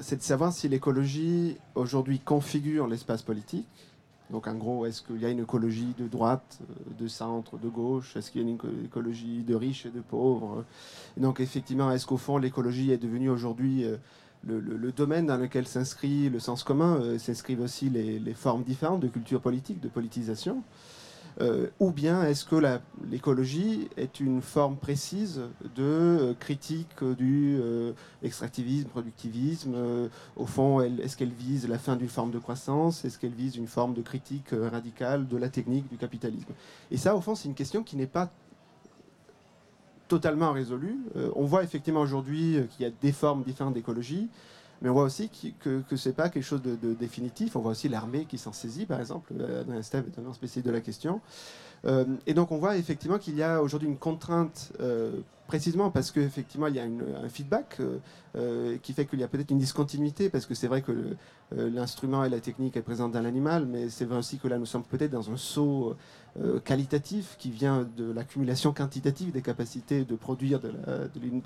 c'est 0.00 0.16
de 0.16 0.22
savoir 0.22 0.52
si 0.52 0.68
l'écologie 0.68 1.56
aujourd'hui 1.74 2.20
configure 2.20 2.86
l'espace 2.86 3.22
politique 3.22 3.66
donc 4.30 4.46
en 4.46 4.54
gros, 4.54 4.86
est-ce 4.86 5.02
qu'il 5.02 5.20
y 5.20 5.24
a 5.24 5.28
une 5.28 5.40
écologie 5.40 5.94
de 5.98 6.06
droite, 6.06 6.58
euh, 6.62 6.74
de 6.98 7.08
centre, 7.08 7.58
de 7.58 7.68
gauche? 7.68 8.16
Est-ce 8.16 8.30
qu'il 8.30 8.42
y 8.42 8.44
a 8.44 8.48
une 8.48 8.58
écologie 8.84 9.42
de 9.42 9.54
riches 9.54 9.86
et 9.86 9.90
de 9.90 10.00
pauvres? 10.00 10.64
Donc 11.16 11.40
effectivement, 11.40 11.90
est-ce 11.90 12.06
qu'au 12.06 12.16
fond 12.16 12.38
l'écologie 12.38 12.92
est 12.92 12.98
devenue 12.98 13.28
aujourd'hui 13.28 13.84
euh, 13.84 13.96
le, 14.46 14.92
domaine 14.92 15.26
dans 15.26 15.36
lequel 15.36 15.66
s'inscrit 15.66 16.30
le 16.30 16.38
sens 16.38 16.62
commun, 16.62 16.96
euh, 17.00 17.18
s'inscrivent 17.18 17.60
aussi 17.60 17.90
les, 17.90 18.34
formes 18.34 18.62
différentes 18.62 19.00
de 19.00 19.08
culture 19.08 19.40
politique, 19.40 19.80
de 19.80 19.88
politisation 19.88 20.62
euh, 21.40 21.68
ou 21.78 21.90
bien 21.90 22.24
est-ce 22.24 22.44
que 22.44 22.56
l'écologie 23.08 23.88
est 23.96 24.20
une 24.20 24.42
forme 24.42 24.76
précise 24.76 25.40
de 25.74 25.82
euh, 25.82 26.34
critique 26.38 27.02
du 27.02 27.58
euh, 27.60 27.92
extractivisme, 28.22 28.88
productivisme 28.88 29.74
Au 30.36 30.46
fond, 30.46 30.80
est-ce 30.80 31.16
qu'elle 31.16 31.32
vise 31.32 31.68
la 31.68 31.78
fin 31.78 31.96
d'une 31.96 32.08
forme 32.08 32.30
de 32.30 32.38
croissance? 32.38 33.04
Est-ce 33.04 33.18
qu'elle 33.18 33.32
vise 33.32 33.56
une 33.56 33.68
forme 33.68 33.94
de 33.94 34.02
critique 34.02 34.50
radicale 34.52 35.28
de 35.28 35.36
la 35.36 35.48
technique 35.48 35.88
du 35.88 35.96
capitalisme? 35.96 36.52
Et 36.90 36.96
ça, 36.96 37.16
au 37.16 37.20
fond, 37.20 37.34
c'est 37.34 37.48
une 37.48 37.54
question 37.54 37.82
qui 37.82 37.96
n'est 37.96 38.06
pas 38.06 38.30
totalement 40.08 40.52
résolue. 40.52 40.98
on 41.36 41.44
voit 41.44 41.62
effectivement 41.62 42.00
aujourd'hui 42.00 42.56
qu'il 42.70 42.84
y 42.84 42.88
a 42.88 42.92
des 43.00 43.12
formes 43.12 43.44
différentes 43.44 43.74
d'écologie. 43.74 44.28
Mais 44.82 44.88
on 44.88 44.94
voit 44.94 45.04
aussi 45.04 45.30
que, 45.60 45.82
ce 45.94 46.08
n'est 46.08 46.14
pas 46.14 46.28
quelque 46.28 46.42
chose 46.42 46.62
de, 46.62 46.94
définitif. 46.94 47.56
On 47.56 47.60
voit 47.60 47.72
aussi 47.72 47.88
l'armée 47.88 48.24
qui 48.24 48.38
s'en 48.38 48.52
saisit, 48.52 48.86
par 48.86 49.00
exemple. 49.00 49.34
Adrien 49.60 49.82
Steve 49.82 50.04
est 50.06 50.18
un 50.18 50.32
spécialiste 50.32 50.66
de 50.66 50.72
la 50.72 50.80
question. 50.80 51.20
Euh, 51.86 52.04
et 52.26 52.34
donc 52.34 52.52
on 52.52 52.58
voit 52.58 52.76
effectivement 52.76 53.18
qu'il 53.18 53.36
y 53.36 53.42
a 53.42 53.62
aujourd'hui 53.62 53.88
une 53.88 53.96
contrainte, 53.96 54.72
euh, 54.80 55.12
précisément 55.46 55.90
parce 55.90 56.10
qu'effectivement 56.10 56.66
il 56.68 56.76
y 56.76 56.78
a 56.78 56.84
un 56.84 57.28
feedback 57.28 57.78
euh, 58.36 58.76
qui 58.82 58.92
fait 58.92 59.06
qu'il 59.06 59.18
y 59.18 59.24
a 59.24 59.28
peut-être 59.28 59.50
une 59.50 59.58
discontinuité, 59.58 60.28
parce 60.28 60.46
que 60.46 60.54
c'est 60.54 60.68
vrai 60.68 60.82
que 60.82 61.16
l'instrument 61.52 62.24
et 62.24 62.28
la 62.28 62.38
technique 62.38 62.76
est 62.76 62.82
présente 62.82 63.12
dans 63.12 63.20
l'animal, 63.20 63.66
mais 63.66 63.88
c'est 63.88 64.04
vrai 64.04 64.18
aussi 64.18 64.38
que 64.38 64.46
là 64.46 64.58
nous 64.58 64.66
sommes 64.66 64.84
peut-être 64.84 65.10
dans 65.10 65.30
un 65.30 65.36
saut 65.36 65.96
qualitatif 66.64 67.34
qui 67.38 67.50
vient 67.50 67.88
de 67.96 68.12
l'accumulation 68.12 68.72
quantitative 68.72 69.32
des 69.32 69.42
capacités 69.42 70.04
de 70.04 70.14
produire 70.14 70.60
de 70.60 70.70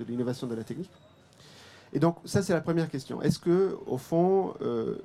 l'innovation 0.07 0.47
de 0.47 0.55
la 0.55 0.65
technique. 0.65 0.91
Et 1.95 2.01
donc, 2.01 2.17
ça, 2.25 2.43
c'est 2.43 2.53
la 2.53 2.61
première 2.61 2.91
question. 2.91 3.23
Est-ce 3.23 3.39
que, 3.39 3.79
au 3.87 3.99
fond, 3.99 4.55
euh, 4.63 4.97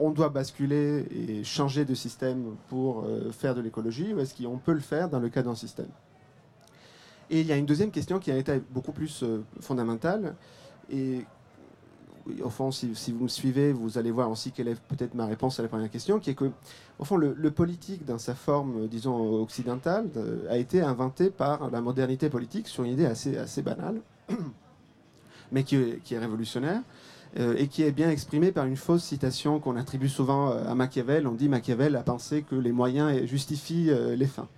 on 0.00 0.10
doit 0.10 0.28
basculer 0.28 1.06
et 1.12 1.44
changer 1.44 1.84
de 1.84 1.94
système 1.94 2.56
pour 2.68 3.04
euh, 3.04 3.30
faire 3.30 3.54
de 3.54 3.60
l'écologie, 3.60 4.12
ou 4.12 4.18
est-ce 4.18 4.34
qu'on 4.34 4.58
peut 4.58 4.72
le 4.72 4.80
faire 4.80 5.08
dans 5.08 5.20
le 5.20 5.28
cas 5.28 5.42
d'un 5.42 5.54
système? 5.54 5.88
Et 7.30 7.40
il 7.40 7.46
y 7.46 7.52
a 7.52 7.56
une 7.56 7.64
deuxième 7.64 7.92
question 7.92 8.18
qui 8.18 8.32
a 8.32 8.36
été 8.36 8.60
beaucoup 8.70 8.90
plus 8.90 9.22
euh, 9.22 9.44
fondamentale. 9.60 10.34
Et 10.90 11.24
au 12.42 12.50
fond, 12.50 12.72
si, 12.72 12.92
vous 13.12 13.22
me 13.22 13.28
suivez, 13.28 13.72
vous 13.72 13.96
allez 13.96 14.10
voir 14.10 14.28
aussi 14.28 14.50
quelle 14.50 14.66
est 14.66 14.80
peut-être 14.80 15.14
ma 15.14 15.26
réponse 15.26 15.60
à 15.60 15.62
la 15.62 15.68
première 15.68 15.90
question, 15.90 16.18
qui 16.18 16.30
est 16.30 16.34
que, 16.34 16.50
au 16.98 17.04
fond, 17.04 17.16
le, 17.16 17.50
politique, 17.52 18.04
dans 18.04 18.18
sa 18.18 18.34
forme, 18.34 18.88
disons, 18.88 19.40
occidentale, 19.40 20.08
a 20.50 20.58
été 20.58 20.82
inventé 20.82 21.30
par 21.30 21.70
la 21.70 21.80
modernité 21.80 22.28
politique 22.28 22.66
sur 22.66 22.82
une 22.82 22.92
idée 22.92 23.06
assez 23.06 23.62
banale 23.62 24.00
mais 25.52 25.62
qui, 25.62 25.76
est 25.76 26.18
révolutionnaire. 26.18 26.80
Euh, 27.38 27.54
et 27.56 27.66
qui 27.66 27.82
est 27.82 27.92
bien 27.92 28.10
exprimé 28.10 28.52
par 28.52 28.66
une 28.66 28.76
fausse 28.76 29.04
citation 29.04 29.58
qu'on 29.58 29.76
attribue 29.76 30.10
souvent 30.10 30.50
euh, 30.50 30.68
à 30.68 30.74
Machiavel. 30.74 31.26
On 31.26 31.32
dit 31.32 31.48
Machiavel 31.48 31.96
a 31.96 32.02
pensé 32.02 32.42
que 32.42 32.54
les 32.54 32.72
moyens 32.72 33.24
justifient 33.24 33.88
euh, 33.88 34.14
les 34.14 34.26
fins. 34.26 34.48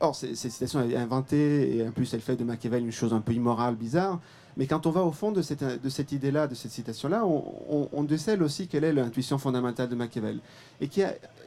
or, 0.00 0.16
cette 0.16 0.34
citation 0.34 0.80
est 0.80 0.96
inventée 0.96 1.76
et 1.76 1.86
en 1.86 1.90
plus 1.90 2.14
elle 2.14 2.22
fait 2.22 2.36
de 2.36 2.44
Machiavel 2.44 2.82
une 2.82 2.92
chose 2.92 3.12
un 3.12 3.20
peu 3.20 3.32
immorale, 3.34 3.74
bizarre. 3.74 4.18
Mais 4.56 4.66
quand 4.66 4.86
on 4.86 4.90
va 4.90 5.04
au 5.04 5.12
fond 5.12 5.30
de 5.30 5.42
cette, 5.42 6.12
idée-là, 6.12 6.46
de 6.46 6.54
cette 6.54 6.72
citation-là, 6.72 7.24
on, 7.26 8.02
décèle 8.02 8.42
aussi 8.42 8.66
quelle 8.66 8.84
est 8.84 8.92
l'intuition 8.92 9.38
fondamentale 9.38 9.88
de 9.88 9.94
Machiavel. 9.94 10.40
Et 10.80 10.88
qui, 10.88 11.02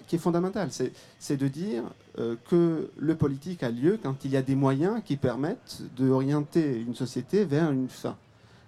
qui 0.07 0.15
est 0.15 0.19
fondamentale, 0.19 0.69
c'est 1.19 1.37
de 1.37 1.47
dire 1.47 1.83
euh, 2.19 2.35
que 2.49 2.89
le 2.97 3.15
politique 3.15 3.63
a 3.63 3.69
lieu 3.69 3.99
quand 4.01 4.25
il 4.25 4.31
y 4.31 4.37
a 4.37 4.41
des 4.41 4.55
moyens 4.55 5.01
qui 5.03 5.17
permettent 5.17 5.81
d'orienter 5.95 6.79
une 6.79 6.95
société 6.95 7.45
vers 7.45 7.71
une 7.71 7.89
fin. 7.89 8.15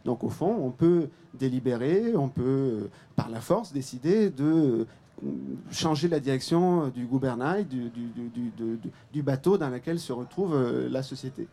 Donc 0.03 0.23
au 0.23 0.29
fond, 0.29 0.59
on 0.61 0.71
peut 0.71 1.09
délibérer, 1.33 2.15
on 2.15 2.29
peut, 2.29 2.43
euh, 2.43 2.89
par 3.15 3.29
la 3.29 3.41
force, 3.41 3.73
décider 3.73 4.29
de 4.29 4.43
euh, 4.43 4.85
changer 5.71 6.07
la 6.07 6.19
direction 6.19 6.89
du 6.89 7.05
gouvernail, 7.05 7.65
du, 7.65 7.91
du 9.13 9.21
bateau 9.23 9.57
dans 9.57 9.69
lequel 9.69 9.99
se 9.99 10.11
retrouve 10.11 10.55
la 10.89 11.03
société. 11.03 11.47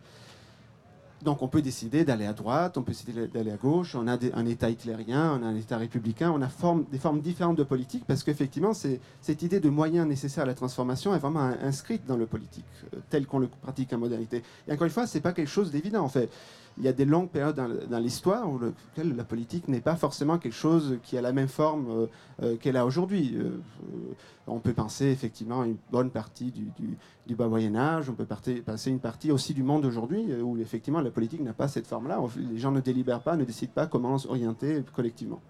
Donc 1.23 1.41
on 1.41 1.47
peut 1.47 1.61
décider 1.61 2.03
d'aller 2.03 2.25
à 2.25 2.33
droite, 2.33 2.77
on 2.77 2.81
peut 2.81 2.91
décider 2.91 3.27
d'aller 3.27 3.51
à 3.51 3.55
gauche, 3.55 3.95
on 3.95 4.07
a 4.07 4.17
un 4.33 4.45
État 4.45 4.69
hitlérien, 4.69 5.39
on 5.39 5.45
a 5.45 5.47
un 5.47 5.55
État 5.55 5.77
républicain, 5.77 6.31
on 6.31 6.41
a 6.41 6.49
des 6.91 6.97
formes 6.97 7.21
différentes 7.21 7.57
de 7.57 7.63
politique 7.63 8.03
parce 8.05 8.23
qu'effectivement 8.23 8.73
cette 8.73 9.41
idée 9.41 9.59
de 9.59 9.69
moyens 9.69 10.07
nécessaires 10.07 10.43
à 10.43 10.47
la 10.47 10.53
transformation 10.53 11.15
est 11.15 11.19
vraiment 11.19 11.51
inscrite 11.61 12.05
dans 12.05 12.17
le 12.17 12.25
politique, 12.25 12.65
euh, 12.93 12.97
tel 13.09 13.25
qu'on 13.25 13.39
le 13.39 13.47
pratique 13.47 13.93
en 13.93 13.97
modernité. 13.97 14.43
Et 14.67 14.73
encore 14.73 14.85
une 14.85 14.91
fois, 14.91 15.07
ce 15.07 15.17
n'est 15.17 15.21
pas 15.21 15.33
quelque 15.33 15.49
chose 15.49 15.71
d'évident 15.71 16.03
en 16.03 16.09
fait 16.09 16.29
il 16.77 16.83
y 16.83 16.87
a 16.87 16.93
des 16.93 17.05
longues 17.05 17.29
périodes 17.29 17.55
dans, 17.89 17.99
l'histoire 17.99 18.49
où 18.49 18.59
la 18.97 19.23
politique 19.23 19.67
n'est 19.67 19.81
pas 19.81 19.95
forcément 19.95 20.39
quelque 20.39 20.55
chose 20.55 20.97
qui 21.03 21.17
a 21.17 21.21
la 21.21 21.31
même 21.31 21.47
forme 21.47 21.89
euh, 21.89 22.07
euh, 22.41 22.57
qu'elle 22.57 22.77
a 22.77 22.85
aujourd'hui. 22.85 23.35
Euh, 23.35 23.59
on 24.47 24.59
peut 24.59 24.73
penser 24.73 25.05
effectivement 25.05 25.61
à 25.61 25.67
une 25.67 25.77
bonne 25.91 26.09
partie 26.09 26.51
du, 26.51 27.35
bas 27.35 27.47
Moyen 27.47 27.75
Âge, 27.75 28.09
on 28.09 28.13
peut 28.13 28.25
penser 28.25 28.89
une 28.89 28.99
partie 28.99 29.31
aussi 29.31 29.53
du 29.53 29.63
monde 29.63 29.85
aujourd'hui 29.85 30.33
où 30.41 30.57
effectivement 30.57 30.99
la 30.99 31.11
politique 31.11 31.41
n'a 31.41 31.53
pas 31.53 31.67
cette 31.67 31.87
forme-là. 31.87 32.19
Les 32.51 32.57
gens 32.57 32.71
ne 32.71 32.81
délibèrent 32.81 33.21
pas, 33.21 33.37
ne 33.37 33.45
décident 33.45 33.71
pas 33.73 33.87
comment 33.87 34.17
s'orienter 34.17 34.83
collectivement. 34.93 35.41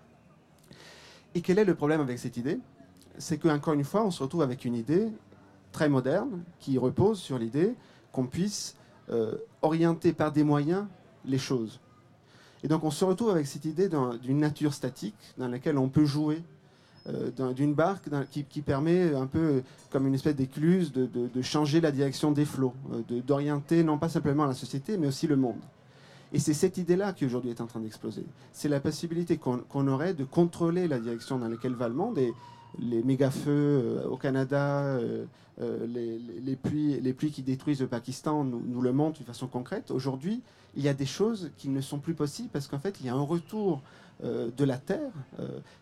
Et 1.33 1.41
quel 1.41 1.57
est 1.57 1.65
le 1.65 1.73
problème 1.73 2.01
avec 2.01 2.19
cette 2.19 2.37
idée? 2.37 2.59
C'est 3.17 3.37
qu'encore 3.37 3.73
une 3.73 3.83
fois, 3.83 4.05
on 4.05 4.11
se 4.11 4.21
retrouve 4.21 4.43
avec 4.43 4.65
une 4.65 4.75
idée 4.75 5.07
très 5.71 5.89
moderne 5.89 6.43
qui 6.59 6.77
repose 6.77 7.19
sur 7.19 7.39
l'idée 7.39 7.73
qu'on 8.11 8.27
puisse 8.27 8.75
orienter 9.61 10.13
par 10.13 10.31
des 10.31 10.43
moyens 10.43 10.85
les 11.25 11.37
choses. 11.37 11.79
Et 12.63 12.67
donc 12.67 12.83
on 12.83 12.91
se 12.91 13.03
retrouve 13.03 13.29
avec 13.29 13.47
cette 13.47 13.65
idée 13.65 13.89
d'une 14.21 14.39
nature 14.39 14.73
statique 14.73 15.15
dans 15.37 15.47
laquelle 15.47 15.77
on 15.77 15.89
peut 15.89 16.05
jouer, 16.05 16.41
euh, 17.09 17.53
d'une 17.53 17.73
barque 17.73 18.09
qui, 18.31 18.61
permet 18.61 19.13
un 19.13 19.27
peu 19.27 19.61
comme 19.91 20.07
une 20.07 20.15
espèce 20.15 20.37
d'écluse 20.37 20.93
de, 20.93 21.41
changer 21.41 21.81
la 21.81 21.91
direction 21.91 22.31
des 22.31 22.45
flots, 22.45 22.73
euh, 22.93 23.21
d'orienter 23.21 23.83
non 23.83 23.97
pas 23.97 24.07
simplement 24.07 24.45
la 24.45 24.53
société 24.53 24.97
mais 24.97 25.07
aussi 25.07 25.27
le 25.27 25.35
monde. 25.35 25.59
Et 26.31 26.39
c'est 26.39 26.53
cette 26.53 26.77
idée-là 26.77 27.13
qui 27.13 27.25
aujourd'hui 27.25 27.51
est 27.51 27.61
en 27.61 27.67
train 27.67 27.79
d'exploser. 27.79 28.25
C'est 28.53 28.69
la 28.69 28.79
possibilité 28.79 29.37
qu'on 29.37 29.87
aurait 29.87 30.15
de 30.15 30.23
contrôler 30.23 30.87
la 30.87 30.99
direction 30.99 31.37
dans 31.37 31.47
laquelle 31.47 31.75
va 31.75 31.87
le 31.87 31.93
monde. 31.93 32.17
Et 32.17 32.33
les 32.79 33.03
méga-feux 33.03 33.49
euh, 33.49 34.07
au 34.07 34.17
Canada, 34.17 34.83
euh, 34.83 35.25
euh, 35.61 35.85
les, 35.87 36.55
pluies, 36.55 36.99
les 36.99 37.13
pluies 37.13 37.31
qui 37.31 37.43
détruisent 37.43 37.81
le 37.81 37.87
Pakistan 37.87 38.43
nous, 38.43 38.61
nous 38.65 38.81
le 38.81 38.91
montrent 38.91 39.19
de 39.19 39.25
façon 39.25 39.47
concrète. 39.47 39.91
Aujourd'hui, 39.91 40.41
il 40.75 40.83
y 40.83 40.89
a 40.89 40.93
des 40.93 41.05
choses 41.05 41.51
qui 41.57 41.69
ne 41.69 41.81
sont 41.81 41.99
plus 41.99 42.15
possibles 42.15 42.49
parce 42.49 42.67
qu'en 42.67 42.79
fait, 42.79 42.99
il 42.99 43.05
y 43.05 43.09
a 43.09 43.13
un 43.13 43.21
retour 43.21 43.81
de 44.23 44.63
la 44.63 44.77
Terre 44.77 45.11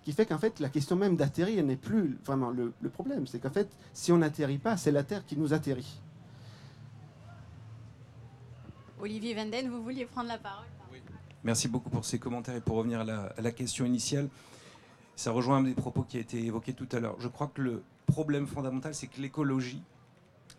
qui 0.04 0.14
fait 0.14 0.26
qu'en 0.26 0.40
fait, 0.40 0.60
la 0.60 0.70
question 0.70 0.96
même 0.96 1.16
d'atterrir 1.16 1.64
n'est 1.64 1.76
plus 1.76 2.18
vraiment 2.26 2.50
le, 2.50 2.74
le 2.82 2.90
problème. 2.90 3.28
C'est 3.28 3.40
qu'en 3.40 3.52
fait, 3.52 3.70
si 3.94 4.12
on 4.12 4.18
n'atterrit 4.18 4.58
pas, 4.58 4.78
c'est 4.78 4.92
la 4.92 5.04
Terre 5.04 5.26
qui 5.26 5.38
nous 5.38 5.54
atterrit. 5.54 6.00
Olivier 9.00 9.36
Venden, 9.36 9.70
vous 9.70 9.84
vouliez 9.84 10.06
prendre 10.06 10.30
la 10.30 10.38
parole 10.38 10.66
Merci 11.44 11.68
beaucoup 11.68 11.90
pour 11.90 12.06
ces 12.06 12.20
commentaires 12.20 12.56
et 12.56 12.62
pour 12.62 12.76
revenir 12.76 13.00
à 13.00 13.04
la, 13.42 13.52
question 13.52 13.84
initiale. 13.86 14.30
Ça 15.16 15.32
rejoint 15.32 15.58
un 15.58 15.64
des 15.64 15.74
propos 15.74 16.04
qui 16.04 16.18
a 16.18 16.20
été 16.20 16.44
évoqué 16.44 16.74
tout 16.74 16.88
à 16.92 17.00
l'heure. 17.00 17.16
Je 17.20 17.28
crois 17.28 17.48
que 17.48 17.62
le 17.62 17.84
problème 18.08 18.48
fondamental, 18.48 18.96
c'est 18.96 19.08
que 19.08 19.22
l'écologie 19.22 19.82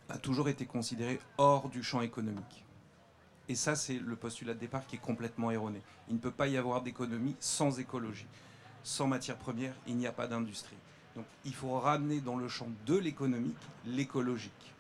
a 0.09 0.19
toujours 0.19 0.49
été 0.49 0.67
considérée 0.67 1.21
hors 1.39 1.69
du 1.69 1.83
champ 1.83 2.01
économique. 2.01 2.65
Et 3.49 3.55
ça, 3.55 3.75
c'est 3.75 3.99
le 3.99 4.17
postulat 4.17 4.55
de 4.55 4.61
départ 4.61 4.87
qui 4.87 4.97
est 4.97 5.01
complètement 5.01 5.51
erroné. 5.51 5.83
Il 6.09 6.15
ne 6.15 6.21
peut 6.21 6.31
pas 6.31 6.47
y 6.47 6.57
avoir 6.57 6.83
d'économie 6.83 7.37
sans 7.41 7.81
écologie. 7.81 8.27
Sans 8.85 9.07
matière 9.07 9.37
première, 9.37 9.75
il 9.87 9.97
n'y 9.97 10.07
a 10.07 10.13
pas 10.13 10.27
d'industrie. 10.27 10.77
Donc 11.15 11.27
il 11.45 11.55
faut 11.55 11.79
ramener 11.79 12.21
dans 12.21 12.37
le 12.37 12.49
champ 12.49 12.69
de 12.87 12.97
l'économique 12.97 13.57
l'écologique. 13.85 14.75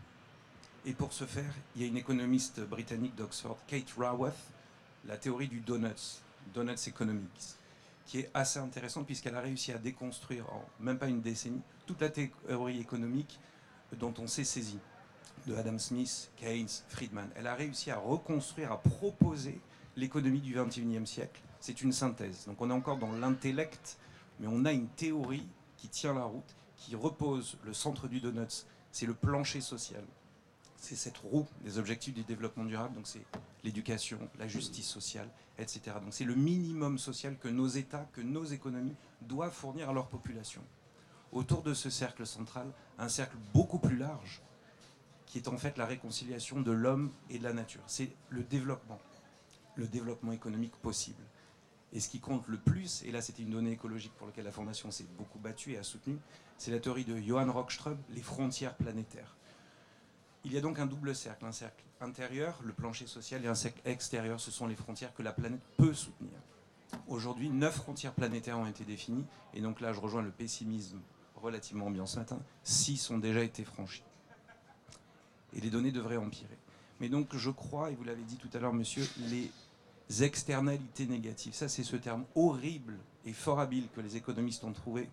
Et 0.85 0.93
pour 0.93 1.13
ce 1.13 1.25
faire, 1.25 1.53
il 1.77 1.83
y 1.83 1.85
a 1.85 1.89
une 1.89 1.97
économiste 1.97 2.61
britannique 2.61 3.15
d'Oxford, 3.15 3.59
Kate 3.67 3.93
Raworth, 3.97 4.51
la 5.07 5.17
théorie 5.17 5.49
du 5.49 5.61
donuts, 5.61 6.23
donuts 6.55 6.89
economics, 6.89 7.57
qui 8.13 8.19
est 8.19 8.31
assez 8.35 8.59
intéressante 8.59 9.07
puisqu'elle 9.07 9.37
a 9.37 9.41
réussi 9.41 9.73
à 9.73 9.79
déconstruire 9.79 10.45
en 10.53 10.63
même 10.81 10.99
pas 10.99 11.09
une 11.09 11.23
décennie 11.23 11.63
toute 11.87 12.03
la 12.03 12.11
théorie 12.11 12.79
économique 12.79 13.41
dont 13.99 14.13
on 14.19 14.27
s'est 14.27 14.45
saisi, 14.45 14.79
de 15.47 15.55
Adam 15.55 15.79
Smith, 15.79 16.31
Keynes, 16.37 16.69
Friedman. 16.89 17.31
Elle 17.35 17.47
a 17.47 17.55
réussi 17.55 17.91
à 17.91 17.97
reconstruire, 17.97 18.71
à 18.71 18.83
proposer 18.83 19.59
l'économie 19.97 20.43
du 20.43 20.53
XXIe 20.53 21.07
siècle. 21.07 21.41
C'est 21.59 21.81
une 21.81 21.91
synthèse. 21.91 22.45
Donc 22.45 22.61
on 22.61 22.69
est 22.69 22.75
encore 22.75 22.99
dans 22.99 23.13
l'intellect, 23.13 23.97
mais 24.39 24.47
on 24.47 24.67
a 24.67 24.73
une 24.73 24.89
théorie 24.89 25.49
qui 25.79 25.89
tient 25.89 26.13
la 26.13 26.25
route, 26.25 26.55
qui 26.77 26.95
repose 26.95 27.57
le 27.65 27.73
centre 27.73 28.09
du 28.09 28.21
donuts, 28.21 28.67
c'est 28.91 29.07
le 29.07 29.15
plancher 29.15 29.63
social 29.63 30.05
c'est 30.83 30.97
cette 30.97 31.19
roue 31.19 31.47
des 31.63 31.79
objectifs 31.79 32.13
du 32.13 32.25
développement 32.25 32.65
durable, 32.65 32.97
donc 32.97 33.07
c'est 33.07 33.25
l'éducation, 33.63 34.19
la 34.39 34.49
justice 34.49 34.89
sociale, 34.89 35.29
etc. 35.59 35.97
Donc 36.03 36.13
c'est 36.13 36.25
le 36.25 36.35
minimum 36.35 36.99
social 36.99 37.39
que 37.39 37.47
nos 37.47 37.69
États, 37.69 38.09
que 38.13 38.21
nos 38.21 38.45
économies 38.45 38.97
doivent 39.21 39.55
fournir 39.55 39.91
à 39.91 39.93
leur 39.93 40.09
population. 40.09 40.61
Autour 41.31 41.63
de 41.63 41.73
ce 41.73 41.89
cercle 41.89 42.27
central, 42.27 42.67
un 42.99 43.09
cercle 43.09 43.37
beaucoup 43.55 43.79
plus 43.79 43.97
large, 43.97 44.43
qui 45.25 45.39
est 45.39 45.47
en 45.47 45.57
fait 45.57 45.79
la 45.79 45.87
réconciliation 45.87 46.61
de 46.61 46.73
l'homme 46.73 47.13
et 47.31 47.39
de 47.39 47.45
la 47.45 47.53
nature. 47.53 47.83
C'est 47.87 48.11
le 48.29 48.43
développement, 48.43 48.99
le 49.77 49.87
développement 49.87 50.33
économique 50.33 50.77
possible. 50.83 51.23
Et 51.93 52.01
ce 52.01 52.09
qui 52.09 52.19
compte 52.19 52.49
le 52.49 52.59
plus, 52.59 53.05
et 53.05 53.13
là 53.13 53.23
c'était 53.23 53.45
une 53.45 53.51
donnée 53.51 53.71
écologique 53.71 54.15
pour 54.15 54.27
laquelle 54.27 54.47
la 54.47 54.53
Fondation 54.53 54.91
s'est 54.91 55.07
beaucoup 55.17 55.39
battue 55.39 55.75
et 55.75 55.79
a 55.79 55.85
soutenu, 55.85 56.19
c'est 56.59 56.73
la 56.73 56.81
théorie 56.81 57.05
de 57.05 57.17
Johann 57.21 57.51
Rockström, 57.51 57.99
les 58.11 58.23
frontières 58.23 58.75
planétaires. 58.75 59.37
Il 60.45 60.53
y 60.53 60.59
a 60.59 60.61
donc 60.61 60.79
un 60.79 60.87
double 60.87 61.15
cercle, 61.15 61.45
un 61.45 61.53
cercle 61.53 61.85
intérieur, 62.01 62.61
le 62.65 62.73
plancher 62.73 63.07
social, 63.07 63.45
et 63.45 63.49
un 63.49 63.55
cercle 63.55 63.81
extérieur, 63.85 64.41
ce 64.41 64.51
sont 64.51 64.67
les 64.67 64.75
frontières 64.75 65.15
que 65.15 65.23
la 65.23 65.33
planète 65.33 65.61
peut 65.77 65.95
soutenir. 65.95 66.33
Aujourd'hui, 67.07 67.49
neuf 67.49 67.77
frontières 67.77 68.13
planétaires 68.13 68.59
ont 68.59 68.67
été 68.67 68.85
définies, 68.85 69.25
et 69.55 69.61
donc 69.61 69.81
là 69.81 69.93
je 69.93 70.01
rejoins 70.01 70.23
le 70.23 70.31
pessimisme 70.31 71.01
relativement 71.37 71.87
ambiant 71.87 72.07
ce 72.07 72.19
matin, 72.19 72.39
six 72.63 73.11
ont 73.11 73.19
déjà 73.19 73.43
été 73.43 73.65
franchies. 73.65 74.05
Et 75.55 75.61
les 75.61 75.71
données 75.71 75.93
devraient 75.93 76.17
empirer. 76.17 76.59
Mais 77.01 77.09
donc 77.09 77.35
je 77.37 77.51
crois, 77.51 77.91
et 77.91 77.95
vous 77.95 78.05
l'avez 78.05 78.23
dit 78.23 78.37
tout 78.37 78.51
à 78.53 78.59
l'heure 78.59 78.75
monsieur, 78.75 79.07
les 79.19 79.51
externalités 80.23 81.07
négatives, 81.07 81.55
ça 81.55 81.69
c'est 81.69 81.85
ce 81.85 81.97
terme 81.97 82.25
horrible 82.35 82.99
et 83.25 83.33
fort 83.33 83.61
habile 83.61 83.89
que 83.95 84.01
les 84.01 84.17
économistes 84.17 84.65
ont 84.65 84.73
trouvé 84.73 85.09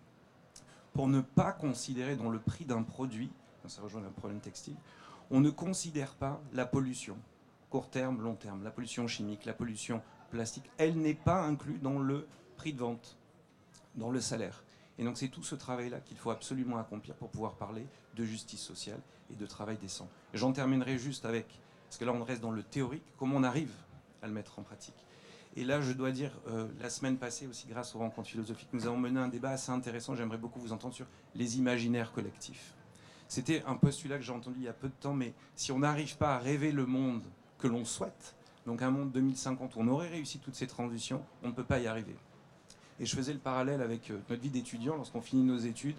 pour 0.92 1.08
ne 1.08 1.20
pas 1.20 1.52
considérer 1.52 2.16
dans 2.16 2.30
le 2.30 2.40
prix 2.40 2.64
d'un 2.64 2.82
produit, 2.82 3.30
ça 3.66 3.82
rejoint 3.82 4.02
un 4.04 4.10
problème 4.10 4.40
textile, 4.40 4.76
on 5.30 5.40
ne 5.40 5.50
considère 5.50 6.14
pas 6.14 6.40
la 6.52 6.66
pollution, 6.66 7.16
court 7.70 7.88
terme, 7.88 8.20
long 8.22 8.34
terme, 8.34 8.64
la 8.64 8.70
pollution 8.70 9.06
chimique, 9.06 9.44
la 9.44 9.52
pollution 9.52 10.02
plastique, 10.30 10.70
elle 10.78 10.96
n'est 10.96 11.14
pas 11.14 11.42
inclue 11.42 11.78
dans 11.78 11.98
le 11.98 12.26
prix 12.56 12.72
de 12.72 12.80
vente, 12.80 13.16
dans 13.94 14.10
le 14.10 14.20
salaire. 14.20 14.64
Et 14.98 15.04
donc 15.04 15.16
c'est 15.16 15.28
tout 15.28 15.42
ce 15.42 15.54
travail-là 15.54 16.00
qu'il 16.00 16.16
faut 16.16 16.30
absolument 16.30 16.78
accomplir 16.78 17.14
pour 17.14 17.30
pouvoir 17.30 17.54
parler 17.54 17.86
de 18.16 18.24
justice 18.24 18.60
sociale 18.60 19.00
et 19.32 19.36
de 19.36 19.46
travail 19.46 19.78
décent. 19.78 20.08
J'en 20.34 20.52
terminerai 20.52 20.98
juste 20.98 21.24
avec, 21.24 21.46
parce 21.88 21.98
que 21.98 22.04
là 22.04 22.12
on 22.12 22.24
reste 22.24 22.42
dans 22.42 22.50
le 22.50 22.62
théorique, 22.62 23.04
comment 23.16 23.36
on 23.36 23.44
arrive 23.44 23.72
à 24.22 24.26
le 24.26 24.32
mettre 24.32 24.58
en 24.58 24.62
pratique. 24.62 25.06
Et 25.56 25.64
là, 25.64 25.80
je 25.80 25.92
dois 25.92 26.12
dire, 26.12 26.30
euh, 26.46 26.68
la 26.80 26.90
semaine 26.90 27.16
passée 27.16 27.48
aussi, 27.48 27.66
grâce 27.66 27.96
aux 27.96 27.98
rencontres 27.98 28.28
philosophiques, 28.28 28.68
nous 28.72 28.86
avons 28.86 28.96
mené 28.96 29.18
un 29.18 29.26
débat 29.26 29.50
assez 29.50 29.72
intéressant. 29.72 30.14
J'aimerais 30.14 30.38
beaucoup 30.38 30.60
vous 30.60 30.72
entendre 30.72 30.94
sur 30.94 31.06
les 31.34 31.58
imaginaires 31.58 32.12
collectifs. 32.12 32.72
C'était 33.30 33.62
un 33.64 33.76
postulat 33.76 34.18
que 34.18 34.24
j'ai 34.24 34.32
entendu 34.32 34.56
il 34.58 34.64
y 34.64 34.68
a 34.68 34.72
peu 34.72 34.88
de 34.88 34.94
temps, 34.94 35.14
mais 35.14 35.34
si 35.54 35.70
on 35.70 35.78
n'arrive 35.78 36.16
pas 36.16 36.34
à 36.34 36.38
rêver 36.40 36.72
le 36.72 36.84
monde 36.84 37.22
que 37.60 37.68
l'on 37.68 37.84
souhaite, 37.84 38.34
donc 38.66 38.82
un 38.82 38.90
monde 38.90 39.12
2050 39.12 39.76
où 39.76 39.78
on 39.78 39.86
aurait 39.86 40.08
réussi 40.08 40.40
toutes 40.40 40.56
ces 40.56 40.66
transitions, 40.66 41.22
on 41.44 41.50
ne 41.50 41.52
peut 41.52 41.62
pas 41.62 41.78
y 41.78 41.86
arriver. 41.86 42.16
Et 42.98 43.06
je 43.06 43.14
faisais 43.14 43.32
le 43.32 43.38
parallèle 43.38 43.82
avec 43.82 44.10
euh, 44.10 44.18
notre 44.28 44.42
vie 44.42 44.48
d'étudiant 44.48 44.96
lorsqu'on 44.96 45.20
finit 45.20 45.44
nos 45.44 45.58
études. 45.58 45.94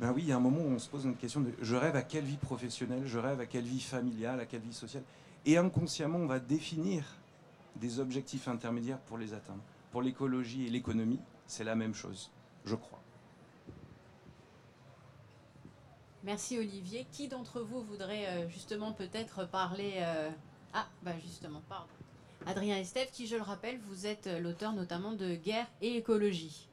Ben 0.00 0.12
oui, 0.12 0.20
il 0.24 0.28
y 0.28 0.32
a 0.32 0.36
un 0.36 0.40
moment 0.40 0.60
où 0.60 0.68
on 0.68 0.78
se 0.78 0.90
pose 0.90 1.06
une 1.06 1.16
question 1.16 1.40
de 1.40 1.50
je 1.62 1.76
rêve 1.76 1.96
à 1.96 2.02
quelle 2.02 2.24
vie 2.24 2.36
professionnelle, 2.36 3.06
je 3.06 3.18
rêve 3.18 3.40
à 3.40 3.46
quelle 3.46 3.64
vie 3.64 3.80
familiale, 3.80 4.38
à 4.38 4.44
quelle 4.44 4.60
vie 4.60 4.74
sociale? 4.74 5.04
Et 5.46 5.56
inconsciemment, 5.56 6.18
on 6.18 6.26
va 6.26 6.40
définir 6.40 7.04
des 7.76 8.00
objectifs 8.00 8.48
intermédiaires 8.48 9.00
pour 9.00 9.16
les 9.16 9.32
atteindre. 9.32 9.62
Pour 9.92 10.02
l'écologie 10.02 10.66
et 10.66 10.68
l'économie, 10.68 11.20
c'est 11.46 11.64
la 11.64 11.74
même 11.74 11.94
chose, 11.94 12.30
je 12.66 12.74
crois. 12.74 12.99
Merci 16.24 16.58
Olivier. 16.58 17.06
Qui 17.12 17.28
d'entre 17.28 17.60
vous 17.60 17.82
voudrait 17.82 18.26
euh, 18.26 18.48
justement 18.48 18.92
peut-être 18.92 19.48
parler 19.48 19.94
euh, 19.98 20.28
Ah, 20.74 20.86
bah 21.02 21.12
justement, 21.22 21.62
pardon. 21.68 21.86
Adrien 22.46 22.76
Estève, 22.76 23.08
qui 23.10 23.26
je 23.26 23.36
le 23.36 23.42
rappelle, 23.42 23.78
vous 23.88 24.06
êtes 24.06 24.26
euh, 24.26 24.38
l'auteur 24.38 24.72
notamment 24.72 25.12
de 25.12 25.34
Guerre 25.34 25.66
et 25.80 25.96
écologie. 25.96 26.68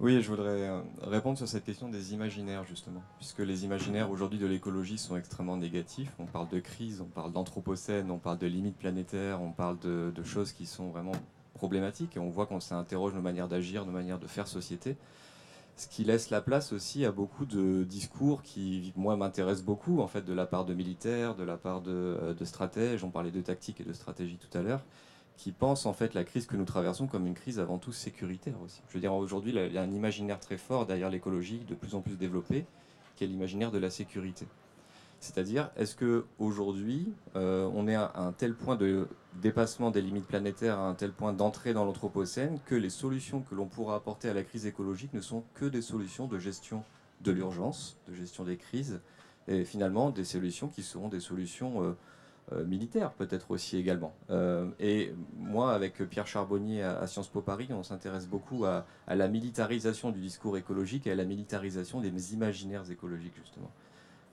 Oui, 0.00 0.20
je 0.20 0.28
voudrais 0.28 0.82
répondre 1.02 1.38
sur 1.38 1.46
cette 1.46 1.64
question 1.64 1.88
des 1.88 2.12
imaginaires, 2.12 2.64
justement, 2.64 3.02
puisque 3.18 3.38
les 3.38 3.64
imaginaires 3.64 4.10
aujourd'hui 4.10 4.40
de 4.40 4.46
l'écologie 4.46 4.98
sont 4.98 5.16
extrêmement 5.16 5.56
négatifs. 5.56 6.10
On 6.18 6.26
parle 6.26 6.48
de 6.48 6.58
crise, 6.58 7.00
on 7.00 7.04
parle 7.04 7.30
d'anthropocène, 7.30 8.10
on 8.10 8.18
parle 8.18 8.38
de 8.38 8.48
limites 8.48 8.76
planétaires, 8.76 9.40
on 9.40 9.52
parle 9.52 9.78
de, 9.78 10.12
de, 10.12 10.22
choses 10.24 10.50
qui 10.50 10.66
sont 10.66 10.88
vraiment 10.88 11.12
problématiques, 11.54 12.16
et 12.16 12.18
on 12.18 12.30
voit 12.30 12.46
qu'on 12.46 12.58
s'interroge 12.58 13.14
nos 13.14 13.20
manières 13.20 13.46
d'agir, 13.46 13.86
nos 13.86 13.92
manières 13.92 14.18
de 14.18 14.26
faire 14.26 14.48
société 14.48 14.96
ce 15.76 15.88
qui 15.88 16.04
laisse 16.04 16.30
la 16.30 16.40
place 16.40 16.72
aussi 16.72 17.04
à 17.04 17.12
beaucoup 17.12 17.46
de 17.46 17.84
discours 17.84 18.42
qui, 18.42 18.92
moi, 18.96 19.16
m'intéressent 19.16 19.64
beaucoup, 19.64 20.00
en 20.00 20.06
fait, 20.06 20.22
de 20.24 20.32
la 20.32 20.46
part 20.46 20.64
de 20.64 20.74
militaires, 20.74 21.34
de 21.34 21.44
la 21.44 21.56
part 21.56 21.80
de, 21.80 21.90
euh, 21.90 22.34
de 22.34 22.44
stratèges, 22.44 23.04
on 23.04 23.10
parlait 23.10 23.30
de 23.30 23.40
tactique 23.40 23.80
et 23.80 23.84
de 23.84 23.92
stratégie 23.92 24.38
tout 24.38 24.56
à 24.56 24.62
l'heure, 24.62 24.84
qui 25.36 25.50
pensent, 25.50 25.86
en 25.86 25.92
fait, 25.92 26.14
la 26.14 26.24
crise 26.24 26.46
que 26.46 26.56
nous 26.56 26.64
traversons 26.64 27.06
comme 27.06 27.26
une 27.26 27.34
crise 27.34 27.58
avant 27.58 27.78
tout 27.78 27.92
sécuritaire 27.92 28.60
aussi. 28.64 28.82
Je 28.88 28.94
veux 28.94 29.00
dire, 29.00 29.14
aujourd'hui, 29.14 29.52
il 29.54 29.72
y 29.72 29.78
a 29.78 29.82
un 29.82 29.90
imaginaire 29.90 30.40
très 30.40 30.58
fort 30.58 30.86
derrière 30.86 31.10
l'écologie, 31.10 31.60
de 31.68 31.74
plus 31.74 31.94
en 31.94 32.00
plus 32.00 32.16
développé, 32.16 32.66
qui 33.16 33.24
est 33.24 33.26
l'imaginaire 33.26 33.70
de 33.70 33.78
la 33.78 33.90
sécurité. 33.90 34.46
C'est-à-dire, 35.22 35.70
est-ce 35.76 35.94
que 35.94 36.24
aujourd'hui, 36.40 37.12
euh, 37.36 37.70
on 37.74 37.86
est 37.86 37.94
à 37.94 38.10
un 38.16 38.32
tel 38.32 38.54
point 38.54 38.74
de 38.74 39.06
dépassement 39.40 39.92
des 39.92 40.02
limites 40.02 40.26
planétaires, 40.26 40.80
à 40.80 40.88
un 40.88 40.94
tel 40.94 41.12
point 41.12 41.32
d'entrée 41.32 41.72
dans 41.72 41.84
l'anthropocène, 41.84 42.58
que 42.66 42.74
les 42.74 42.90
solutions 42.90 43.40
que 43.40 43.54
l'on 43.54 43.66
pourra 43.66 43.94
apporter 43.94 44.28
à 44.28 44.34
la 44.34 44.42
crise 44.42 44.66
écologique 44.66 45.14
ne 45.14 45.20
sont 45.20 45.44
que 45.54 45.64
des 45.64 45.80
solutions 45.80 46.26
de 46.26 46.40
gestion 46.40 46.82
de 47.20 47.30
l'urgence, 47.30 47.98
de 48.08 48.14
gestion 48.16 48.42
des 48.42 48.56
crises, 48.56 49.00
et 49.46 49.64
finalement 49.64 50.10
des 50.10 50.24
solutions 50.24 50.66
qui 50.66 50.82
seront 50.82 51.06
des 51.06 51.20
solutions 51.20 51.84
euh, 51.84 51.92
euh, 52.50 52.64
militaires 52.64 53.12
peut-être 53.12 53.52
aussi 53.52 53.76
également. 53.76 54.12
et 54.80 55.14
moi, 55.38 55.72
avec 55.72 55.98
Pierre 56.08 56.26
Charbonnier 56.26 56.82
à, 56.82 57.06
Sciences 57.06 57.28
Po 57.28 57.42
Paris, 57.42 57.68
on 57.70 57.84
s'intéresse 57.84 58.26
beaucoup 58.26 58.64
à, 58.64 58.86
à 59.06 59.14
la 59.14 59.28
militarisation 59.28 60.10
du 60.10 60.18
discours 60.18 60.56
écologique 60.56 61.06
et 61.06 61.12
à 61.12 61.14
la 61.14 61.24
militarisation 61.24 62.00
des 62.00 62.34
imaginaires 62.34 62.90
écologiques 62.90 63.36
justement. 63.36 63.70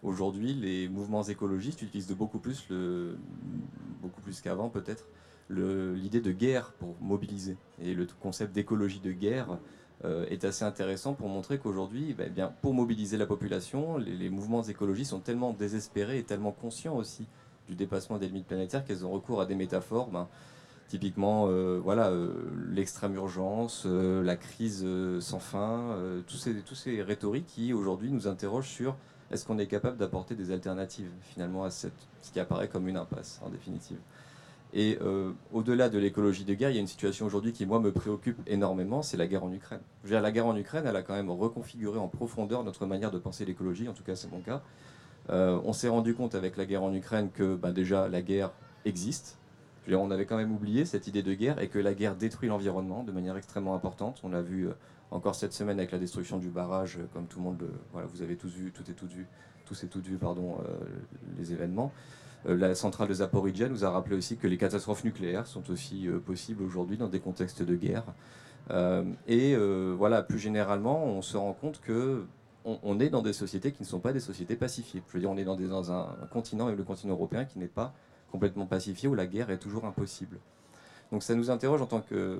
Aujourd'hui, 0.02 0.54
les 0.54 0.88
mouvements 0.88 1.24
écologistes 1.24 1.82
utilisent 1.82 2.08
de 2.08 2.14
beaucoup 2.14 2.40
plus, 2.40 2.68
beaucoup 4.02 4.22
plus 4.22 4.40
qu'avant 4.42 4.70
peut-être, 4.70 5.08
l'idée 5.50 6.22
de 6.22 6.32
guerre 6.32 6.72
pour 6.74 6.96
mobiliser. 7.02 7.58
Et 7.82 7.94
le 7.94 8.08
concept 8.20 8.54
d'écologie 8.54 9.00
de 9.00 9.12
guerre 9.12 9.58
euh, 10.06 10.26
est 10.30 10.46
assez 10.46 10.64
intéressant 10.64 11.14
pour 11.14 11.28
montrer 11.28 11.58
qu'aujourd'hui, 11.58 12.14
bah, 12.14 12.24
eh 12.36 12.42
pour 12.62 12.74
mobiliser 12.74 13.18
la 13.18 13.26
population, 13.26 13.98
les, 13.98 14.30
mouvements 14.30 14.64
écologistes 14.64 15.12
sont 15.12 15.20
tellement 15.20 15.52
désespérés 15.52 16.20
et 16.20 16.24
tellement 16.24 16.54
conscients 16.54 16.96
aussi 16.96 17.28
du 17.68 17.76
dépassement 17.76 18.18
des 18.18 18.28
limites 18.28 18.48
planétaires 18.48 18.86
qu'elles 18.86 19.06
ont 19.06 19.12
recours 19.12 19.42
à 19.42 19.46
des 19.46 19.56
métaphores. 19.56 20.08
Ben, 20.10 20.30
typiquement, 20.88 21.48
euh, 21.50 21.82
voilà, 21.84 22.14
l'extrême 22.70 23.16
urgence, 23.16 23.86
la 23.86 24.38
crise 24.38 24.88
sans 25.20 25.40
fin, 25.40 25.98
tous 26.28 26.38
ces, 26.38 26.56
ces 26.74 27.02
rhétoriques 27.02 27.46
qui 27.48 27.74
aujourd'hui 27.74 28.10
nous 28.10 28.28
interrogent 28.28 28.70
sur 28.70 28.96
est-ce 29.32 29.46
qu'on 29.46 29.58
est 29.60 29.68
capable 29.68 29.98
d'apporter 29.98 30.36
des 30.36 30.52
alternatives 30.52 31.12
finalement 31.22 31.64
à 31.64 31.72
ce 31.72 31.88
qui 32.34 32.40
apparaît 32.40 32.68
comme 32.68 32.88
une 32.88 32.98
impasse 32.98 33.40
en 33.44 33.50
définitive? 33.50 34.00
Et 34.74 35.00
euh, 35.02 35.32
au-delà 35.52 35.90
de 35.90 35.98
l'écologie 35.98 36.46
de 36.46 36.54
guerre, 36.54 36.70
il 36.70 36.76
y 36.76 36.78
a 36.78 36.82
une 36.82 36.88
situation 36.88 37.26
aujourd'hui 37.26 37.54
qui, 37.54 37.66
moi, 37.66 37.80
me 37.80 37.92
préoccupe 37.92 38.38
énormément, 38.46 39.02
c'est 39.02 39.18
la 39.18 39.26
guerre 39.26 39.44
en 39.44 39.52
Ukraine. 39.52 39.82
Je 40.04 40.10
veux 40.10 40.16
dire, 40.16 40.22
la 40.22 40.32
guerre 40.32 40.46
en 40.46 40.56
Ukraine, 40.56 40.84
elle 40.86 40.96
a 40.96 41.02
quand 41.02 41.16
même 41.16 41.32
reconfiguré 41.32 41.98
en 41.98 42.08
profondeur 42.08 42.64
notre 42.64 42.86
manière 42.86 43.10
de 43.10 43.18
penser 43.18 43.46
l'écologie, 43.46 43.88
en 43.90 43.94
tout 43.94 44.04
cas 44.04 44.16
c'est 44.16 44.32
mon 44.32 44.42
cas. 44.42 44.62
Euh, 45.32 45.60
on 45.64 45.74
s'est 45.74 45.90
rendu 45.90 46.14
compte 46.14 46.36
avec 46.36 46.56
la 46.56 46.66
guerre 46.66 46.84
en 46.84 46.94
Ukraine 46.94 47.30
que 47.32 47.56
bah, 47.56 47.72
déjà 47.72 48.08
la 48.08 48.22
guerre 48.22 48.52
existe. 48.86 49.38
Dire, 49.88 50.00
on 50.02 50.12
avait 50.12 50.26
quand 50.26 50.38
même 50.38 50.52
oublié 50.52 50.86
cette 50.86 51.08
idée 51.08 51.24
de 51.24 51.34
guerre 51.34 51.60
et 51.60 51.68
que 51.68 51.80
la 51.80 51.96
guerre 51.96 52.16
détruit 52.16 52.50
l'environnement 52.50 53.04
de 53.04 53.12
manière 53.12 53.38
extrêmement 53.38 53.74
importante. 53.74 54.20
On 54.24 54.30
l'a 54.30 54.44
vu 54.44 54.68
euh, 54.68 54.74
encore 55.12 55.36
cette 55.36 55.54
semaine 55.54 55.80
avec 55.80 55.92
la 55.92 55.98
destruction 55.98 56.38
du 56.38 56.50
barrage, 56.50 57.00
comme 57.14 57.28
tout 57.28 57.40
le 57.40 57.46
monde, 57.46 57.64
voilà, 57.92 58.08
vous 58.08 58.22
avez 58.22 58.36
tous 58.36 58.54
vu, 58.54 58.72
tout 58.72 58.90
et 58.90 58.94
toutes 58.94 59.12
vu, 59.12 59.28
tous 59.66 59.84
et 59.84 59.88
toutes 59.88 60.06
vu, 60.06 60.18
pardon, 60.18 60.58
les 61.38 61.52
événements. 61.52 61.92
Euh, 62.48 62.56
la 62.56 62.74
centrale 62.76 63.08
de 63.08 63.14
Zaporizhia 63.14 63.68
nous 63.68 63.84
a 63.84 63.90
rappelé 63.90 64.16
aussi 64.16 64.38
que 64.38 64.48
les 64.48 64.58
catastrophes 64.58 65.04
nucléaires 65.04 65.46
sont 65.46 65.70
aussi 65.70 66.08
euh, 66.08 66.20
possibles 66.20 66.64
aujourd'hui 66.64 66.98
dans 66.98 67.08
des 67.08 67.20
contextes 67.20 67.64
de 67.64 67.76
guerre. 67.76 68.06
Euh, 68.72 69.04
et 69.28 69.56
voilà, 69.98 70.22
plus 70.22 70.40
généralement, 70.40 71.06
on 71.06 71.22
se 71.22 71.38
rend 71.38 71.54
compte 71.54 71.82
que 71.82 72.26
on, 72.66 73.00
est 73.00 73.10
dans 73.10 73.24
des 73.24 73.34
sociétés 73.34 73.72
qui 73.72 73.82
ne 73.82 73.88
sont 73.88 74.00
pas 74.00 74.14
des 74.14 74.20
sociétés 74.20 74.56
pacifiées. 74.56 75.02
Je 75.08 75.14
veux 75.14 75.20
dire, 75.20 75.32
on 75.32 75.38
est 75.38 75.46
dans, 75.46 75.92
un, 75.92 76.16
continent, 76.30 76.70
le 76.70 76.84
continent 76.84 77.14
européen, 77.14 77.46
qui 77.46 77.58
n'est 77.58 77.68
pas 77.68 77.94
complètement 78.32 78.68
pacifié, 78.68 79.10
où 79.10 79.16
la 79.16 79.26
guerre 79.26 79.50
est 79.50 79.58
toujours 79.58 79.86
impossible. 79.86 80.38
Donc 81.12 81.24
ça 81.24 81.34
nous 81.34 81.50
interroge 81.50 81.82
en 81.82 81.88
tant 81.88 82.02
que, 82.02 82.40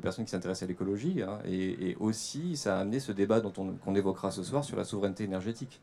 personne 0.00 0.24
qui 0.24 0.30
s'intéresse 0.30 0.62
à 0.62 0.66
l'écologie, 0.66 1.22
hein, 1.22 1.38
et, 1.46 1.96
aussi 2.00 2.56
ça 2.56 2.78
a 2.78 2.80
amené 2.80 2.98
ce 2.98 3.12
débat 3.12 3.40
dont 3.40 3.52
on, 3.58 3.72
qu'on 3.72 3.94
évoquera 3.94 4.30
ce 4.30 4.42
soir 4.42 4.64
sur 4.64 4.76
la 4.76 4.84
souveraineté 4.84 5.24
énergétique. 5.24 5.80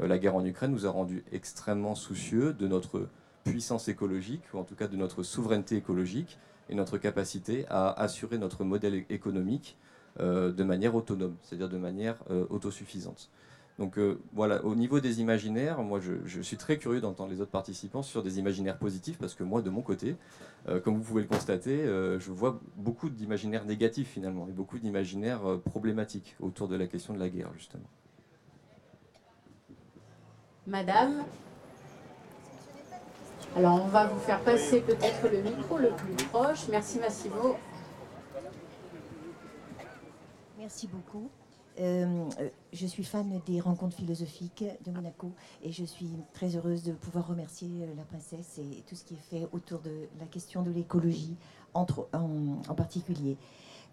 Euh, 0.00 0.06
la 0.06 0.18
guerre 0.18 0.36
en 0.36 0.44
Ukraine 0.44 0.72
nous 0.72 0.86
a 0.86 0.90
rendu 0.90 1.24
extrêmement 1.32 1.94
soucieux 1.94 2.52
de 2.52 2.68
notre 2.68 3.08
puissance 3.44 3.88
écologique, 3.88 4.42
ou 4.52 4.58
en 4.58 4.64
tout 4.64 4.74
cas 4.74 4.88
de 4.88 4.96
notre 4.96 5.22
souveraineté 5.22 5.76
écologique, 5.76 6.38
et 6.68 6.74
notre 6.74 6.98
capacité 6.98 7.64
à 7.70 7.90
assurer 7.92 8.38
notre 8.38 8.64
modèle 8.64 9.04
économique 9.08 9.78
euh, 10.20 10.52
de 10.52 10.64
manière 10.64 10.94
autonome, 10.94 11.36
c'est-à-dire 11.42 11.68
de 11.68 11.78
manière 11.78 12.16
euh, 12.30 12.44
autosuffisante. 12.50 13.30
Donc 13.78 13.98
voilà, 14.32 14.64
au 14.64 14.74
niveau 14.74 15.00
des 15.00 15.20
imaginaires, 15.20 15.82
moi 15.82 16.00
je, 16.00 16.40
suis 16.40 16.56
très 16.56 16.78
curieux 16.78 17.00
d'entendre 17.02 17.30
les 17.30 17.42
autres 17.42 17.50
participants 17.50 18.02
sur 18.02 18.22
des 18.22 18.38
imaginaires 18.38 18.78
positifs, 18.78 19.18
parce 19.18 19.34
que 19.34 19.42
moi 19.42 19.60
de 19.60 19.68
mon 19.68 19.82
côté, 19.82 20.16
comme 20.82 20.96
vous 20.96 21.02
pouvez 21.02 21.20
le 21.20 21.28
constater, 21.28 21.84
je 21.84 22.30
vois 22.30 22.58
beaucoup 22.76 23.10
d'imaginaires 23.10 23.66
négatifs 23.66 24.08
finalement, 24.08 24.48
et 24.48 24.52
beaucoup 24.52 24.78
d'imaginaires 24.78 25.42
problématiques 25.66 26.36
autour 26.40 26.68
de 26.68 26.76
la 26.76 26.86
question 26.86 27.12
de 27.12 27.18
la 27.18 27.28
guerre 27.28 27.52
justement. 27.54 27.84
Madame? 30.66 31.24
Alors, 33.56 33.82
on 33.82 33.86
va 33.86 34.06
vous 34.06 34.18
faire 34.18 34.40
passer 34.40 34.80
peut-être 34.80 35.28
le 35.30 35.40
micro 35.40 35.78
le 35.78 35.90
plus 35.90 36.14
proche. 36.26 36.68
Merci 36.68 36.98
Massimo. 36.98 37.56
Merci 40.58 40.88
beaucoup. 40.88 41.30
Euh, 41.78 42.24
je 42.72 42.86
suis 42.86 43.04
fan 43.04 43.40
des 43.46 43.60
rencontres 43.60 43.96
philosophiques 43.96 44.64
de 44.84 44.90
Monaco 44.90 45.32
et 45.62 45.72
je 45.72 45.84
suis 45.84 46.10
très 46.32 46.56
heureuse 46.56 46.82
de 46.82 46.92
pouvoir 46.92 47.28
remercier 47.28 47.68
euh, 47.82 47.94
la 47.96 48.04
princesse 48.04 48.58
et 48.58 48.82
tout 48.88 48.94
ce 48.94 49.04
qui 49.04 49.14
est 49.14 49.30
fait 49.30 49.48
autour 49.52 49.80
de 49.80 50.08
la 50.18 50.26
question 50.26 50.62
de 50.62 50.70
l'écologie 50.70 51.36
en, 51.74 51.84
particulier. 52.74 53.36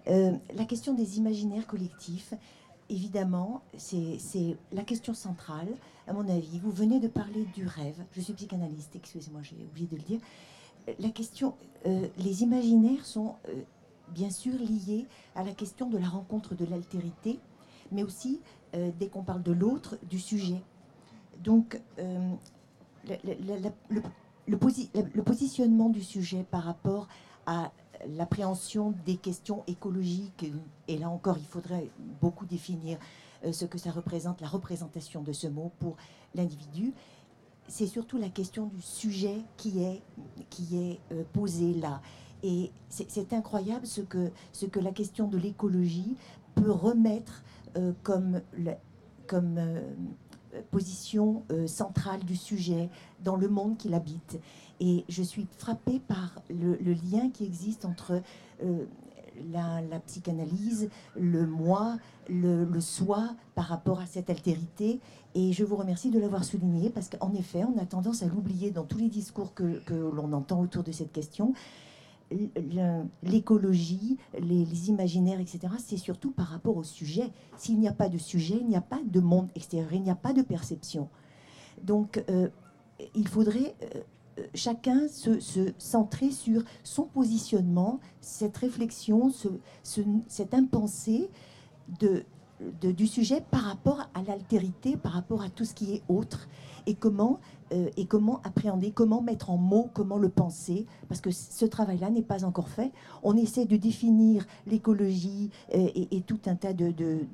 Euh, 0.07 0.31
la 0.55 0.65
question 0.65 0.93
des 0.93 1.17
imaginaires 1.17 1.67
collectifs, 1.67 2.33
évidemment, 2.89 3.61
c'est 3.77 4.57
la 4.71 4.83
question 4.83 5.13
centrale, 5.13 5.69
à 6.07 6.13
mon 6.13 6.27
avis. 6.29 6.59
Vous 6.59 6.71
venez 6.71 6.99
de 6.99 7.07
parler 7.07 7.45
du 7.55 7.65
rêve. 7.65 8.03
Je 8.11 8.21
suis 8.21 8.33
psychanalyste, 8.33 8.95
excusez-moi, 8.95 9.41
j'ai 9.43 9.55
oublié 9.69 9.87
de 9.87 9.95
le 9.95 10.01
dire. 10.01 10.19
La 10.99 11.09
question, 11.09 11.55
euh, 11.85 12.07
les 12.17 12.43
imaginaires 12.43 13.05
sont 13.05 13.35
euh, 13.47 13.61
bien 14.09 14.29
sûr 14.29 14.53
liés 14.59 15.05
à 15.35 15.43
la 15.43 15.51
question 15.51 15.89
de 15.89 15.97
la 15.97 16.07
rencontre 16.07 16.55
de 16.55 16.65
l'altérité, 16.65 17.39
mais 17.91 18.03
aussi, 18.03 18.41
euh, 18.75 18.91
dès 18.99 19.07
qu'on 19.07 19.23
parle 19.23 19.43
de 19.43 19.51
l'autre, 19.51 19.97
du 20.09 20.19
sujet. 20.19 20.61
Donc, 21.43 21.81
le, 21.97 23.17
le, 24.47 25.23
positionnement 25.23 25.89
du 25.89 26.01
sujet 26.01 26.45
par 26.49 26.63
rapport 26.63 27.07
à 27.45 27.71
l'appréhension 28.07 28.93
des 29.05 29.17
questions 29.17 29.63
écologiques, 29.67 30.51
et 30.87 30.97
là 30.97 31.09
encore, 31.09 31.37
il 31.37 31.45
faudrait 31.45 31.89
beaucoup 32.21 32.45
définir 32.45 32.97
euh, 33.45 33.51
ce 33.51 33.65
que 33.65 33.77
ça 33.77 33.91
représente, 33.91 34.41
la 34.41 34.47
représentation 34.47 35.21
de 35.21 35.33
ce 35.33 35.47
mot 35.47 35.71
pour 35.79 35.97
l'individu. 36.35 36.93
C'est 37.67 37.87
surtout 37.87 38.17
la 38.17 38.29
question 38.29 38.67
du 38.67 38.81
sujet 38.81 39.41
qui 39.57 39.83
est, 39.83 40.01
euh, 41.11 41.23
posée 41.33 41.73
là. 41.73 42.01
Et 42.43 42.71
c'est 42.89 43.31
incroyable 43.31 43.87
ce 43.87 44.01
que 44.01 44.79
la 44.79 44.91
question 44.91 45.29
de 45.29 45.37
l'écologie 45.37 46.17
peut 46.55 46.71
remettre 46.71 47.41
euh, 47.77 47.91
comme, 48.03 48.41
comme 49.27 49.59
position 50.71 51.43
centrale 51.65 52.23
du 52.23 52.35
sujet 52.35 52.89
dans 53.23 53.35
le 53.35 53.47
monde 53.47 53.77
qu'il 53.77 53.93
habite. 53.93 54.39
Et 54.79 55.05
je 55.07 55.23
suis 55.23 55.47
frappée 55.57 55.99
par 55.99 56.41
le, 56.49 56.75
lien 56.93 57.29
qui 57.29 57.45
existe 57.45 57.85
entre 57.85 58.21
euh, 58.63 58.85
la, 59.51 59.81
psychanalyse, 60.05 60.89
le 61.15 61.47
moi, 61.47 61.97
le, 62.27 62.67
soi 62.79 63.29
par 63.55 63.65
rapport 63.65 64.01
à 64.01 64.05
cette 64.05 64.29
altérité. 64.29 64.99
Et 65.35 65.53
je 65.53 65.63
vous 65.63 65.75
remercie 65.75 66.11
de 66.11 66.19
l'avoir 66.19 66.43
souligné 66.43 66.89
parce 66.89 67.07
qu'en 67.07 67.33
effet, 67.33 67.63
on 67.63 67.81
a 67.81 67.85
tendance 67.85 68.23
à 68.23 68.25
l'oublier 68.25 68.71
dans 68.71 68.83
tous 68.83 68.97
les 68.97 69.07
discours 69.07 69.53
que, 69.53 69.81
l'on 69.89 70.33
entend 70.33 70.59
autour 70.59 70.83
de 70.83 70.91
cette 70.91 71.11
question. 71.11 71.53
L'écologie, 73.23 74.17
les, 74.39 74.89
imaginaires, 74.89 75.39
etc., 75.39 75.59
c'est 75.77 75.97
surtout 75.97 76.31
par 76.31 76.47
rapport 76.47 76.77
au 76.77 76.83
sujet. 76.83 77.29
S'il 77.57 77.79
n'y 77.79 77.87
a 77.87 77.93
pas 77.93 78.09
de 78.09 78.17
sujet, 78.17 78.57
il 78.59 78.67
n'y 78.67 78.75
a 78.75 78.81
pas 78.81 79.01
de 79.05 79.19
monde 79.19 79.49
extérieur, 79.55 79.93
il 79.93 80.01
n'y 80.01 80.09
a 80.09 80.15
pas 80.15 80.33
de 80.33 80.41
perception. 80.41 81.09
Donc, 81.83 82.23
euh, 82.29 82.49
il 83.13 83.27
faudrait 83.27 83.75
euh, 83.83 84.01
chacun 84.55 85.07
se, 85.07 85.39
centrer 85.77 86.31
sur 86.31 86.63
son 86.83 87.03
positionnement, 87.03 87.99
cette 88.21 88.57
réflexion, 88.57 89.29
ce, 89.29 89.49
cette 90.27 90.53
impensée 90.53 91.29
du 92.81 93.07
sujet 93.07 93.43
par 93.51 93.61
rapport 93.61 94.09
à 94.13 94.23
l'altérité, 94.23 94.97
par 94.97 95.13
rapport 95.13 95.41
à 95.41 95.49
tout 95.49 95.65
ce 95.65 95.73
qui 95.73 95.95
est 95.95 96.03
autre, 96.07 96.47
et 96.85 96.95
comment, 96.95 97.39
euh, 97.71 97.89
et 97.97 98.05
comment 98.05 98.41
appréhender, 98.43 98.91
comment 98.91 99.21
mettre 99.21 99.49
en 99.49 99.57
mots, 99.57 99.89
comment 99.93 100.17
le 100.17 100.29
penser, 100.29 100.85
parce 101.07 101.21
que 101.21 101.31
ce 101.31 101.65
travail-là 101.65 102.09
n'est 102.09 102.21
pas 102.21 102.45
encore 102.45 102.69
fait. 102.69 102.91
On 103.23 103.35
essaie 103.35 103.65
de 103.65 103.77
définir 103.77 104.45
l'écologie 104.67 105.49
euh, 105.73 105.89
et, 105.95 106.21
tout 106.21 106.39
un 106.45 106.55
tas 106.55 106.73
de, 106.73 107.25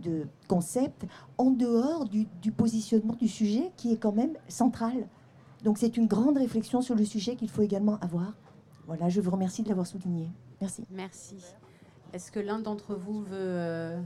concepts 0.48 1.06
en 1.38 1.52
dehors 1.52 2.06
du, 2.06 2.28
du 2.42 2.52
positionnement 2.52 3.16
du 3.16 3.28
sujet 3.28 3.72
qui 3.78 3.94
est 3.94 3.98
quand 3.98 4.14
même 4.14 4.34
central. 4.48 5.08
Donc 5.64 5.78
c'est 5.78 5.98
une 5.98 6.08
grande 6.08 6.38
réflexion 6.38 6.82
sur 6.82 6.96
le 6.96 7.06
sujet 7.06 7.36
qu'il 7.36 7.50
faut 7.50 7.62
également 7.62 8.00
avoir. 8.00 8.34
Voilà, 8.88 9.10
je 9.10 9.22
vous 9.22 9.32
remercie 9.32 9.62
de 9.62 9.70
l'avoir 9.70 9.86
souligné. 9.86 10.30
Merci. 10.62 10.84
Merci. 10.90 11.38
Est-ce 12.14 12.32
que 12.32 12.40
l'un 12.40 12.60
d'entre 12.60 12.96
vous 12.96 13.22
veut 13.22 13.28
euh, 13.34 14.00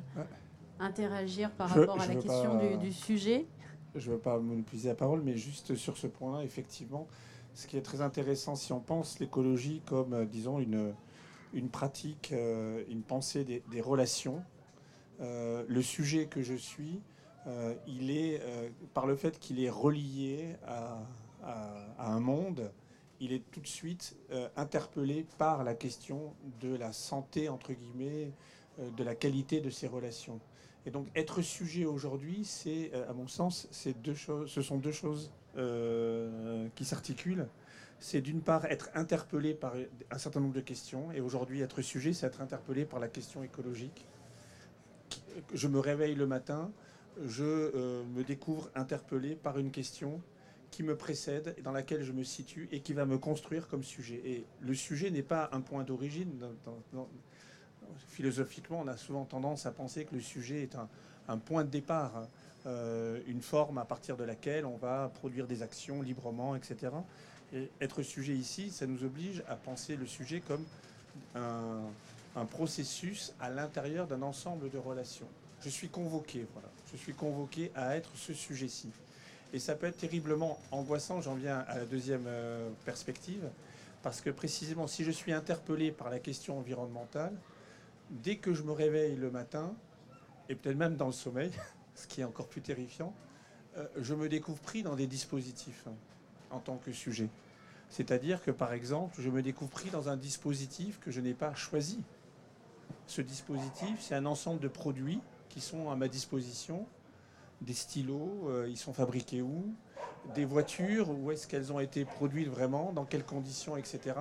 interagir 0.79 1.51
par 1.51 1.69
rapport 1.69 2.01
à 2.01 2.07
la 2.07 2.15
question 2.15 2.59
du, 2.77 2.91
sujet? 2.91 3.47
Je 3.95 4.09
ne 4.09 4.15
veux 4.15 4.21
pas 4.21 4.39
monopoliser 4.39 4.89
la 4.89 4.95
parole, 4.95 5.21
mais 5.21 5.37
juste 5.37 5.75
sur 5.75 5.97
ce 5.97 6.07
point-là, 6.07 6.43
effectivement, 6.43 7.07
ce 7.53 7.67
qui 7.67 7.77
est 7.77 7.81
très 7.81 8.01
intéressant, 8.01 8.55
si 8.55 8.73
on 8.73 8.79
pense 8.79 9.19
l'écologie 9.19 9.81
comme, 9.85 10.13
euh, 10.13 10.25
disons, 10.25 10.59
une, 10.59 10.93
une 11.53 11.69
pratique, 11.69 12.31
euh, 12.31 12.83
une 12.89 13.03
pensée 13.03 13.43
des, 13.43 13.81
relations, 13.81 14.43
le 15.19 15.81
sujet 15.81 16.25
que 16.25 16.41
je 16.41 16.55
suis, 16.55 16.99
il 17.87 18.11
est, 18.11 18.41
par 18.93 19.05
le 19.05 19.15
fait 19.15 19.39
qu'il 19.39 19.63
est 19.63 19.69
relié 19.69 20.57
à 20.67 20.99
à, 21.43 22.11
un 22.11 22.19
monde, 22.19 22.71
il 23.19 23.33
est 23.33 23.43
tout 23.51 23.61
de 23.61 23.67
suite 23.67 24.15
euh, 24.31 24.49
interpellé 24.55 25.25
par 25.37 25.63
la 25.63 25.73
question 25.73 26.33
de 26.61 26.75
la 26.75 26.93
santé, 26.93 27.49
entre 27.49 27.73
guillemets, 27.73 28.31
euh, 28.79 28.89
de 28.91 29.03
la 29.03 29.15
qualité 29.15 29.61
de 29.61 29.69
ses 29.69 29.87
relations. 29.87 30.39
Et 30.85 30.91
donc 30.91 31.07
être 31.15 31.41
sujet 31.41 31.85
aujourd'hui, 31.85 32.43
c'est, 32.43 32.91
euh, 32.93 33.09
à 33.09 33.13
mon 33.13 33.27
sens, 33.27 33.67
deux 34.03 34.13
choses, 34.13 34.49
ce 34.49 34.61
sont 34.61 34.77
deux 34.77 34.91
choses 34.91 35.31
qui 36.75 36.83
s'articulent. 36.83 37.47
C'est 37.99 38.21
d'une 38.21 38.41
part 38.41 38.65
être 38.65 38.89
interpellé 38.95 39.53
par 39.53 39.75
un 40.09 40.17
certain 40.17 40.39
nombre 40.39 40.55
de 40.55 40.61
questions, 40.61 41.11
et 41.11 41.21
aujourd'hui 41.21 41.61
être 41.61 41.81
sujet, 41.81 42.11
c'est 42.11 42.25
être 42.25 42.41
interpellé 42.41 42.85
par 42.85 42.99
la 42.99 43.07
question 43.07 43.43
écologique. 43.43 44.07
Je 45.53 45.67
me 45.67 45.79
réveille 45.79 46.15
le 46.15 46.25
matin, 46.25 46.71
je 47.23 47.71
me 48.07 48.23
découvre 48.23 48.71
interpellé 48.73 49.35
par 49.35 49.59
une 49.59 49.69
question 49.69 50.21
qui 50.71 50.81
me 50.81 50.97
précède, 50.97 51.55
dans 51.63 51.71
laquelle 51.71 52.03
je 52.03 52.11
me 52.11 52.23
situe 52.23 52.67
et 52.71 52.79
qui 52.79 52.93
va 52.93 53.05
me 53.05 53.19
construire 53.19 53.67
comme 53.67 53.83
sujet. 53.83 54.21
Et 54.25 54.45
le 54.59 54.73
sujet 54.73 55.11
n'est 55.11 55.21
pas 55.21 55.49
un 55.51 55.61
point 55.61 55.83
d'origine. 55.83 56.47
Philosophiquement, 58.09 58.81
on 58.83 58.87
a 58.87 58.97
souvent 58.97 59.25
tendance 59.25 59.65
à 59.65 59.71
penser 59.71 60.05
que 60.05 60.15
le 60.15 60.21
sujet 60.21 60.63
est 60.63 60.75
un, 61.27 61.37
point 61.37 61.63
de 61.63 61.69
départ, 61.69 62.27
euh, 62.65 63.19
une 63.27 63.41
forme 63.41 63.77
à 63.77 63.85
partir 63.85 64.17
de 64.17 64.23
laquelle 64.23 64.65
on 64.65 64.77
va 64.77 65.11
produire 65.15 65.47
des 65.47 65.61
actions 65.61 66.01
librement, 66.01 66.55
etc. 66.55 66.91
Et 67.53 67.69
être 67.81 68.01
sujet 68.01 68.33
ici, 68.33 68.71
ça 68.71 68.85
nous 68.85 69.03
oblige 69.03 69.43
à 69.47 69.55
penser 69.55 69.95
le 69.95 70.05
sujet 70.05 70.41
comme 70.41 70.65
un, 71.35 71.81
un 72.35 72.45
processus 72.45 73.33
à 73.39 73.49
l'intérieur 73.49 74.07
d'un 74.07 74.21
ensemble 74.21 74.69
de 74.69 74.77
relations. 74.77 75.27
Je 75.61 75.69
suis 75.69 75.89
convoqué, 75.89 76.45
voilà. 76.53 76.69
Je 76.91 76.97
suis 76.97 77.13
convoqué 77.13 77.71
à 77.75 77.95
être 77.95 78.09
ce 78.15 78.33
sujet-ci. 78.33 78.89
Et 79.53 79.59
ça 79.59 79.75
peut 79.75 79.85
être 79.85 79.97
terriblement 79.97 80.59
angoissant, 80.71 81.21
j'en 81.21 81.35
viens 81.35 81.59
à 81.67 81.77
la 81.77 81.85
deuxième 81.85 82.25
euh, 82.27 82.69
perspective, 82.85 83.47
parce 84.01 84.19
que 84.19 84.31
précisément 84.31 84.87
si 84.87 85.03
je 85.03 85.11
suis 85.11 85.31
interpellé 85.31 85.91
par 85.91 86.09
la 86.09 86.19
question 86.19 86.57
environnementale, 86.57 87.33
dès 88.21 88.37
que 88.37 88.53
je 88.53 88.63
me 88.63 88.71
réveille 88.71 89.15
le 89.15 89.31
matin, 89.31 89.73
et 90.49 90.55
peut-être 90.55 90.77
même 90.77 90.95
dans 90.95 91.07
le 91.07 91.13
sommeil, 91.13 91.51
ce 91.95 92.07
qui 92.07 92.21
est 92.21 92.23
encore 92.23 92.47
plus 92.47 92.61
terrifiant, 92.61 93.13
euh, 93.77 93.87
je 93.97 94.13
me 94.13 94.29
découvre 94.29 94.59
pris 94.59 94.83
dans 94.83 94.95
des 94.95 95.07
dispositifs 95.07 95.85
hein, 95.87 95.95
en 96.51 96.59
tant 96.59 96.77
que 96.77 96.91
sujet. 96.91 97.29
C'est-à-dire 97.89 98.43
que 98.43 98.51
par 98.51 98.73
exemple, 98.73 99.15
je 99.19 99.29
me 99.29 99.41
découvre 99.41 99.71
pris 99.71 99.89
dans 99.89 100.09
un 100.09 100.17
dispositif 100.17 100.99
que 100.99 101.11
je 101.11 101.21
n'ai 101.21 101.33
pas 101.33 101.53
choisi. 101.55 102.01
Ce 103.07 103.21
dispositif, 103.21 103.99
c'est 103.99 104.15
un 104.15 104.25
ensemble 104.25 104.59
de 104.59 104.67
produits 104.67 105.19
qui 105.49 105.61
sont 105.61 105.91
à 105.91 105.95
ma 105.95 106.07
disposition 106.07 106.85
des 107.61 107.73
stylos, 107.73 108.47
euh, 108.47 108.67
ils 108.69 108.77
sont 108.77 108.93
fabriqués 108.93 109.41
où? 109.41 109.73
Des 110.35 110.45
voitures, 110.45 111.09
où 111.09 111.31
est-ce 111.31 111.47
qu'elles 111.47 111.71
ont 111.71 111.79
été 111.79 112.05
produites 112.05 112.47
vraiment? 112.47 112.91
Dans 112.93 113.05
quelles 113.05 113.23
conditions, 113.25 113.77
etc. 113.77 114.15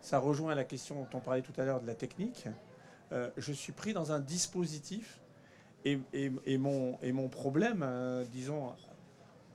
Ça 0.00 0.18
rejoint 0.18 0.54
la 0.54 0.64
question 0.64 0.96
dont 0.96 1.18
on 1.18 1.20
parlait 1.20 1.42
tout 1.42 1.58
à 1.58 1.64
l'heure 1.64 1.80
de 1.80 1.86
la 1.86 1.94
technique. 1.94 2.46
Euh, 3.12 3.30
je 3.36 3.52
suis 3.52 3.72
pris 3.72 3.92
dans 3.92 4.12
un 4.12 4.20
dispositif 4.20 5.20
et, 5.84 5.98
mon, 6.58 7.28
problème, 7.28 7.82
euh, 7.82 8.24
disons, 8.32 8.72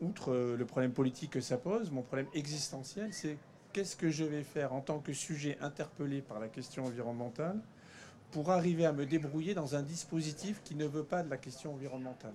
outre 0.02 0.34
le 0.34 0.66
problème 0.66 0.92
politique 0.92 1.32
que 1.32 1.42
ça 1.42 1.58
pose, 1.58 1.90
mon 1.92 2.04
problème 2.04 2.28
existentiel, 2.34 3.12
c'est 3.14 3.38
qu'est-ce 3.74 3.96
que 3.96 4.10
je 4.10 4.24
vais 4.24 4.44
faire 4.44 4.74
en 4.74 4.82
tant 4.82 5.00
que 5.00 5.14
sujet 5.14 5.58
interpellé 5.62 6.22
par 6.22 6.40
la 6.40 6.48
question 6.48 6.86
environnementale 6.86 7.60
pour 8.32 8.52
arriver 8.52 8.86
à 8.86 8.92
me 8.92 9.06
débrouiller 9.06 9.54
dans 9.54 9.76
un 9.76 9.82
dispositif 9.82 10.62
qui 10.64 10.76
ne 10.76 10.86
veut 10.86 11.04
pas 11.04 11.24
de 11.24 11.30
la 11.30 11.38
question 11.38 11.74
environnementale. 11.74 12.34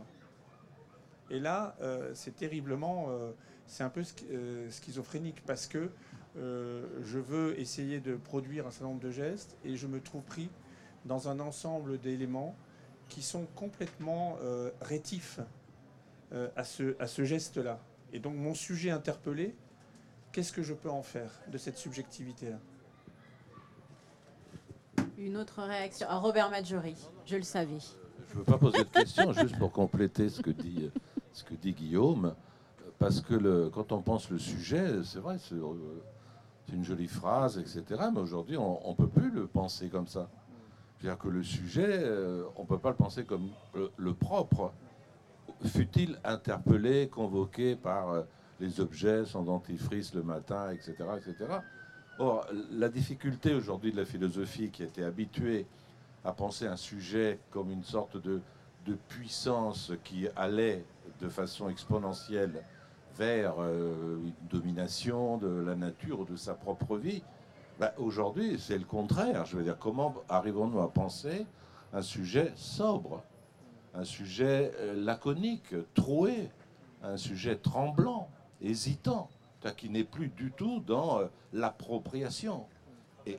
Et 1.31 1.39
là, 1.41 1.77
euh, 1.81 2.11
c'est 2.15 2.37
terriblement, 2.37 3.07
euh, 3.09 3.33
c'est 3.67 3.83
un 3.83 3.91
peu 3.91 4.03
euh, 4.31 4.71
schizophrénique 4.71 5.43
parce 5.47 5.67
que 5.67 5.91
je 6.37 7.19
veux 7.19 7.57
essayer 7.61 8.01
de 8.01 8.17
produire 8.17 8.67
un 8.67 8.73
certain 8.73 8.87
nombre 8.87 9.01
de 9.01 9.13
gestes 9.13 9.57
et 9.65 9.77
je 9.77 9.87
me 9.87 10.01
trouve 10.01 10.25
pris 10.25 10.51
dans 11.05 11.29
un 11.29 11.41
ensemble 11.41 11.99
d'éléments 11.99 12.55
qui 13.09 13.23
sont 13.23 13.47
complètement 13.55 14.39
rétifs 14.81 15.41
à 16.57 16.65
ce, 16.65 16.97
à 16.99 17.07
ce 17.07 17.25
geste-là. 17.25 17.79
Et 18.13 18.19
donc 18.19 18.35
mon 18.35 18.55
sujet 18.55 18.91
interpellé, 18.91 19.55
qu'est-ce 20.33 20.53
que 20.53 20.63
je 20.63 20.73
peux 20.73 20.91
en 20.91 21.03
faire 21.03 21.31
de 21.49 21.59
cette 21.59 21.77
subjectivité-là? 21.77 22.59
Une 25.19 25.37
autre 25.37 25.63
réaction. 25.63 26.09
à 26.09 26.17
Robert 26.17 26.51
Maggiori, 26.51 26.97
je 27.27 27.37
le 27.37 27.43
savais. 27.43 27.79
Je 28.29 28.35
ne 28.35 28.39
veux 28.39 28.45
pas 28.45 28.59
poser 28.59 28.79
de 28.79 28.89
question, 28.89 29.33
juste 29.35 29.59
pour 29.59 29.71
compléter 29.71 30.29
ce 30.29 30.41
que 30.41 30.51
dit 30.51 30.91
ce 31.35 31.43
que 31.43 31.55
dit 31.55 31.73
Guillaume, 31.73 32.35
parce 32.99 33.21
que 33.21 33.35
le, 33.35 33.69
quand 33.69 33.93
on 33.93 34.01
pense 34.01 34.31
le 34.31 34.39
sujet, 34.39 35.03
c'est 35.03 35.19
vrai, 35.19 35.37
c'est 35.39 35.57
euh, 35.57 36.03
une 36.73 36.85
jolie 36.85 37.09
phrase, 37.09 37.59
etc. 37.59 37.83
Mais 38.15 38.21
aujourd'hui, 38.21 38.57
on 38.57 38.89
ne 38.89 38.95
peut 38.95 39.09
plus 39.09 39.31
le 39.31 39.47
penser 39.47 39.89
comme 39.89 40.07
ça. 40.07 40.29
C'est-à-dire 41.05 41.23
que 41.23 41.29
le 41.29 41.43
sujet, 41.43 41.99
euh, 42.03 42.45
on 42.57 42.63
ne 42.63 42.67
peut 42.67 42.79
pas 42.79 42.89
le 42.89 42.97
penser 42.97 43.25
comme 43.25 43.51
le, 43.75 44.15
propre. 44.15 44.73
Fut-il 45.67 46.19
interpellé, 46.25 47.09
convoqué 47.09 47.77
par 47.77 48.09
euh, 48.09 48.23
les 48.59 48.81
objets, 48.81 49.27
son 49.27 49.43
dentifrice 49.43 50.15
le 50.15 50.23
matin, 50.23 50.71
etc., 50.71 50.95
etc. 51.19 51.59
Or, 52.19 52.47
la 52.71 52.89
difficulté 52.89 53.53
aujourd'hui 53.53 53.93
de 53.93 53.99
la 53.99 54.07
philosophie 54.07 54.71
qui 54.71 54.83
était 54.83 55.05
habituée 55.05 55.67
à 56.25 56.33
penser 56.33 56.67
un 56.67 56.79
sujet 56.79 57.39
comme 57.51 57.71
une 57.71 57.85
sorte 57.85 58.17
de, 58.17 58.41
puissance 59.11 59.93
qui 60.05 60.27
allait 60.37 60.87
de 61.21 61.29
façon 61.29 61.69
exponentielle 61.69 62.63
vers 63.19 63.57
euh, 63.59 64.17
une 64.25 64.49
domination 64.49 65.37
de 65.37 65.49
la 65.49 65.75
nature 65.75 66.21
ou 66.21 66.25
de 66.25 66.37
sa 66.37 66.55
propre 66.55 66.97
vie, 66.97 67.23
bah, 67.79 67.93
aujourd'hui 67.99 68.59
c'est 68.59 68.79
le 68.79 68.85
contraire. 68.85 69.47
Je 69.47 69.57
veux 69.57 69.65
dire, 69.65 69.79
comment 69.79 70.15
arrivons-nous 70.29 70.81
à 70.81 70.93
penser 70.93 71.47
un 71.93 72.03
sujet 72.03 72.53
sobre, 72.57 73.23
un 73.95 74.05
sujet 74.05 74.73
euh, 74.79 74.95
laconique, 74.95 75.75
troué, 75.95 76.51
un 77.03 77.17
sujet 77.17 77.57
tremblant, 77.57 78.29
hésitant, 78.61 79.29
qui 79.73 79.89
n'est 79.89 80.05
plus 80.05 80.29
du 80.29 80.53
tout 80.53 80.81
dans 80.81 81.21
euh, 81.21 81.27
l'appropriation? 81.53 82.67
Et, 83.27 83.39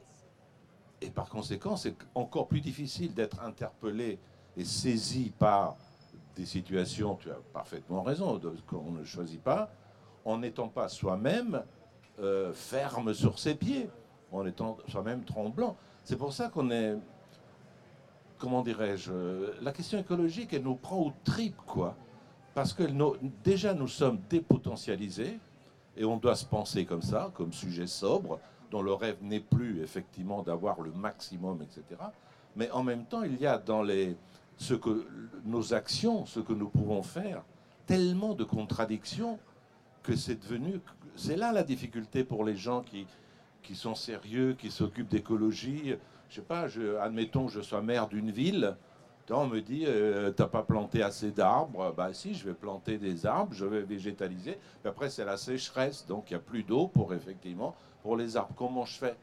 par 1.11 1.29
conséquent, 1.29 1.75
c'est 1.75 1.93
encore 2.15 2.47
plus 2.47 2.61
difficile 2.61 3.13
d'être 3.13 3.41
interpellé 3.43 4.17
et 4.57 4.65
saisi 4.65 5.31
par 5.37 5.75
des 6.35 6.45
situations, 6.45 7.15
tu 7.15 7.29
as 7.29 7.37
parfaitement 7.53 8.01
raison, 8.01 8.41
qu'on 8.65 8.91
ne 8.91 9.03
choisit 9.03 9.41
pas, 9.41 9.69
en 10.23 10.39
n'étant 10.39 10.67
pas 10.67 10.89
soi-même 10.89 11.63
euh, 12.19 12.53
ferme 12.53 13.13
sur 13.13 13.37
ses 13.37 13.53
pieds, 13.53 13.89
en 14.35 14.45
étant 14.45 14.77
soi-même 14.87 15.23
tremblant. 15.23 15.75
C'est 16.03 16.17
pour 16.17 16.33
ça 16.33 16.49
qu'on 16.49 16.69
est, 16.71 16.95
comment 18.37 18.61
dirais-je, 18.61 19.61
la 19.61 19.71
question 19.71 19.99
écologique, 19.99 20.53
elle 20.53 20.63
nous 20.63 20.75
prend 20.75 20.97
au 20.97 21.13
tripes, 21.23 21.61
quoi. 21.65 21.95
Parce 22.53 22.73
que 22.73 22.83
déjà, 23.43 23.73
nous 23.73 23.87
sommes 23.87 24.19
dépotentialisés, 24.29 25.39
et 25.97 26.05
on 26.05 26.17
doit 26.17 26.35
se 26.35 26.45
penser 26.45 26.85
comme 26.85 27.01
ça, 27.01 27.31
comme 27.33 27.53
sujet 27.53 27.87
sobre, 27.87 28.39
dont 28.71 28.81
le 28.81 28.93
rêve 28.93 29.17
n'est 29.21 29.39
plus 29.39 29.81
effectivement 29.81 30.41
d'avoir 30.41 30.81
le 30.81 30.91
maximum, 30.91 31.61
etc. 31.61 32.01
Mais 32.55 32.69
en 32.71 32.83
même 32.83 33.05
temps, 33.05 33.23
il 33.23 33.39
y 33.39 33.45
a 33.45 33.57
dans 33.57 33.81
les, 33.81 34.15
ce 34.57 34.73
que 34.73 35.07
nos 35.45 35.73
actions, 35.73 36.25
ce 36.25 36.39
que 36.39 36.53
nous 36.53 36.69
pouvons 36.69 37.03
faire, 37.03 37.43
tellement 37.85 38.33
de 38.33 38.43
contradictions 38.43 39.39
que 40.03 40.15
c'est 40.15 40.35
devenu. 40.35 40.79
C'est 41.15 41.35
là 41.35 41.51
la 41.51 41.63
difficulté 41.63 42.23
pour 42.23 42.43
les 42.43 42.55
gens 42.55 42.81
qui, 42.81 43.05
qui 43.65 43.75
sont 43.75 43.95
sérieux, 43.95 44.55
qui 44.57 44.71
s'occupent 44.71 45.09
d'écologie. 45.09 45.95
Je 46.29 46.35
sais 46.35 46.41
pas, 46.41 46.67
je, 46.67 46.97
admettons 46.97 47.47
je 47.47 47.61
sois 47.61 47.81
maire 47.81 48.07
d'une 48.07 48.31
ville. 48.31 48.75
On 49.31 49.47
me 49.47 49.59
dit, 49.59 49.85
euh, 49.87 50.29
t'as 50.31 50.47
pas 50.47 50.61
planté 50.61 51.01
assez 51.01 51.31
d'arbres. 51.31 51.93
Bah 51.97 52.13
si, 52.13 52.35
je 52.35 52.45
vais 52.47 52.53
planter 52.53 52.99
des 52.99 53.25
arbres, 53.25 53.53
je 53.53 53.65
vais 53.65 53.81
végétaliser. 53.81 54.59
Puis 54.81 54.89
après, 54.89 55.09
c'est 55.09 55.25
la 55.25 55.37
sécheresse, 55.37 56.05
donc 56.05 56.29
il 56.29 56.33
n'y 56.33 56.37
a 56.37 56.43
plus 56.43 56.61
d'eau 56.61 56.87
pour 56.87 57.13
effectivement 57.13 57.75
pour 58.03 58.17
les 58.17 58.37
arbres. 58.37 58.53
Comment 58.55 58.85
je 58.85 58.99
fais? 58.99 59.15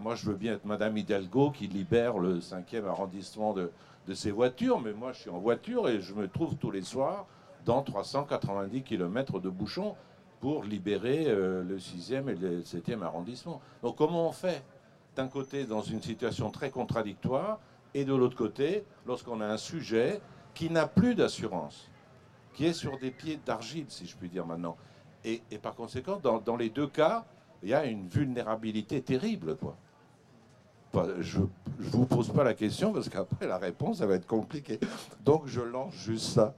Moi, 0.00 0.14
je 0.14 0.26
veux 0.26 0.36
bien 0.36 0.54
être 0.54 0.64
Madame 0.64 0.96
Hidalgo 0.96 1.50
qui 1.50 1.66
libère 1.66 2.18
le 2.18 2.38
5e 2.38 2.86
arrondissement 2.86 3.52
de, 3.52 3.72
de 4.06 4.14
ces 4.14 4.30
voitures, 4.30 4.80
mais 4.80 4.92
moi 4.92 5.12
je 5.12 5.20
suis 5.20 5.30
en 5.30 5.38
voiture 5.38 5.88
et 5.88 6.00
je 6.00 6.14
me 6.14 6.28
trouve 6.28 6.56
tous 6.56 6.70
les 6.70 6.82
soirs 6.82 7.26
dans 7.64 7.82
390 7.82 8.82
km 8.82 9.38
de 9.40 9.48
bouchons 9.48 9.94
pour 10.42 10.64
libérer 10.64 11.26
euh, 11.28 11.62
le 11.62 11.78
6e 11.78 12.28
et 12.28 12.34
le 12.34 12.62
7e 12.62 13.00
arrondissement. 13.02 13.60
Donc 13.80 13.96
comment 13.96 14.28
on 14.28 14.32
fait? 14.32 14.64
D'un 15.14 15.28
côté, 15.28 15.64
dans 15.66 15.82
une 15.82 16.02
situation 16.02 16.50
très 16.50 16.68
contradictoire, 16.68 17.60
et 17.94 18.04
de 18.04 18.12
l'autre 18.12 18.36
côté, 18.36 18.82
lorsqu'on 19.06 19.40
a 19.40 19.46
un 19.46 19.56
sujet 19.56 20.20
qui 20.52 20.68
n'a 20.68 20.88
plus 20.88 21.14
d'assurance, 21.14 21.88
qui 22.54 22.66
est 22.66 22.72
sur 22.72 22.98
des 22.98 23.12
pieds 23.12 23.38
d'argile, 23.46 23.84
si 23.88 24.04
je 24.04 24.16
puis 24.16 24.28
dire 24.28 24.44
maintenant. 24.44 24.76
Et, 25.24 25.40
par 25.62 25.76
conséquent, 25.76 26.18
dans, 26.20 26.40
dans, 26.40 26.56
les 26.56 26.70
deux 26.70 26.88
cas, 26.88 27.24
il 27.62 27.68
y 27.68 27.74
a 27.74 27.84
une 27.84 28.08
vulnérabilité 28.08 29.00
terrible, 29.00 29.56
je 31.20 31.38
ne 31.38 31.46
vous 31.78 32.04
pose 32.04 32.32
pas 32.32 32.42
la 32.42 32.54
question 32.54 32.92
parce 32.92 33.08
qu'après 33.08 33.46
la 33.46 33.58
réponse, 33.58 33.98
ça 33.98 34.06
va 34.06 34.14
être 34.14 34.26
compliqué. 34.26 34.80
Donc 35.24 35.46
je 35.46 35.60
lance 35.60 35.94
juste 35.94 36.26
ça. 36.26 36.52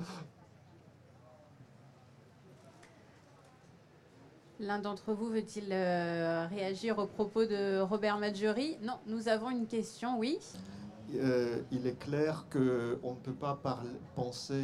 L'un 4.60 4.78
d'entre 4.78 5.12
vous 5.12 5.28
veut-il 5.28 5.68
euh, 5.72 6.46
réagir 6.46 6.98
au 6.98 7.06
propos 7.06 7.44
de 7.44 7.80
Robert 7.80 8.18
Maggiori? 8.18 8.76
Non, 8.82 8.98
nous 9.06 9.28
avons 9.28 9.50
une 9.50 9.66
question, 9.66 10.16
oui. 10.16 10.38
Euh, 11.16 11.60
il 11.72 11.88
est 11.88 11.98
clair 11.98 12.46
qu'on 12.52 12.58
ne 12.60 13.20
peut 13.20 13.34
pas 13.34 13.60
penser 14.14 14.62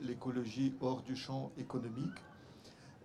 l'écologie 0.00 0.74
hors 0.80 1.02
du 1.02 1.16
champ 1.16 1.52
économique, 1.58 2.18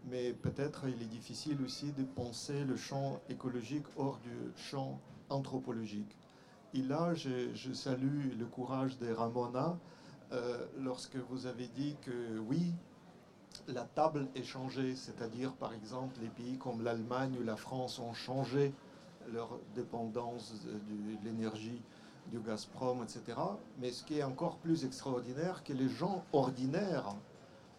mais 0.09 0.31
peut-être 0.31 0.85
il 0.87 1.01
est 1.01 1.09
difficile 1.09 1.57
aussi 1.65 1.91
de 1.91 2.03
penser 2.03 2.63
le 2.63 2.77
champ 2.77 3.19
écologique 3.29 3.85
hors 3.97 4.17
du 4.19 4.31
champ 4.55 5.01
anthropologique. 5.29 6.15
Et 6.73 6.81
là, 6.81 7.13
je, 7.13 7.73
salue 7.73 8.37
le 8.39 8.45
courage 8.45 8.97
de 8.99 9.11
Ramona 9.11 9.77
euh, 10.31 10.65
lorsque 10.79 11.17
vous 11.17 11.45
avez 11.45 11.67
dit 11.67 11.97
que 12.01 12.39
oui, 12.39 12.73
la 13.67 13.83
table 13.83 14.27
est 14.35 14.43
changée, 14.43 14.95
c'est-à-dire 14.95 15.53
par 15.53 15.73
exemple 15.73 16.15
les 16.21 16.29
pays 16.29 16.57
comme 16.57 16.83
l'Allemagne 16.83 17.35
ou 17.39 17.43
la 17.43 17.55
France 17.55 17.99
ont 17.99 18.13
changé 18.13 18.73
leur 19.31 19.59
dépendance 19.75 20.53
de 20.65 21.25
l'énergie 21.25 21.81
du 22.31 22.39
Gazprom, 22.39 23.03
etc. 23.03 23.37
Mais 23.79 23.91
ce 23.91 24.03
qui 24.03 24.19
est 24.19 24.23
encore 24.23 24.57
plus 24.57 24.85
extraordinaire, 24.85 25.63
que 25.63 25.73
les 25.73 25.89
gens 25.89 26.23
ordinaires 26.33 27.15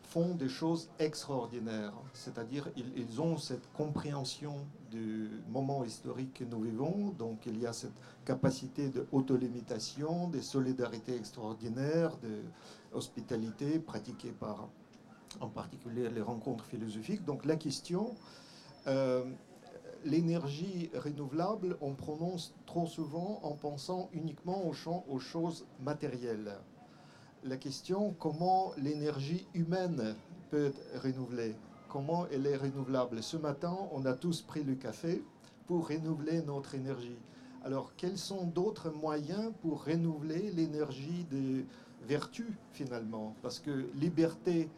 font 0.03 0.35
des 0.35 0.49
choses 0.49 0.91
extraordinaires. 0.99 1.95
C'est-à-dire 2.12 2.68
ils, 2.76 3.20
ont 3.20 3.39
cette 3.39 3.72
compréhension 3.72 4.66
du 4.91 5.30
moment 5.49 5.85
historique 5.85 6.35
que 6.35 6.45
nous 6.45 6.62
vivons. 6.62 7.14
Donc 7.18 7.47
il 7.47 7.59
y 7.59 7.66
a 7.66 7.72
cette 7.72 7.99
capacité 8.24 8.91
de 8.91 9.07
autolimitation, 9.11 10.28
de 10.28 10.41
solidarité 10.41 11.16
extraordinaire, 11.16 12.16
de 12.18 12.43
hospitalité 12.93 13.78
pratiquée 13.78 14.33
par 14.33 14.68
en 15.41 15.49
particulier 15.49 16.09
les 16.09 16.20
rencontres 16.20 16.64
philosophiques. 16.64 17.24
Donc 17.24 17.45
la 17.45 17.57
question, 17.57 18.14
euh, 18.87 19.24
l'énergie 20.05 20.91
renouvelable, 20.95 21.76
on 21.80 21.95
prononce 21.95 22.55
trop 22.66 22.87
souvent 22.87 23.41
en 23.43 23.53
pensant 23.53 24.09
uniquement 24.12 24.62
aux, 24.66 24.74
aux 25.09 25.18
choses 25.18 25.66
matérielles. 25.80 26.57
La 27.45 27.57
question, 27.57 28.14
comment 28.18 28.72
l'énergie 28.76 29.47
humaine 29.55 30.14
peut 30.51 30.66
être 30.66 31.03
renouvelée? 31.03 31.57
Comment 31.89 32.26
elle 32.33 32.47
est 32.47 32.57
renouvelable? 32.57 33.22
Ce 33.22 33.37
matin, 33.37 33.76
on 33.93 34.07
a 34.07 34.12
tous 34.12 34.43
pris 34.43 34.62
le 34.62 34.74
café 34.74 35.22
pour 35.66 35.89
renouveler 35.89 36.43
notre 36.43 36.74
énergie. 36.74 37.18
Alors, 37.64 37.93
quels 37.97 38.18
sont 38.18 38.45
d'autres 38.45 38.91
moyens 38.91 39.53
pour 39.61 39.85
renouveler 39.85 40.51
l'énergie 40.51 41.24
des 41.30 41.64
vertus, 42.07 42.51
finalement? 42.72 43.35
Parce 43.43 43.59
que 43.61 43.89
liberté 43.95 44.68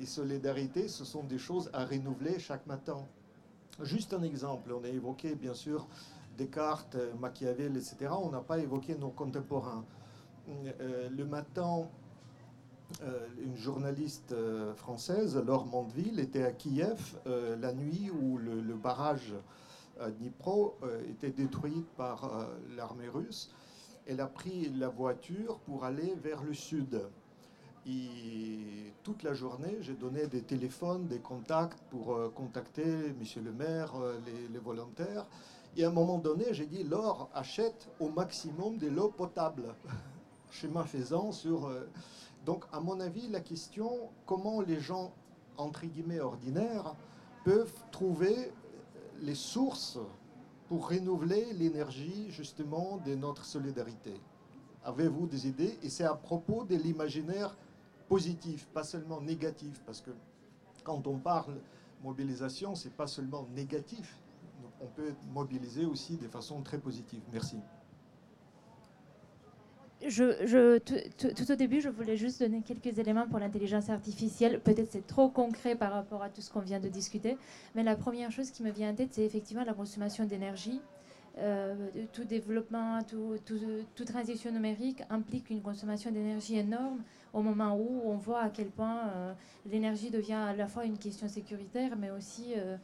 et 0.00 0.06
solidarité, 0.06 0.88
ce 0.88 1.04
sont 1.04 1.24
des 1.24 1.38
choses 1.38 1.70
à 1.72 1.84
renouveler 1.84 2.38
chaque 2.38 2.66
matin. 2.66 3.06
Juste 3.82 4.14
un 4.14 4.22
exemple, 4.22 4.72
on 4.72 4.84
a 4.84 4.88
évoqué 4.88 5.34
bien 5.34 5.54
sûr 5.54 5.86
Descartes, 6.36 6.96
Machiavel, 7.20 7.76
etc. 7.76 8.10
On 8.10 8.30
n'a 8.30 8.40
pas 8.40 8.58
évoqué 8.58 8.96
nos 8.96 9.10
contemporains. 9.10 9.84
Euh, 10.48 11.08
le 11.08 11.24
matin, 11.24 11.88
euh, 13.02 13.26
une 13.42 13.56
journaliste 13.56 14.32
euh, 14.32 14.74
française, 14.74 15.36
Laure 15.36 15.66
Mandeville, 15.66 16.20
était 16.20 16.44
à 16.44 16.52
Kiev 16.52 17.18
la 17.26 17.72
nuit 17.72 18.10
où 18.10 18.38
le, 18.38 18.60
le 18.60 18.74
barrage 18.74 19.34
à 20.00 20.10
Dnipro 20.10 20.76
était 21.08 21.30
détruit 21.30 21.84
par 21.96 22.48
l'armée 22.76 23.08
russe. 23.08 23.50
Elle 24.06 24.20
a 24.20 24.26
pris 24.26 24.68
la 24.70 24.88
voiture 24.88 25.60
pour 25.60 25.84
aller 25.84 26.14
vers 26.22 26.42
le 26.42 26.52
sud. 26.52 27.00
Et 27.86 28.92
toute 29.02 29.22
la 29.22 29.34
journée, 29.34 29.76
j'ai 29.82 29.92
donné 29.92 30.26
des 30.26 30.40
téléphones, 30.40 31.06
des 31.06 31.18
contacts 31.18 31.78
pour 31.90 32.14
euh, 32.14 32.30
contacter 32.34 33.12
Monsieur 33.18 33.42
le 33.42 33.52
maire, 33.52 33.92
euh, 33.96 34.18
les, 34.50 34.58
volontaires. 34.58 35.26
Et 35.76 35.84
à 35.84 35.88
un 35.88 35.92
moment 35.92 36.18
donné, 36.18 36.46
j'ai 36.52 36.64
dit, 36.64 36.82
Laure, 36.82 37.28
achète 37.34 37.88
au 38.00 38.08
maximum 38.08 38.78
de 38.78 38.88
l'eau 38.88 39.08
potable. 39.08 39.74
Schéma 40.50 40.84
faisant 40.84 41.30
sur... 41.30 41.66
Euh, 41.66 41.86
donc, 42.46 42.64
à 42.72 42.80
mon 42.80 43.00
avis, 43.00 43.28
la 43.28 43.40
question, 43.40 43.90
comment 44.24 44.62
les 44.62 44.80
gens, 44.80 45.12
entre 45.58 45.84
guillemets, 45.84 46.20
ordinaires, 46.20 46.94
peuvent 47.44 47.74
trouver 47.90 48.50
les 49.20 49.34
sources 49.34 49.98
pour 50.68 50.88
renouveler 50.88 51.52
l'énergie, 51.52 52.30
justement, 52.30 52.98
de 53.04 53.14
notre 53.14 53.44
solidarité. 53.44 54.14
Avez-vous 54.84 55.26
des 55.26 55.46
idées? 55.48 55.78
Et 55.82 55.90
c'est 55.90 56.04
à 56.04 56.14
propos 56.14 56.64
de 56.64 56.76
l'imaginaire 56.76 57.56
positif, 58.08 58.66
pas 58.66 58.84
seulement 58.84 59.20
négatif, 59.20 59.80
parce 59.86 60.00
que 60.00 60.10
quand 60.82 61.06
on 61.06 61.18
parle 61.18 61.54
mobilisation, 62.02 62.74
c'est 62.74 62.94
pas 62.94 63.06
seulement 63.06 63.46
négatif. 63.54 64.18
On 64.80 64.86
peut 64.86 65.14
mobiliser 65.32 65.86
aussi 65.86 66.16
de 66.16 66.28
façon 66.28 66.60
très 66.62 66.78
positive. 66.78 67.22
Merci. 67.32 67.56
Tout, 70.00 71.50
au 71.50 71.54
début, 71.54 71.80
je 71.80 71.88
voulais 71.88 72.16
juste 72.16 72.40
donner 72.40 72.60
quelques 72.60 72.98
éléments 72.98 73.26
pour 73.26 73.38
l'intelligence 73.38 73.88
artificielle. 73.88 74.60
Peut-être 74.60 74.92
c'est 74.92 75.06
trop 75.06 75.30
concret 75.30 75.76
par 75.76 75.92
rapport 75.92 76.22
à 76.22 76.28
tout 76.28 76.42
ce 76.42 76.50
qu'on 76.50 76.60
vient 76.60 76.80
de 76.80 76.88
discuter, 76.88 77.38
mais 77.74 77.82
la 77.82 77.96
première 77.96 78.30
chose 78.30 78.50
qui 78.50 78.62
me 78.62 78.70
vient 78.70 78.90
en 78.90 78.94
tête, 78.94 79.14
c'est 79.14 79.24
effectivement 79.24 79.64
la 79.64 79.72
consommation 79.72 80.26
d'énergie. 80.26 80.80
Euh, 81.38 81.88
tout 82.12 82.24
développement, 82.24 82.98
toute 83.02 84.06
transition 84.06 84.52
numérique 84.52 85.02
implique 85.08 85.50
une 85.50 85.62
consommation 85.62 86.10
d'énergie 86.10 86.58
énorme 86.58 87.02
au 87.34 87.42
moment 87.42 87.76
où 87.76 88.02
on 88.06 88.16
voit 88.16 88.40
à 88.40 88.48
quel 88.48 88.68
point 88.68 89.08
euh, 89.08 89.34
l'énergie 89.70 90.10
devient 90.10 90.32
à 90.34 90.54
la 90.54 90.68
fois 90.68 90.84
une 90.84 90.96
question 90.96 91.28
sécuritaire, 91.28 91.96
mais 91.98 92.10
aussi 92.10 92.54
euh, 92.56 92.76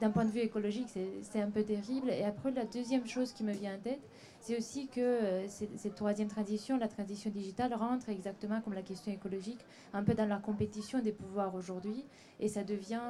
d'un 0.00 0.10
point 0.10 0.24
de 0.24 0.30
vue 0.30 0.40
écologique, 0.40 0.88
c'est 1.22 1.40
un 1.40 1.50
peu 1.50 1.62
terrible. 1.62 2.10
Et 2.10 2.24
après, 2.24 2.50
la 2.50 2.64
deuxième 2.64 3.06
chose 3.06 3.32
qui 3.32 3.42
me 3.44 3.52
vient 3.52 3.76
en 3.76 3.78
tête, 3.78 4.02
c'est 4.40 4.58
aussi 4.58 4.88
que 4.88 5.00
euh, 5.00 5.48
cette 5.48 5.94
troisième 5.94 6.28
transition, 6.28 6.76
la 6.76 6.88
transition 6.88 7.30
digitale, 7.30 7.72
rentre 7.72 8.10
exactement 8.10 8.60
comme 8.60 8.74
la 8.74 8.82
question 8.82 9.12
écologique, 9.12 9.64
un 9.94 10.02
peu 10.02 10.14
dans 10.14 10.26
la 10.26 10.36
compétition 10.36 10.98
des 10.98 11.12
pouvoirs 11.12 11.54
aujourd'hui. 11.54 12.04
Et 12.38 12.48
ça 12.48 12.64
devient, 12.64 13.00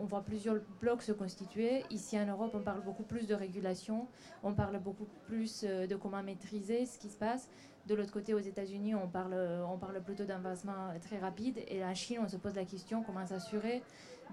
on 0.00 0.04
voit 0.06 0.22
plusieurs 0.22 0.56
blocs 0.80 1.02
se 1.02 1.12
constituer. 1.12 1.84
Ici 1.90 2.18
en 2.18 2.26
Europe, 2.26 2.50
on 2.54 2.62
parle 2.62 2.82
beaucoup 2.82 3.04
plus 3.04 3.28
de 3.28 3.34
régulation, 3.34 4.08
on 4.42 4.54
parle 4.54 4.80
beaucoup 4.80 5.06
plus 5.26 5.62
de 5.62 5.94
comment 5.94 6.22
maîtriser 6.22 6.84
ce 6.84 6.98
qui 6.98 7.10
se 7.10 7.16
passe. 7.16 7.48
De 7.86 7.94
l'autre 7.94 8.12
côté, 8.12 8.34
aux 8.34 8.38
États-Unis, 8.38 8.94
on 8.94 9.08
parle, 9.08 9.34
on 9.68 9.78
parle 9.78 10.00
plutôt 10.02 10.24
d'un 10.24 10.38
vasement 10.38 10.92
très 11.00 11.18
rapide. 11.18 11.58
Et 11.66 11.84
en 11.84 11.94
Chine, 11.94 12.18
on 12.22 12.28
se 12.28 12.36
pose 12.36 12.54
la 12.54 12.64
question 12.64 13.02
comment 13.02 13.26
s'assurer 13.26 13.82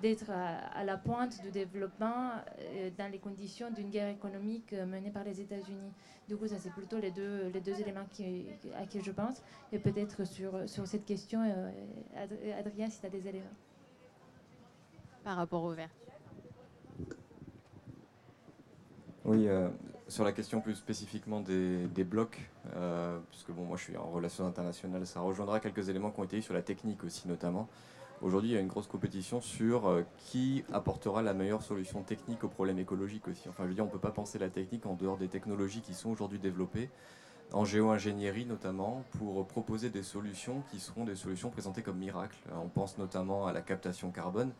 d'être 0.01 0.29
à, 0.29 0.83
la 0.83 0.97
pointe 0.97 1.41
du 1.41 1.51
développement 1.51 2.31
euh, 2.59 2.89
dans 2.97 3.11
les 3.11 3.19
conditions 3.19 3.71
d'une 3.71 3.89
guerre 3.89 4.09
économique 4.09 4.73
euh, 4.73 4.85
menée 4.85 5.09
par 5.11 5.23
les 5.23 5.41
États-Unis. 5.41 5.91
Du 6.27 6.35
coup, 6.35 6.47
ça, 6.47 6.57
c'est 6.59 6.71
plutôt 6.71 6.99
les 6.99 7.11
deux, 7.11 7.47
les 7.53 7.61
deux 7.61 7.79
éléments 7.79 8.05
qui, 8.11 8.45
à 8.77 8.85
qui 8.85 9.01
je 9.01 9.11
pense. 9.11 9.41
Et 9.71 9.79
peut-être 9.79 10.25
sur, 10.25 10.69
sur 10.69 10.85
cette 10.87 11.05
question, 11.05 11.41
euh, 11.41 12.59
Adrien, 12.59 12.89
si 12.89 12.99
tu 12.99 13.05
as 13.05 13.09
des 13.09 13.27
éléments. 13.27 13.45
Par 15.23 15.37
rapport 15.37 15.63
au 15.63 15.71
vert. 15.71 15.89
Oui, 19.25 19.47
sur 20.07 20.23
la 20.23 20.31
question 20.31 20.61
plus 20.61 20.75
spécifiquement 20.75 21.41
des, 21.41 22.03
blocs, 22.03 22.39
euh, 22.75 23.19
puisque 23.29 23.51
bon, 23.51 23.63
moi 23.63 23.77
je 23.77 23.83
suis 23.83 23.97
en 23.97 24.09
relations 24.09 24.45
internationales, 24.45 25.05
ça 25.05 25.19
rejoindra 25.19 25.59
quelques 25.59 25.89
éléments 25.89 26.11
qui 26.11 26.19
ont 26.19 26.23
été 26.23 26.41
sur 26.41 26.53
la 26.53 26.61
technique 26.61 27.03
aussi 27.03 27.27
notamment. 27.27 27.67
Aujourd'hui, 28.21 28.51
il 28.51 28.53
y 28.53 28.57
a 28.57 28.61
une 28.61 28.67
grosse 28.67 28.87
compétition 28.87 29.41
sur 29.41 29.87
euh, 29.87 30.03
qui 30.17 30.63
apportera 30.73 31.21
la 31.21 31.33
meilleure 31.33 31.61
solution 31.61 32.01
technique 32.01 32.43
aux 32.43 32.47
problèmes 32.47 32.79
écologiques 32.79 33.27
aussi. 33.27 33.47
Enfin, 33.47 33.63
je 33.63 33.69
veux 33.69 33.75
dire, 33.75 33.83
on 33.83 33.87
ne 33.87 33.91
peut 33.91 33.99
pas 33.99 34.11
penser 34.11 34.39
la 34.39 34.49
technique 34.49 34.87
en 34.87 34.95
dehors 34.95 35.17
des 35.17 35.27
technologies 35.27 35.81
qui 35.81 35.93
sont 35.93 36.09
aujourd'hui 36.09 36.39
développées, 36.39 36.89
en 37.53 37.63
géo-ingénierie 37.63 38.45
notamment, 38.45 39.03
pour 39.19 39.45
proposer 39.45 39.89
des 39.91 40.01
solutions 40.01 40.63
qui 40.71 40.79
seront 40.79 41.03
des 41.03 41.15
solutions 41.15 41.49
présentées 41.51 41.83
comme 41.83 41.97
miracles. 41.97 42.37
On 42.55 42.69
pense 42.69 42.97
notamment 42.97 43.45
à 43.45 43.53
la 43.53 43.61
captation 43.61 44.09
carbone 44.09 44.51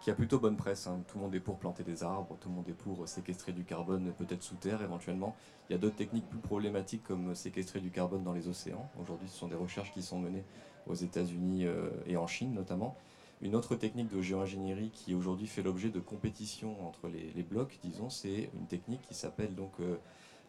qui 0.00 0.10
a 0.10 0.14
plutôt 0.14 0.38
bonne 0.38 0.56
presse. 0.56 0.86
Hein. 0.86 1.02
Tout 1.08 1.18
le 1.18 1.24
monde 1.24 1.34
est 1.34 1.40
pour 1.40 1.58
planter 1.58 1.84
des 1.84 2.02
arbres, 2.02 2.36
tout 2.40 2.48
le 2.48 2.54
monde 2.54 2.68
est 2.68 2.74
pour 2.74 3.06
séquestrer 3.06 3.52
du 3.52 3.64
carbone 3.64 4.12
peut-être 4.16 4.42
sous 4.42 4.56
terre 4.56 4.82
éventuellement. 4.82 5.36
Il 5.68 5.72
y 5.72 5.74
a 5.74 5.78
d'autres 5.78 5.96
techniques 5.96 6.28
plus 6.28 6.38
problématiques 6.38 7.04
comme 7.04 7.34
séquestrer 7.34 7.80
du 7.80 7.90
carbone 7.90 8.24
dans 8.24 8.32
les 8.32 8.48
océans. 8.48 8.90
Aujourd'hui, 9.00 9.28
ce 9.28 9.36
sont 9.36 9.48
des 9.48 9.56
recherches 9.56 9.92
qui 9.92 10.02
sont 10.02 10.18
menées 10.18 10.44
aux 10.86 10.94
États-Unis 10.94 11.66
euh, 11.66 11.90
et 12.06 12.16
en 12.16 12.26
Chine 12.26 12.54
notamment. 12.54 12.96
Une 13.42 13.54
autre 13.54 13.74
technique 13.74 14.08
de 14.08 14.20
géo-ingénierie 14.20 14.90
qui 14.90 15.14
aujourd'hui 15.14 15.46
fait 15.46 15.62
l'objet 15.62 15.88
de 15.88 16.00
compétition 16.00 16.86
entre 16.86 17.08
les, 17.08 17.42
blocs, 17.42 17.78
disons, 17.82 18.10
c'est 18.10 18.50
une 18.54 18.66
technique 18.66 19.00
qui 19.00 19.14
s'appelle 19.14 19.54
donc 19.54 19.72
euh, 19.80 19.96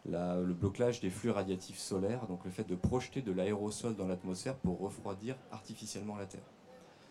le 0.04 0.52
blocage 0.52 1.00
des 1.00 1.08
flux 1.08 1.30
radiatifs 1.30 1.78
solaires, 1.78 2.26
donc 2.26 2.44
le 2.44 2.50
fait 2.50 2.68
de 2.68 2.74
projeter 2.74 3.22
de 3.22 3.32
l'aérosol 3.32 3.96
dans 3.96 4.06
l'atmosphère 4.06 4.56
pour 4.56 4.78
refroidir 4.78 5.36
artificiellement 5.52 6.16
la 6.16 6.26
Terre. 6.26 6.42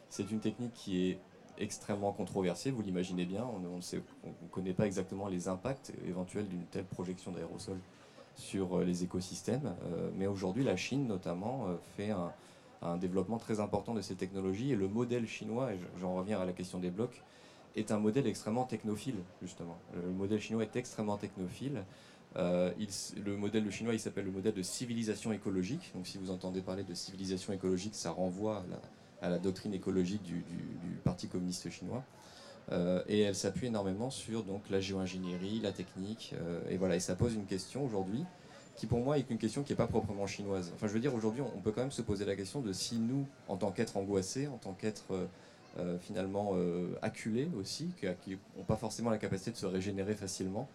C'est 0.10 0.30
une 0.30 0.40
technique 0.40 0.74
qui 0.74 1.10
est 1.10 1.20
extrêmement 1.58 2.12
controversé, 2.12 2.72
vous 2.72 2.82
l'imaginez 2.82 3.26
bien. 3.26 3.46
On 3.46 3.60
ne 3.60 4.50
connaît 4.52 4.74
pas 4.74 4.86
exactement 4.86 5.28
les 5.28 5.48
impacts 5.48 5.94
éventuels 6.08 6.48
d'une 6.48 6.66
telle 6.66 6.86
projection 6.86 7.32
d'aérosol 7.32 7.78
sur 8.36 8.80
euh, 8.80 8.84
les 8.84 9.04
écosystèmes. 9.04 9.76
Euh, 9.86 10.10
mais 10.16 10.28
aujourd'hui, 10.28 10.64
la 10.64 10.76
Chine, 10.76 11.08
notamment, 11.08 11.68
euh, 11.68 11.76
fait 11.98 12.12
un, 12.12 12.32
développement 13.00 13.38
très 13.38 13.60
important 13.60 13.94
de 13.94 14.02
ces 14.02 14.16
technologies. 14.16 14.72
Et 14.72 14.76
le 14.76 14.88
modèle 14.88 15.28
chinois, 15.28 15.72
et 15.72 15.80
j'en 16.00 16.16
reviens 16.16 16.42
à 16.42 16.46
la 16.46 16.52
question 16.52 16.80
des 16.80 16.90
blocs, 16.90 17.22
est 17.76 17.92
un 17.92 18.00
modèle 18.00 18.26
extrêmement 18.26 18.64
technophile, 18.64 19.18
justement. 19.40 19.78
Le 19.96 20.10
modèle 20.10 20.40
chinois 20.40 20.64
est 20.64 20.76
extrêmement 20.76 21.18
technophile. 21.18 21.84
le 22.36 23.38
modèle 23.38 23.70
chinois, 23.70 23.94
il 23.94 24.00
s'appelle 24.00 24.26
le 24.26 24.32
modèle 24.32 24.56
de 24.56 24.64
civilisation 24.64 25.32
écologique. 25.32 25.92
Donc, 25.94 26.08
si 26.08 26.18
vous 26.18 26.32
entendez 26.32 26.62
parler 26.62 26.84
de 26.84 26.96
civilisation 26.96 27.54
écologique, 27.54 27.94
ça 27.94 28.10
renvoie 28.10 28.58
à 28.58 28.64
la, 28.72 28.78
à 29.22 29.30
la 29.30 29.38
doctrine 29.38 29.74
écologique 29.74 30.24
du, 30.24 30.44
Parti 31.04 31.28
communiste 31.28 31.70
chinois. 31.72 32.04
Euh, 32.72 33.02
et 33.08 33.22
elle 33.22 33.36
s'appuie 33.36 33.68
énormément 33.68 34.12
sur 34.12 34.44
donc, 34.44 34.62
la 34.70 34.80
géo-ingénierie, 34.80 35.60
la 35.62 35.72
technique. 35.72 36.36
Euh, 36.40 36.62
et 36.70 36.78
voilà, 36.78 36.96
et 36.96 37.00
ça 37.00 37.16
pose 37.16 37.34
une 37.34 37.46
question 37.46 37.84
aujourd'hui 37.84 38.24
qui 38.76 38.86
pour 38.86 39.00
moi 39.00 39.18
est 39.18 39.30
une 39.30 39.38
question 39.38 39.64
qui 39.64 39.74
n'est 39.74 39.78
pas 39.78 39.88
proprement 39.88 40.28
chinoise. 40.28 40.72
Enfin, 40.76 40.88
je 40.88 40.94
veux 40.94 41.00
dire, 41.00 41.14
aujourd'hui, 41.14 41.42
on 41.42 41.60
peut 41.60 41.72
quand 41.72 41.82
même 41.82 41.92
se 41.92 42.02
poser 42.02 42.24
la 42.24 42.36
question 42.36 42.62
de 42.62 42.72
si 42.72 43.00
nous, 43.00 43.28
en 43.48 43.58
tant 43.58 43.72
qu'êtres 43.72 43.98
angoissés, 43.98 44.48
en 44.48 44.58
tant 44.58 44.74
qu'êtres 44.74 45.28
euh, 45.80 45.98
finalement 46.00 46.54
acculés 47.02 47.50
aussi, 47.60 47.90
qui 48.00 48.32
n'ont 48.58 48.64
pas 48.64 48.78
forcément 48.78 49.10
la 49.10 49.18
capacité 49.18 49.52
de 49.52 49.58
se 49.58 49.66
régénérer 49.66 50.14
facilement, 50.14 50.70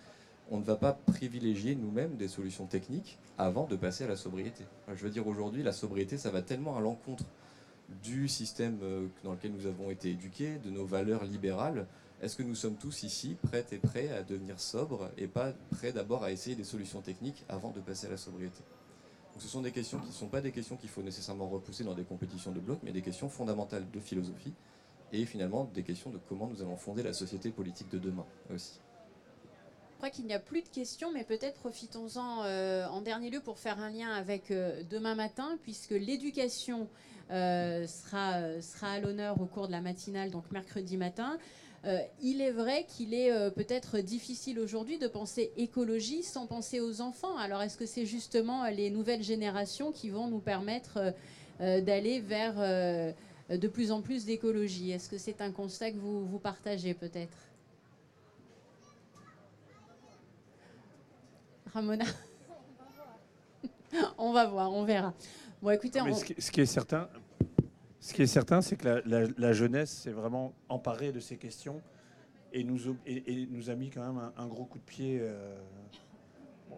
on 0.50 0.58
ne 0.58 0.64
va 0.64 0.76
pas 0.76 0.92
privilégier 0.92 1.74
nous-mêmes 1.74 2.16
des 2.16 2.28
solutions 2.28 2.66
techniques 2.66 3.18
avant 3.38 3.66
de 3.66 3.76
passer 3.76 4.04
à 4.04 4.08
la 4.08 4.16
sobriété. 4.16 4.64
je 4.88 5.02
veux 5.02 5.10
dire, 5.10 5.26
aujourd'hui, 5.26 5.62
la 5.62 5.72
sobriété, 5.72 6.18
ça 6.18 6.30
va 6.30 6.42
tellement 6.42 6.76
à 6.76 6.80
l'encontre 6.80 7.24
du 8.02 8.28
système 8.28 8.78
dans 9.22 9.32
lequel 9.32 9.52
nous 9.52 9.66
avons 9.66 9.90
été 9.90 10.10
éduqués, 10.10 10.58
de 10.64 10.70
nos 10.70 10.84
valeurs 10.84 11.24
libérales, 11.24 11.86
est-ce 12.22 12.36
que 12.36 12.42
nous 12.42 12.54
sommes 12.54 12.76
tous 12.76 13.02
ici 13.02 13.36
prêts 13.42 13.66
et 13.72 13.76
prêts 13.76 14.10
à 14.10 14.22
devenir 14.22 14.58
sobres 14.58 15.10
et 15.18 15.26
pas 15.26 15.52
prêts 15.70 15.92
d'abord 15.92 16.24
à 16.24 16.32
essayer 16.32 16.56
des 16.56 16.64
solutions 16.64 17.02
techniques 17.02 17.44
avant 17.48 17.70
de 17.70 17.80
passer 17.80 18.06
à 18.06 18.10
la 18.10 18.16
sobriété? 18.16 18.62
Ce 19.38 19.48
sont 19.48 19.60
des 19.60 19.70
questions 19.70 19.98
qui 19.98 20.06
ne 20.06 20.12
sont 20.12 20.28
pas 20.28 20.40
des 20.40 20.50
questions 20.50 20.76
qu'il 20.76 20.88
faut 20.88 21.02
nécessairement 21.02 21.46
repousser 21.46 21.84
dans 21.84 21.94
des 21.94 22.04
compétitions 22.04 22.52
de 22.52 22.60
blocs, 22.60 22.80
mais 22.82 22.92
des 22.92 23.02
questions 23.02 23.28
fondamentales 23.28 23.84
de 23.90 24.00
philosophie 24.00 24.54
et 25.12 25.26
finalement 25.26 25.70
des 25.74 25.82
questions 25.82 26.10
de 26.10 26.18
comment 26.26 26.46
nous 26.48 26.62
allons 26.62 26.76
fonder 26.76 27.02
la 27.02 27.12
société 27.12 27.50
politique 27.50 27.90
de 27.90 27.98
demain 27.98 28.24
aussi. 28.52 28.80
Je 29.96 29.98
crois 29.98 30.10
qu'il 30.10 30.26
n'y 30.26 30.34
a 30.34 30.38
plus 30.38 30.60
de 30.60 30.68
questions, 30.68 31.10
mais 31.10 31.24
peut-être 31.24 31.54
profitons-en 31.54 32.44
euh, 32.44 32.86
en 32.88 33.00
dernier 33.00 33.30
lieu 33.30 33.40
pour 33.40 33.58
faire 33.58 33.80
un 33.80 33.88
lien 33.88 34.12
avec 34.12 34.50
euh, 34.50 34.82
demain 34.90 35.14
matin, 35.14 35.56
puisque 35.62 35.92
l'éducation 35.92 36.86
euh, 37.30 37.86
sera, 37.86 38.60
sera 38.60 38.90
à 38.90 39.00
l'honneur 39.00 39.40
au 39.40 39.46
cours 39.46 39.68
de 39.68 39.72
la 39.72 39.80
matinale, 39.80 40.30
donc 40.30 40.50
mercredi 40.52 40.98
matin. 40.98 41.38
Il 42.20 42.40
est 42.40 42.50
vrai 42.50 42.84
qu'il 42.88 43.14
est, 43.14 43.30
peut-être 43.52 44.00
difficile 44.00 44.58
aujourd'hui 44.58 44.98
de 44.98 45.06
penser 45.06 45.52
écologie 45.56 46.24
sans 46.24 46.46
penser 46.46 46.80
aux 46.80 47.00
enfants. 47.00 47.36
Alors 47.38 47.62
est-ce 47.62 47.76
que 47.76 47.86
c'est 47.86 48.06
justement 48.06 48.68
les 48.68 48.90
nouvelles 48.90 49.22
générations 49.22 49.92
qui 49.92 50.10
vont 50.10 50.26
nous 50.26 50.40
permettre 50.40 51.14
d'aller 51.60 52.18
vers 52.18 52.56
de 53.48 53.68
plus 53.68 53.92
en 53.92 54.02
plus 54.02 54.24
d'écologie? 54.24 54.90
Est-ce 54.90 55.08
que 55.08 55.16
c'est 55.16 55.40
un 55.40 55.52
constat 55.52 55.92
que 55.92 55.98
vous, 55.98 56.26
vous 56.26 56.40
partagez 56.40 56.92
peut-être? 56.92 57.38
Ramona 61.76 62.06
On 64.16 64.32
va 64.32 64.46
voir, 64.46 64.72
on 64.72 64.84
verra. 64.84 65.12
Bon, 65.60 65.68
écoutez, 65.68 66.00
ce 66.38 66.50
qui 66.50 66.62
est 66.62 66.66
certain, 66.66 67.06
ce 68.00 68.14
qui 68.14 68.22
est 68.22 68.26
certain, 68.26 68.62
c'est 68.62 68.76
que 68.76 69.02
la, 69.04 69.52
jeunesse 69.52 69.90
s'est 69.90 70.10
vraiment 70.10 70.54
emparée 70.70 71.12
de 71.12 71.20
ces 71.20 71.36
questions 71.36 71.82
et 72.54 72.64
nous, 72.64 72.78
nous 73.50 73.68
a 73.68 73.74
mis 73.74 73.90
quand 73.90 74.00
même 74.10 74.32
un, 74.38 74.46
gros 74.46 74.64
coup 74.64 74.78
de 74.78 74.84
pied, 74.84 75.18
euh, 75.20 75.54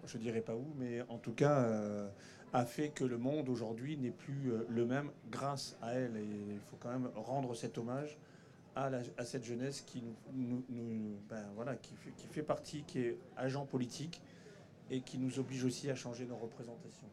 je 0.05 0.19
dirais 0.19 0.41
pas 0.41 0.57
où, 0.57 0.67
mais 0.77 1.03
en 1.03 1.19
tout 1.19 1.33
cas 1.33 1.61
euh, 1.61 2.09
a 2.53 2.65
fait 2.65 2.89
que 2.89 3.05
le 3.05 3.19
monde 3.19 3.49
aujourd'hui 3.49 3.97
n'est 3.97 4.11
plus 4.11 4.51
euh, 4.51 4.67
le 4.69 4.85
même 4.85 5.13
grâce 5.31 5.77
à 5.81 5.93
elle. 5.93 6.17
Et 6.17 6.55
il 6.55 6.61
faut 6.67 6.77
quand 6.81 6.91
même 6.91 7.09
rendre 7.15 7.55
cet 7.55 7.79
hommage 7.79 8.19
à, 8.75 8.91
cette 9.25 9.45
jeunesse 9.45 9.81
qui, 9.81 10.03
nous, 10.35 10.65
ben 11.29 11.45
voilà, 11.55 11.77
qui, 11.77 11.95
fait, 11.95 12.11
qui 12.17 12.27
fait 12.27 12.43
partie, 12.43 12.83
qui 12.83 12.99
est 12.99 13.19
agent 13.37 13.65
politique 13.65 14.21
et 14.91 15.01
qui 15.01 15.19
nous 15.19 15.39
oblige 15.39 15.65
aussi 15.65 15.91
à 15.91 15.95
changer 15.95 16.25
nos 16.25 16.37
représentations. 16.37 17.09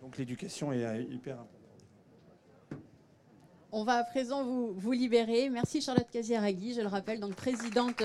Donc 0.00 0.16
l'éducation 0.16 0.72
est 0.72 1.02
hyper 1.04 1.34
importante. 1.34 1.56
On 3.72 3.84
va 3.84 3.98
à 3.98 4.04
présent 4.04 4.44
vous, 4.44 4.72
vous 4.72 4.92
libérer. 4.92 5.48
Merci 5.48 5.80
Charlotte 5.80 6.10
Casiaraghi, 6.10 6.74
je 6.74 6.80
le 6.80 6.88
rappelle, 6.88 7.20
donc 7.20 7.34
présidente 7.34 8.02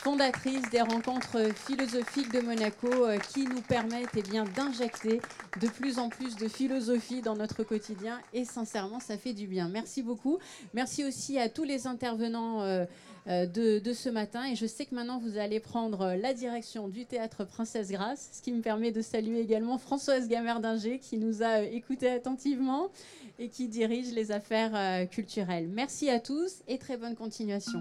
fondatrice 0.00 0.68
des 0.70 0.80
rencontres 0.80 1.54
philosophiques 1.54 2.32
de 2.32 2.40
Monaco 2.40 2.88
euh, 2.88 3.18
qui 3.18 3.44
nous 3.44 3.60
permettent 3.60 4.16
eh 4.16 4.22
bien, 4.22 4.44
d'injecter 4.44 5.20
de 5.60 5.68
plus 5.68 5.98
en 5.98 6.08
plus 6.08 6.36
de 6.36 6.48
philosophie 6.48 7.20
dans 7.20 7.36
notre 7.36 7.64
quotidien 7.64 8.18
et 8.32 8.46
sincèrement 8.46 8.98
ça 8.98 9.18
fait 9.18 9.34
du 9.34 9.46
bien. 9.46 9.68
Merci 9.68 10.02
beaucoup. 10.02 10.38
Merci 10.72 11.04
aussi 11.04 11.38
à 11.38 11.50
tous 11.50 11.64
les 11.64 11.86
intervenants 11.86 12.62
euh, 12.62 12.86
euh, 13.28 13.46
de, 13.46 13.92
ce 13.92 14.08
matin 14.08 14.44
et 14.44 14.56
je 14.56 14.66
sais 14.66 14.86
que 14.86 14.94
maintenant 14.94 15.18
vous 15.18 15.38
allez 15.38 15.60
prendre 15.60 16.14
la 16.14 16.32
direction 16.34 16.88
du 16.88 17.06
théâtre 17.06 17.44
Princesse 17.44 17.90
Grasse, 17.90 18.30
ce 18.32 18.42
qui 18.42 18.52
me 18.52 18.62
permet 18.62 18.92
de 18.92 19.02
saluer 19.02 19.40
également 19.40 19.78
Françoise 19.78 20.28
Gamerdinger 20.28 20.98
qui 20.98 21.18
nous 21.18 21.42
a 21.42 21.62
écoutés 21.62 22.10
attentivement 22.10 22.88
et 23.38 23.48
qui 23.48 23.68
dirige 23.68 24.12
les 24.12 24.32
affaires 24.32 25.08
culturelles. 25.08 25.68
Merci 25.68 26.10
à 26.10 26.20
tous 26.20 26.62
et 26.68 26.78
très 26.78 26.96
bonne 26.96 27.14
continuation. 27.14 27.80